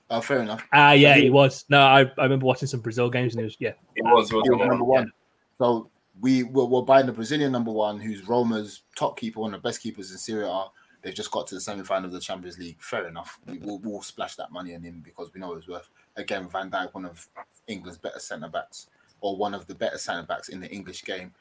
[0.10, 0.64] Oh, fair enough.
[0.74, 1.66] Ah, yeah, he- he was.
[1.70, 3.74] No, I, I remember watching some Brazil games and it was, yeah.
[3.95, 4.30] He was.
[4.30, 5.04] He was He was number number one.
[5.06, 5.12] one.
[5.58, 9.61] So we were, we're buying the Brazilian number one, who's Roma's top keeper, one of
[9.61, 10.65] the best keepers in Serie A.
[11.02, 12.81] They've just got to the semi final of the Champions League.
[12.81, 13.39] Fair enough.
[13.45, 15.89] We will we'll splash that money on him because we know it's worth.
[16.15, 17.27] Again, Van Dijk, one of
[17.68, 18.88] England's better centre backs,
[19.22, 21.34] or one of the better centre backs in the English game.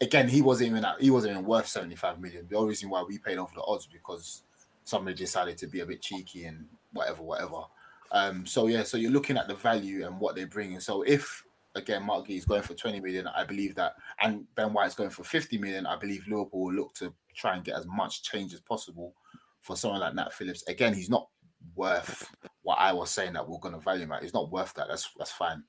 [0.00, 2.46] again, he wasn't even he wasn't even worth 75 million.
[2.48, 4.42] The only reason why we paid off the odds because
[4.84, 7.62] somebody decided to be a bit cheeky and whatever, whatever.
[8.12, 10.78] Um, so yeah, so you're looking at the value and what they're bringing.
[10.78, 11.44] so if
[11.76, 15.10] again Marc Guehi is going for 20 million, I believe that, and Ben White's going
[15.10, 18.54] for 50 million, I believe Liverpool will look to try and get as much change
[18.54, 19.14] as possible
[19.60, 20.64] for someone like Nat Phillips.
[20.68, 21.28] Again, he's not
[21.74, 22.30] worth
[22.62, 24.22] what I was saying that we're going to value him at.
[24.22, 24.88] He's not worth that.
[24.88, 25.62] That's that's fine.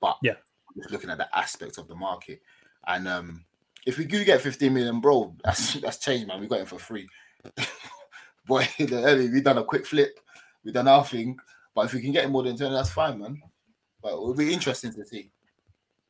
[0.00, 0.34] But Yeah.
[0.76, 2.40] just looking at the aspect of the market,
[2.86, 3.44] and um,
[3.86, 6.40] if we do get 15 million, bro, that's that's changed, man.
[6.40, 7.08] We got him for free.
[8.46, 10.18] Boy, the early we done a quick flip,
[10.64, 11.36] we done our thing.
[11.74, 13.40] But if we can get him more than 10, that's fine, man.
[14.02, 15.30] But it'll be interesting to see.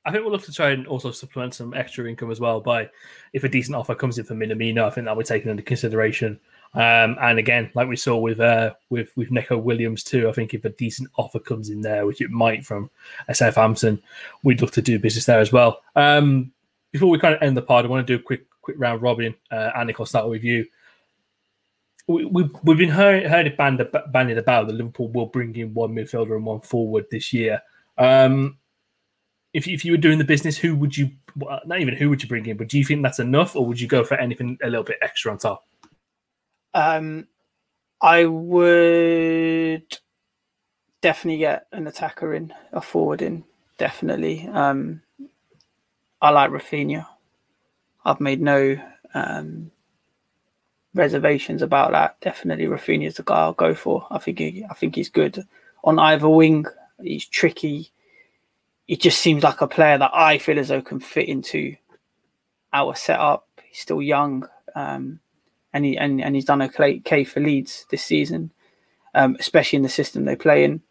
[0.05, 2.89] I think we'll look to try and also supplement some extra income as well by
[3.33, 4.85] if a decent offer comes in for Minamino.
[4.85, 6.41] I think that we're taking into consideration.
[6.73, 10.55] Um, and again, like we saw with uh, with with Neco Williams too, I think
[10.55, 12.91] if a decent offer comes in there, which it might from
[13.33, 14.01] Southampton,
[14.43, 15.83] we'd look to do business there as well.
[15.97, 16.53] Um,
[16.93, 19.03] before we kind of end the pod, I want to do a quick quick round
[19.03, 19.35] robin.
[19.51, 20.65] Uh, Anik, I'll start with you.
[22.07, 25.75] We, we, we've been heard, heard it banned, bandied about that Liverpool will bring in
[25.75, 27.63] one midfielder and one forward this year.
[27.99, 28.59] Um,
[29.53, 31.11] if, if you were doing the business, who would you,
[31.67, 33.81] not even who would you bring in, but do you think that's enough or would
[33.81, 35.67] you go for anything a little bit extra on top?
[36.73, 37.27] Um,
[38.01, 39.99] I would
[41.01, 43.45] definitely get an attacker in, a forward in,
[43.79, 44.49] definitely.
[44.53, 45.03] Um,
[46.23, 47.07] I like Raphinha.
[48.05, 48.77] I've made no
[49.15, 49.71] um,
[50.95, 52.21] reservations about that.
[52.21, 54.07] Definitely, Raphinha's the guy I'll go for.
[54.11, 55.45] I think he, I think he's good
[55.83, 56.67] on either wing.
[57.03, 57.91] He's tricky.
[58.91, 61.77] He just seems like a player that I feel as though can fit into
[62.73, 63.47] our setup.
[63.63, 65.21] He's still young, um,
[65.73, 68.51] and he and, and he's done okay, for Leeds this season,
[69.15, 70.83] um, especially in the system they play in.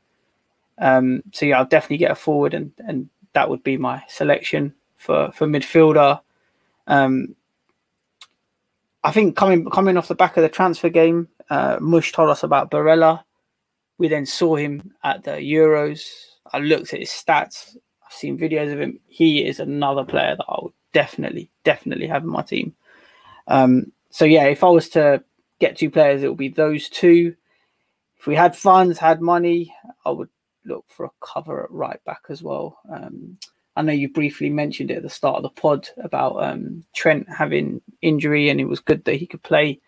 [0.77, 4.73] Um, so yeah, I'll definitely get a forward, and and that would be my selection
[4.95, 6.21] for for midfielder.
[6.87, 7.35] Um,
[9.03, 12.43] I think coming coming off the back of the transfer game, uh, Mush told us
[12.43, 13.25] about Barella.
[13.97, 15.99] We then saw him at the Euros.
[16.53, 17.75] I looked at his stats.
[18.09, 18.99] I've seen videos of him.
[19.07, 22.75] He is another player that I would definitely, definitely have in my team.
[23.47, 25.23] Um, so yeah, if I was to
[25.59, 27.35] get two players, it would be those two.
[28.17, 29.73] If we had funds, had money,
[30.05, 30.29] I would
[30.65, 32.79] look for a cover at right back as well.
[32.91, 33.37] Um,
[33.75, 37.27] I know you briefly mentioned it at the start of the pod about um, Trent
[37.29, 39.79] having injury, and it was good that he could play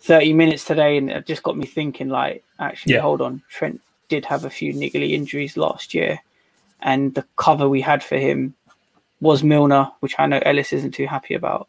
[0.00, 0.96] 30 minutes today.
[0.96, 3.00] And it just got me thinking, like, actually, Yeah.
[3.00, 6.20] hold on, Trent did have a few niggly injuries last year,
[6.82, 8.54] and the cover we had for him
[9.20, 11.68] was Milner, which I know Ellis isn't too happy about.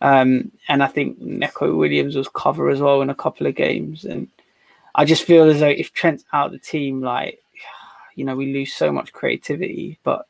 [0.00, 4.04] Um, and I think Neco Williams was cover as well in a couple of games.
[4.04, 4.28] And
[4.94, 7.40] I just feel as though if Trent's out of the team, like,
[8.14, 9.98] you know, we lose so much creativity.
[10.04, 10.26] But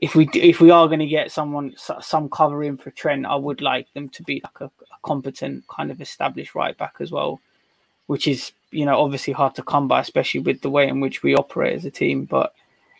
[0.00, 3.26] if we do, if we are going to get someone some cover in for Trent,
[3.26, 6.96] I would like them to be like a, a competent kind of established right back
[7.00, 7.40] as well,
[8.06, 11.22] which is you know obviously hard to come by, especially with the way in which
[11.22, 12.26] we operate as a team.
[12.26, 12.52] But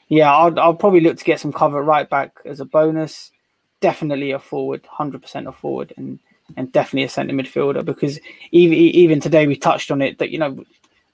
[0.08, 3.32] yeah, I'll, I'll probably look to get some cover right back as a bonus.
[3.80, 6.18] Definitely a forward, hundred percent a forward, and
[6.56, 8.20] and definitely a centre midfielder because
[8.52, 10.64] even even today we touched on it that you know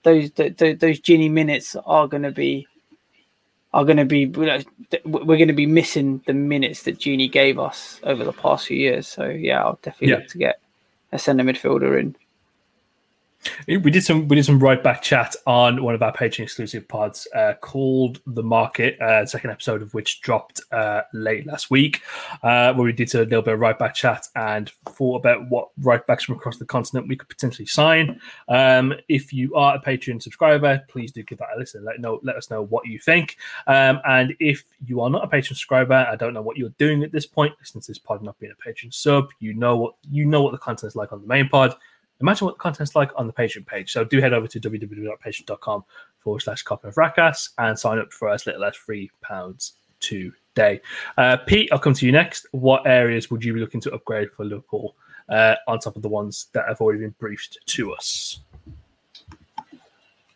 [0.05, 2.66] those those, those Gini minutes are going to be
[3.73, 8.01] are going to be we're going to be missing the minutes that Gini gave us
[8.05, 9.09] over the past few years.
[9.09, 10.16] So yeah, I'll definitely Yeah.
[10.16, 10.61] look to get
[11.12, 12.16] a centre midfielder in.
[13.66, 16.87] We did some we did some right back chat on one of our Patreon exclusive
[16.89, 22.03] pods uh, called The Market, uh, second episode of which dropped uh, late last week,
[22.43, 25.69] uh, where we did a little bit of right back chat and thought about what
[25.79, 28.21] right backs from across the continent we could potentially sign.
[28.49, 31.85] Um, if you are a Patreon subscriber, please do give that a listen.
[31.85, 33.37] Let know let us know what you think.
[33.66, 37.03] Um, and if you are not a Patreon subscriber, I don't know what you're doing
[37.03, 37.55] at this point.
[37.61, 40.53] Listening to this pod, not being a Patreon sub, you know what you know what
[40.53, 41.75] the content is like on the main pod
[42.20, 43.93] imagine what the content's like on the Patreon page.
[43.93, 45.85] So do head over to www.patreon.com
[46.19, 50.81] forward slash copy of Rakas and sign up for as little as three pounds today.
[51.16, 52.47] Uh, Pete, I'll come to you next.
[52.53, 54.95] What areas would you be looking to upgrade for Liverpool
[55.28, 58.41] uh, on top of the ones that have already been briefed to us?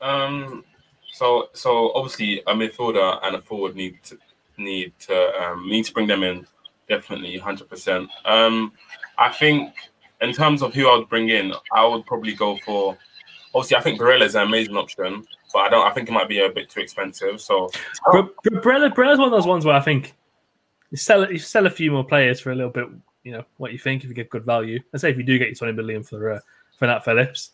[0.01, 0.65] Um,
[1.13, 4.19] so so obviously a midfielder and a forward need to
[4.57, 6.47] need to um, need to bring them in
[6.89, 8.09] definitely hundred percent.
[8.25, 8.73] Um,
[9.19, 9.75] I think
[10.21, 12.97] in terms of who I would bring in, I would probably go for.
[13.55, 15.87] Obviously, I think Barella is an amazing option, but I don't.
[15.87, 17.41] I think it might be a bit too expensive.
[17.41, 17.71] So
[18.07, 20.15] Barella, Barella's one of those ones where I think
[20.91, 22.89] you sell you sell a few more players for a little bit.
[23.25, 24.81] You know what you think if you get good value.
[24.93, 26.41] Let's say if you do get your twenty million for uh,
[26.79, 27.53] for Nat Phillips,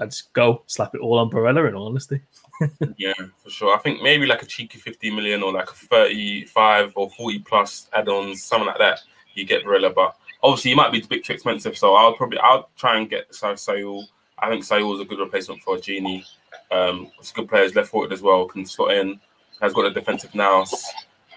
[0.00, 1.68] I'd just go slap it all on Barella.
[1.68, 2.20] In all honesty,
[2.96, 3.12] yeah,
[3.42, 3.76] for sure.
[3.76, 7.88] I think maybe like a cheeky fifty million or like a thirty-five or forty plus
[7.92, 9.00] add-ons, something like that.
[9.34, 9.94] You get Barella.
[9.94, 11.76] But obviously, he might be a bit too expensive.
[11.76, 14.04] So I'll probably I'll try and get Sa- Saúl.
[14.38, 16.24] I think Saúl is a good replacement for Gini.
[16.70, 17.64] Um, it's a good player.
[17.64, 18.46] He's left footed as well.
[18.46, 19.20] Can slot in.
[19.60, 20.74] Has got a defensive nous,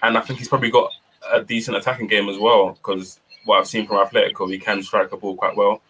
[0.02, 0.90] and I think he's probably got
[1.32, 2.70] a decent attacking game as well.
[2.72, 5.80] Because what I've seen from Atletico, he can strike a ball quite well.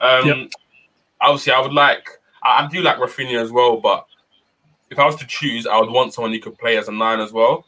[0.00, 0.50] Um, Yep.
[1.20, 2.08] Obviously, I would like.
[2.42, 4.06] I, I do like Raphinha as well, but
[4.90, 7.20] if I was to choose, I would want someone who could play as a nine
[7.20, 7.64] as well.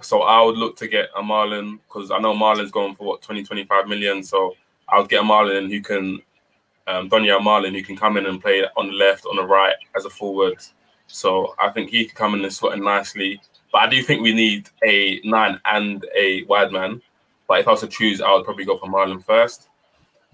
[0.00, 3.22] So I would look to get a Malen because I know Malen's going for what
[3.22, 4.22] 20, 25 million.
[4.22, 4.54] So
[4.88, 6.20] I would get a Malen who can,
[6.86, 9.74] um, Donyell Malen who can come in and play on the left, on the right
[9.96, 10.58] as a forward.
[11.06, 13.40] So I think he could come in and slot in nicely.
[13.72, 17.00] But I do think we need a nine and a wide man.
[17.48, 19.68] But if I was to choose, I would probably go for Malen first.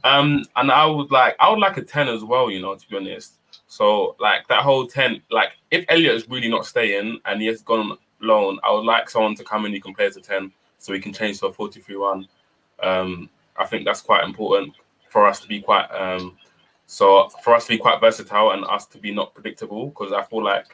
[0.04, 2.50] Um, and I would like I would like a ten as well.
[2.50, 3.34] You know, to be honest.
[3.66, 7.62] So like that whole ten, like if Elliott is really not staying and he has
[7.62, 10.20] gone on loan, I would like someone to come in who can play as a
[10.20, 12.28] ten, so we can change to a forty-three-one.
[12.82, 14.74] Um, I think that's quite important
[15.08, 16.36] for us to be quite um,
[16.86, 20.22] so for us to be quite versatile and us to be not predictable because I
[20.22, 20.66] feel like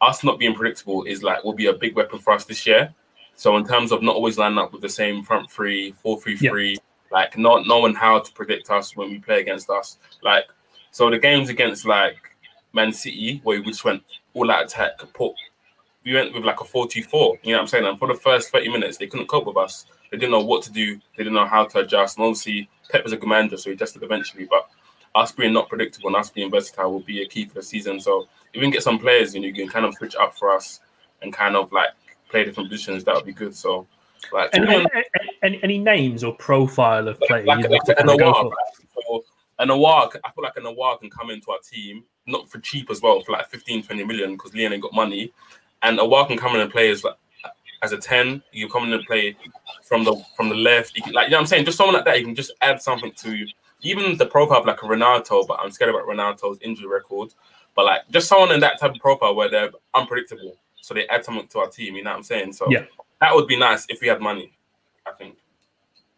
[0.00, 2.92] us not being predictable is like will be a big weapon for us this year.
[3.36, 6.36] So in terms of not always lining up with the same front three, four three
[6.36, 6.76] three,
[7.10, 9.98] like not knowing how to predict us when we play against us.
[10.22, 10.44] Like
[10.90, 12.16] so the games against like
[12.72, 14.02] Man City where we just went
[14.34, 15.32] all out attack, put
[16.04, 17.86] we went with like a 44, you know what I'm saying?
[17.86, 19.86] And for the first 30 minutes, they couldn't cope with us.
[20.10, 22.18] They didn't know what to do, they didn't know how to adjust.
[22.18, 24.46] And obviously Pep was a commander, so he adjusted eventually.
[24.48, 24.68] But
[25.14, 27.98] us being not predictable and us being versatile will be a key for the season.
[28.00, 28.22] So
[28.52, 30.54] if we can get some players, you know, you can kind of switch up for
[30.54, 30.80] us
[31.22, 31.88] and kind of like
[32.28, 33.54] play different positions, that would be good.
[33.54, 33.86] So
[34.32, 35.04] like And, and, and-
[35.42, 38.24] any, any names or profile of players like, like, like to a kind of go
[38.32, 38.48] Nawar, for?
[38.48, 38.88] right?
[39.06, 39.24] So
[39.58, 42.90] a Nawar, I feel like a Nawar can come into our team, not for cheap
[42.90, 45.32] as well, for like 15, 20 million, because Lyon ain't got money.
[45.84, 47.14] And Aouar can come in and play as like
[47.82, 48.42] as a 10.
[48.52, 49.36] You come in and play
[49.84, 50.96] from the from the left.
[50.96, 51.66] You can, like you know what I'm saying?
[51.66, 53.46] Just someone like that, you can just add something to
[53.82, 57.34] even the profile of like a Ronaldo, but I'm scared about Ronaldo's injury record.
[57.76, 60.56] But like just someone in that type of profile where they're unpredictable.
[60.80, 62.52] So they add something to our team, you know what I'm saying?
[62.54, 62.84] So Yeah.
[63.20, 64.52] that would be nice if we had money,
[65.06, 65.36] I think.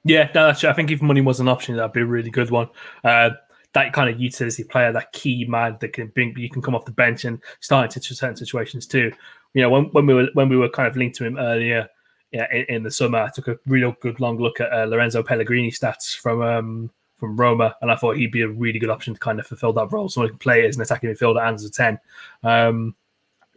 [0.04, 0.70] Yeah, no, that's true.
[0.70, 2.68] I think if money was an option, that'd be a really good one.
[3.02, 3.30] Uh,
[3.72, 6.84] that kind of utility player, that key man that can bring, you can come off
[6.84, 9.12] the bench and start into certain situations too.
[9.56, 11.88] You know, when, when we were when we were kind of linked to him earlier,
[12.30, 15.22] yeah, in, in the summer, I took a real good long look at uh, Lorenzo
[15.22, 19.14] Pellegrini stats from um, from Roma, and I thought he'd be a really good option
[19.14, 20.10] to kind of fulfill that role.
[20.10, 21.98] Someone who can play as an attacking midfielder and as a ten.
[22.42, 22.94] Um,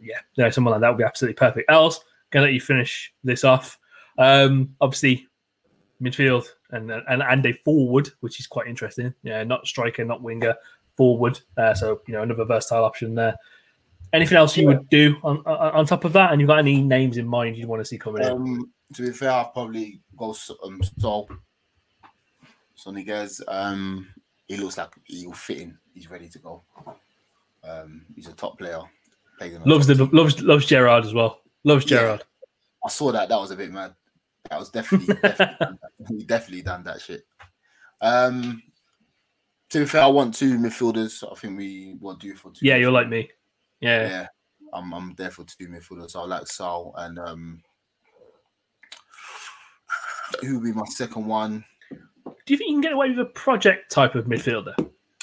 [0.00, 1.70] yeah, yeah, someone like that would be absolutely perfect.
[1.70, 2.00] Else,
[2.30, 3.78] gonna let you finish this off.
[4.16, 5.28] Um, obviously,
[6.02, 9.12] midfield and and and a forward, which is quite interesting.
[9.22, 10.54] Yeah, not striker, not winger,
[10.96, 11.38] forward.
[11.58, 13.36] Uh, so you know another versatile option there.
[14.12, 16.32] Anything else you would do on, on on top of that?
[16.32, 18.30] And you've got any names in mind you'd want to see coming in?
[18.30, 20.34] Um, to be fair, I'll probably go
[20.64, 21.28] um, Sol.
[22.74, 23.40] Sonny Gez.
[23.46, 24.08] Um,
[24.48, 25.78] he looks like he'll fit in.
[25.94, 26.62] He's ready to go.
[27.62, 28.80] Um, he's a top player.
[29.40, 30.10] In Loves the team.
[30.12, 31.40] loves loves Gerrard as well.
[31.64, 31.98] Loves Yeah.
[31.98, 32.24] Gerrard.
[32.84, 33.28] I saw that.
[33.28, 33.94] That was a bit mad.
[34.50, 36.08] That was definitely definitely, done that.
[36.18, 37.26] he definitely done that shit.
[38.00, 38.62] Um,
[39.70, 41.22] to be fair, I want two midfielders.
[41.30, 42.66] I think we will do for two.
[42.66, 43.30] Yeah, you're like me.
[43.80, 44.08] Yeah.
[44.08, 44.26] Yeah,
[44.72, 46.16] I'm I'm there for two midfielders.
[46.16, 47.62] I like Sal and um,
[50.40, 51.64] who would be my second one?
[51.90, 54.74] Do you think you can get away with a project type of midfielder?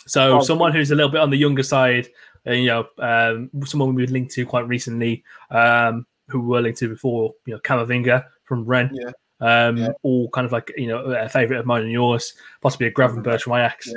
[0.05, 2.07] So Oh, someone who's a little bit on the younger side,
[2.45, 6.61] uh, you know, um, someone we were linked to quite recently, um, who we were
[6.61, 8.91] linked to before, you know, Camavinga from Rennes.
[8.93, 9.11] Yeah.
[9.39, 9.89] Um, Yeah.
[10.01, 13.41] all kind of like you know a favorite of mine and yours, possibly a Gravenberch
[13.41, 13.93] from Ajax.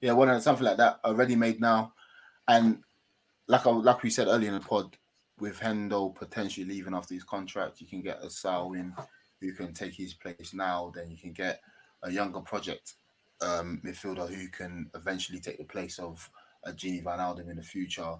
[0.00, 1.92] Yeah, one of something like that already made now,
[2.48, 2.82] and
[3.50, 4.96] like I, like we said earlier in the pod,
[5.40, 8.94] with Hendo potentially leaving after his contract, you can get a Sal in
[9.40, 10.92] who can take his place now.
[10.94, 11.60] Then you can get
[12.02, 12.94] a younger project
[13.40, 16.28] um, midfielder who can eventually take the place of
[16.64, 18.14] a Gini Wijnaldum in the future.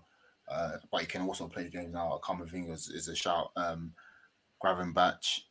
[0.50, 2.18] Uh, but he can also play games now.
[2.24, 3.52] Camavinga is, is a shout.
[3.56, 3.92] Um,
[4.64, 5.42] Gravenberch.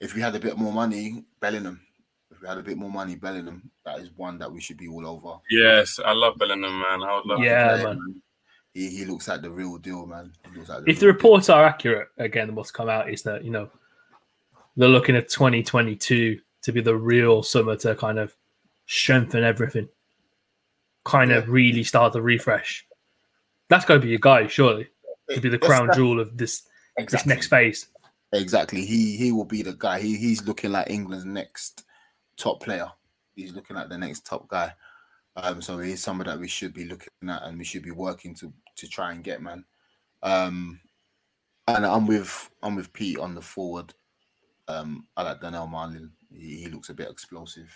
[0.00, 1.80] If we had a bit more money, Bellingham.
[2.30, 3.70] If we had a bit more money, Bellingham.
[3.84, 5.38] That is one that we should be all over.
[5.50, 7.02] Yes, I love Bellingham, man.
[7.02, 7.84] I would love Yeah, to.
[7.84, 8.22] man.
[8.74, 10.32] He, he looks like the real deal, man.
[10.44, 11.08] Like If the real deal.
[11.08, 13.70] reports are accurate, again, what's come out is that you know
[14.76, 18.34] they're looking at 2022 to be the real summer to kind of
[18.86, 19.88] strengthen everything,
[21.04, 22.86] kind of really start the refresh.
[23.68, 24.88] That's going to be your guy, surely,
[25.30, 26.62] to be the That's crown that- jewel of this
[27.08, 27.88] this next phase.
[28.32, 28.84] Exactly.
[28.84, 30.00] He he will be the guy.
[30.00, 31.84] He he's looking like England's next
[32.36, 32.88] top player.
[33.36, 34.72] He's looking like the next top guy.
[35.36, 38.34] Um, so he's someone that we should be looking at and we should be working
[38.36, 39.64] to to try and get, man.
[40.22, 40.80] Um,
[41.68, 43.94] and I'm with I'm with Pete on the forward.
[44.68, 46.10] Um, I like Donyell Malen.
[46.32, 47.70] He, he looks a bit explosive.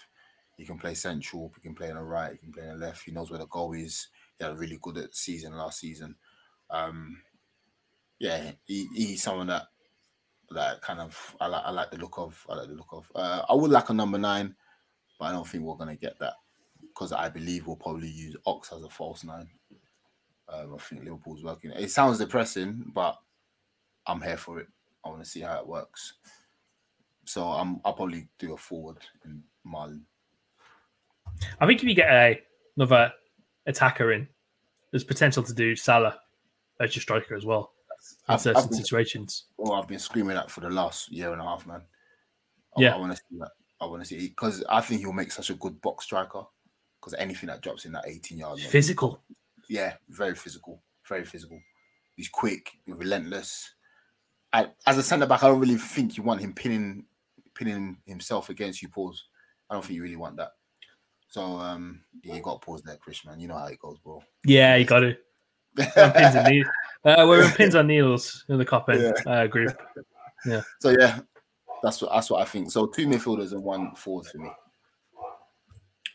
[0.56, 1.52] He can play central.
[1.54, 2.32] He can play on the right.
[2.32, 3.04] He can play on the left.
[3.04, 4.08] He knows where the goal is.
[4.38, 6.16] He had really good at season last season.
[6.70, 7.22] Um,
[8.18, 9.66] yeah, he, he's someone that
[10.50, 11.62] that kind of I like.
[11.64, 12.44] I like the look of.
[12.48, 13.10] I like the look of.
[13.14, 14.54] Uh, I would like a number nine,
[15.18, 16.34] but I don't think we're gonna get that
[16.80, 19.48] because I believe we'll probably use Ox as a false nine.
[20.50, 21.70] Um, I think Liverpool's working.
[21.72, 23.16] It sounds depressing, but
[24.06, 24.66] I'm here for it.
[25.04, 26.14] I want to see how it works.
[27.26, 27.80] So I'm.
[27.84, 30.00] I'll probably do a forward in Malen.
[31.60, 32.40] I think if you get a,
[32.76, 33.12] another
[33.66, 34.26] attacker in,
[34.90, 36.18] there's potential to do Salah
[36.80, 37.72] as your striker as well
[38.28, 39.44] in I've- certain I've been- situations.
[39.58, 41.82] Oh, I've been screaming that for the last year and a half, man.
[42.76, 42.94] I, Yeah.
[42.94, 43.50] I want to see that.
[43.80, 46.42] I want to see because I think he'll make such a good box striker.
[47.00, 49.22] Because anything that drops in that 18 yard, line- Physical.
[49.68, 51.60] Yeah, very physical, very physical.
[52.16, 53.74] He's quick, relentless.
[54.52, 57.04] I, as a centre back, I don't really think you want him pinning,
[57.54, 58.88] pinning himself against you.
[58.88, 59.24] Pause.
[59.70, 60.52] I don't think you really want that.
[61.28, 63.24] So um, yeah, you got pause there, Chris.
[63.24, 64.22] Man, you know how it goes, bro.
[64.44, 65.16] Yeah, you got to.
[65.76, 66.72] Pins and needles.
[67.04, 69.76] Uh, we're in pins on needles in the cop end uh, group.
[70.44, 70.62] Yeah.
[70.80, 71.20] So yeah,
[71.82, 72.70] that's what that's what I think.
[72.70, 74.50] So two midfielders and one forward for me.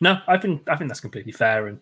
[0.00, 1.68] No, I think I think that's completely fair.
[1.68, 1.80] And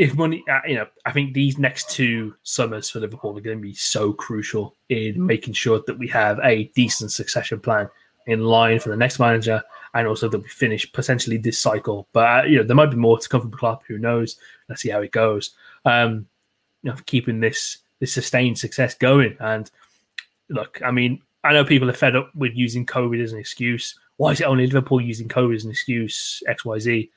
[0.00, 3.58] if money, uh, you know, I think these next two summers for Liverpool are going
[3.58, 7.86] to be so crucial in making sure that we have a decent succession plan
[8.26, 9.62] in line for the next manager,
[9.92, 12.08] and also that we finish potentially this cycle.
[12.14, 13.82] But uh, you know, there might be more to come from the club.
[13.88, 14.36] Who knows?
[14.70, 15.50] Let's see how it goes.
[15.84, 16.26] Um,
[16.82, 19.36] you know, keeping this this sustained success going.
[19.38, 19.70] And
[20.48, 23.98] look, I mean, I know people are fed up with using COVID as an excuse.
[24.16, 26.42] Why is it only Liverpool using COVID as an excuse?
[26.48, 27.10] X, Y, Z.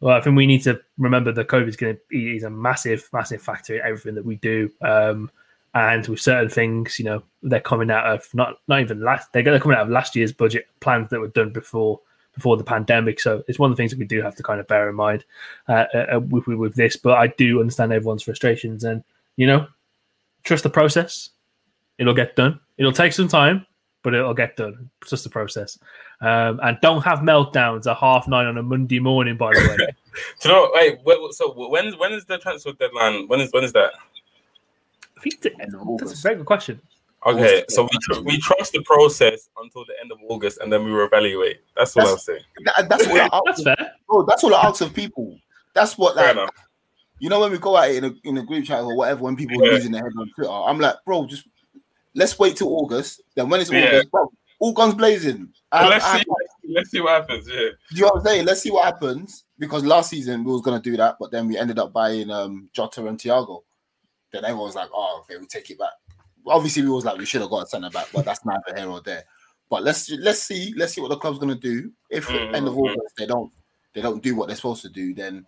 [0.00, 3.08] Well, I think we need to remember that COVID is going to is a massive,
[3.12, 4.70] massive factor in everything that we do.
[4.82, 5.30] Um,
[5.74, 9.42] and with certain things, you know, they're coming out of not not even last they're
[9.58, 12.00] coming out of last year's budget plans that were done before
[12.34, 13.20] before the pandemic.
[13.20, 14.94] So it's one of the things that we do have to kind of bear in
[14.94, 15.24] mind
[15.68, 16.96] uh, uh, with, with with this.
[16.96, 19.02] But I do understand everyone's frustrations, and
[19.36, 19.66] you know,
[20.44, 21.30] trust the process.
[21.98, 22.60] It'll get done.
[22.78, 23.66] It'll take some time,
[24.02, 24.90] but it'll get done.
[25.00, 25.78] Trust the process.
[26.24, 29.36] Um, and don't have meltdowns at half nine on a Monday morning.
[29.36, 29.76] By the way,
[30.40, 30.70] Do you know?
[30.72, 33.28] Wait, wait, so when when is the transfer deadline?
[33.28, 33.92] When is when is that?
[35.16, 36.80] I think that- End of that's a very good question.
[37.26, 37.70] Okay, August.
[37.76, 40.90] so we tr- we trust the process until the end of August, and then we
[40.90, 41.56] reevaluate.
[41.76, 42.42] That's what That's- I'll saying.
[42.64, 43.42] That- that's what I ask.
[43.46, 43.92] That's fair.
[44.08, 45.38] Bro, that's what I ask of people.
[45.74, 46.50] That's what Fair like, enough.
[47.18, 49.36] you know when we go out in a in a group chat or whatever when
[49.36, 49.72] people are Yeah.
[49.72, 50.50] losing their head on Twitter.
[50.50, 51.48] I'm like, bro, just
[52.14, 53.22] let's wait till August.
[53.34, 53.86] Then when it's Yeah.
[53.86, 54.30] August, bro,
[54.64, 55.52] all guns blazing.
[55.70, 56.24] I- let's I- see.
[56.66, 57.46] Let's see what happens.
[57.46, 57.56] Yeah.
[57.56, 58.46] Do you know what I'm saying?
[58.46, 61.58] Let's see what happens because last season we was gonna do that, but then we
[61.58, 63.62] ended up buying um Jota and Thiago.
[64.32, 65.92] Then everyone's like, "Oh, okay, we take it back."
[66.46, 68.88] Obviously, we was like, we should have got a centre back, but that's neither here
[68.88, 69.24] or there.
[69.68, 71.92] But let's let's see let's see what the club's gonna do.
[72.10, 72.78] If at the end of.
[72.78, 73.52] August they don't
[73.92, 75.44] they don't do what they're supposed to do, then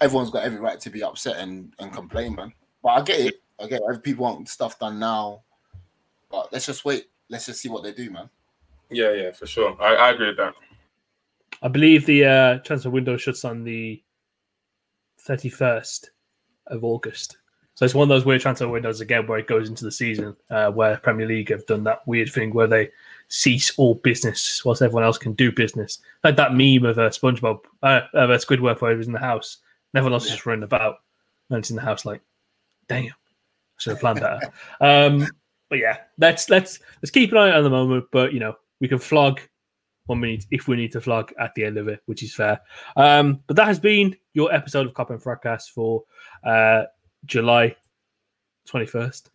[0.00, 2.52] everyone's got every right to be upset and, and complain, man.
[2.82, 3.34] But I get it.
[3.58, 4.02] I get it.
[4.02, 5.42] People want stuff done now,
[6.30, 7.06] but let's just wait.
[7.28, 8.28] Let's just see what they do, man.
[8.90, 9.76] Yeah, yeah, for sure.
[9.80, 10.54] I, I agree with that.
[11.62, 14.02] I believe the uh, transfer window shuts on the
[15.26, 16.06] 31st
[16.68, 17.38] of August.
[17.74, 20.34] So it's one of those weird transfer windows again where it goes into the season,
[20.50, 22.90] uh, where Premier League have done that weird thing where they
[23.28, 25.98] cease all business whilst everyone else can do business.
[26.24, 29.18] Like that meme of uh, SpongeBob, uh, of uh, Squidward where he was in the
[29.18, 29.58] house,
[29.92, 30.96] and everyone else is just running about,
[31.50, 32.22] and it's in the house like,
[32.88, 33.12] damn, I
[33.76, 34.40] should have planned better.
[34.80, 35.26] um,
[35.68, 38.06] but yeah, let's let's let's keep an eye on the moment.
[38.12, 39.40] But you know, we can flog
[40.06, 42.60] one minute if we need to flog at the end of it, which is fair.
[42.96, 46.04] Um, but that has been your episode of Cop and Fracas for
[46.44, 46.84] uh,
[47.24, 47.74] July
[48.68, 49.30] 21st,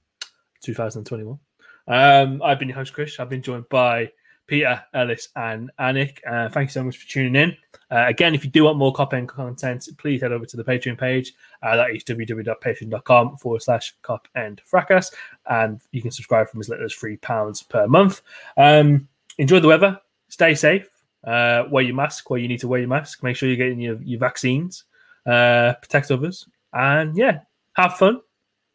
[0.63, 1.39] 2021.
[1.87, 3.19] Um, I've been your host, Chris.
[3.19, 4.11] I've been joined by
[4.51, 6.17] Peter, Ellis, and Anik.
[6.29, 7.57] Uh, thank you so much for tuning in.
[7.89, 10.63] Uh, again, if you do want more Cop End content, please head over to the
[10.63, 11.33] Patreon page.
[11.63, 15.09] Uh, that is www.patreon.com forward slash Cop and Fracas.
[15.49, 18.23] And you can subscribe from as little as £3 per month.
[18.57, 19.07] Um,
[19.37, 19.97] enjoy the weather.
[20.27, 20.89] Stay safe.
[21.25, 23.23] Uh, wear your mask where you need to wear your mask.
[23.23, 24.83] Make sure you're getting your, your vaccines.
[25.25, 26.45] Uh, protect others.
[26.73, 27.39] And yeah,
[27.77, 28.19] have fun.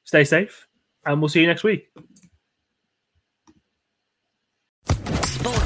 [0.04, 0.68] Stay safe.
[1.04, 1.90] And we'll see you next week.
[5.46, 5.65] Sports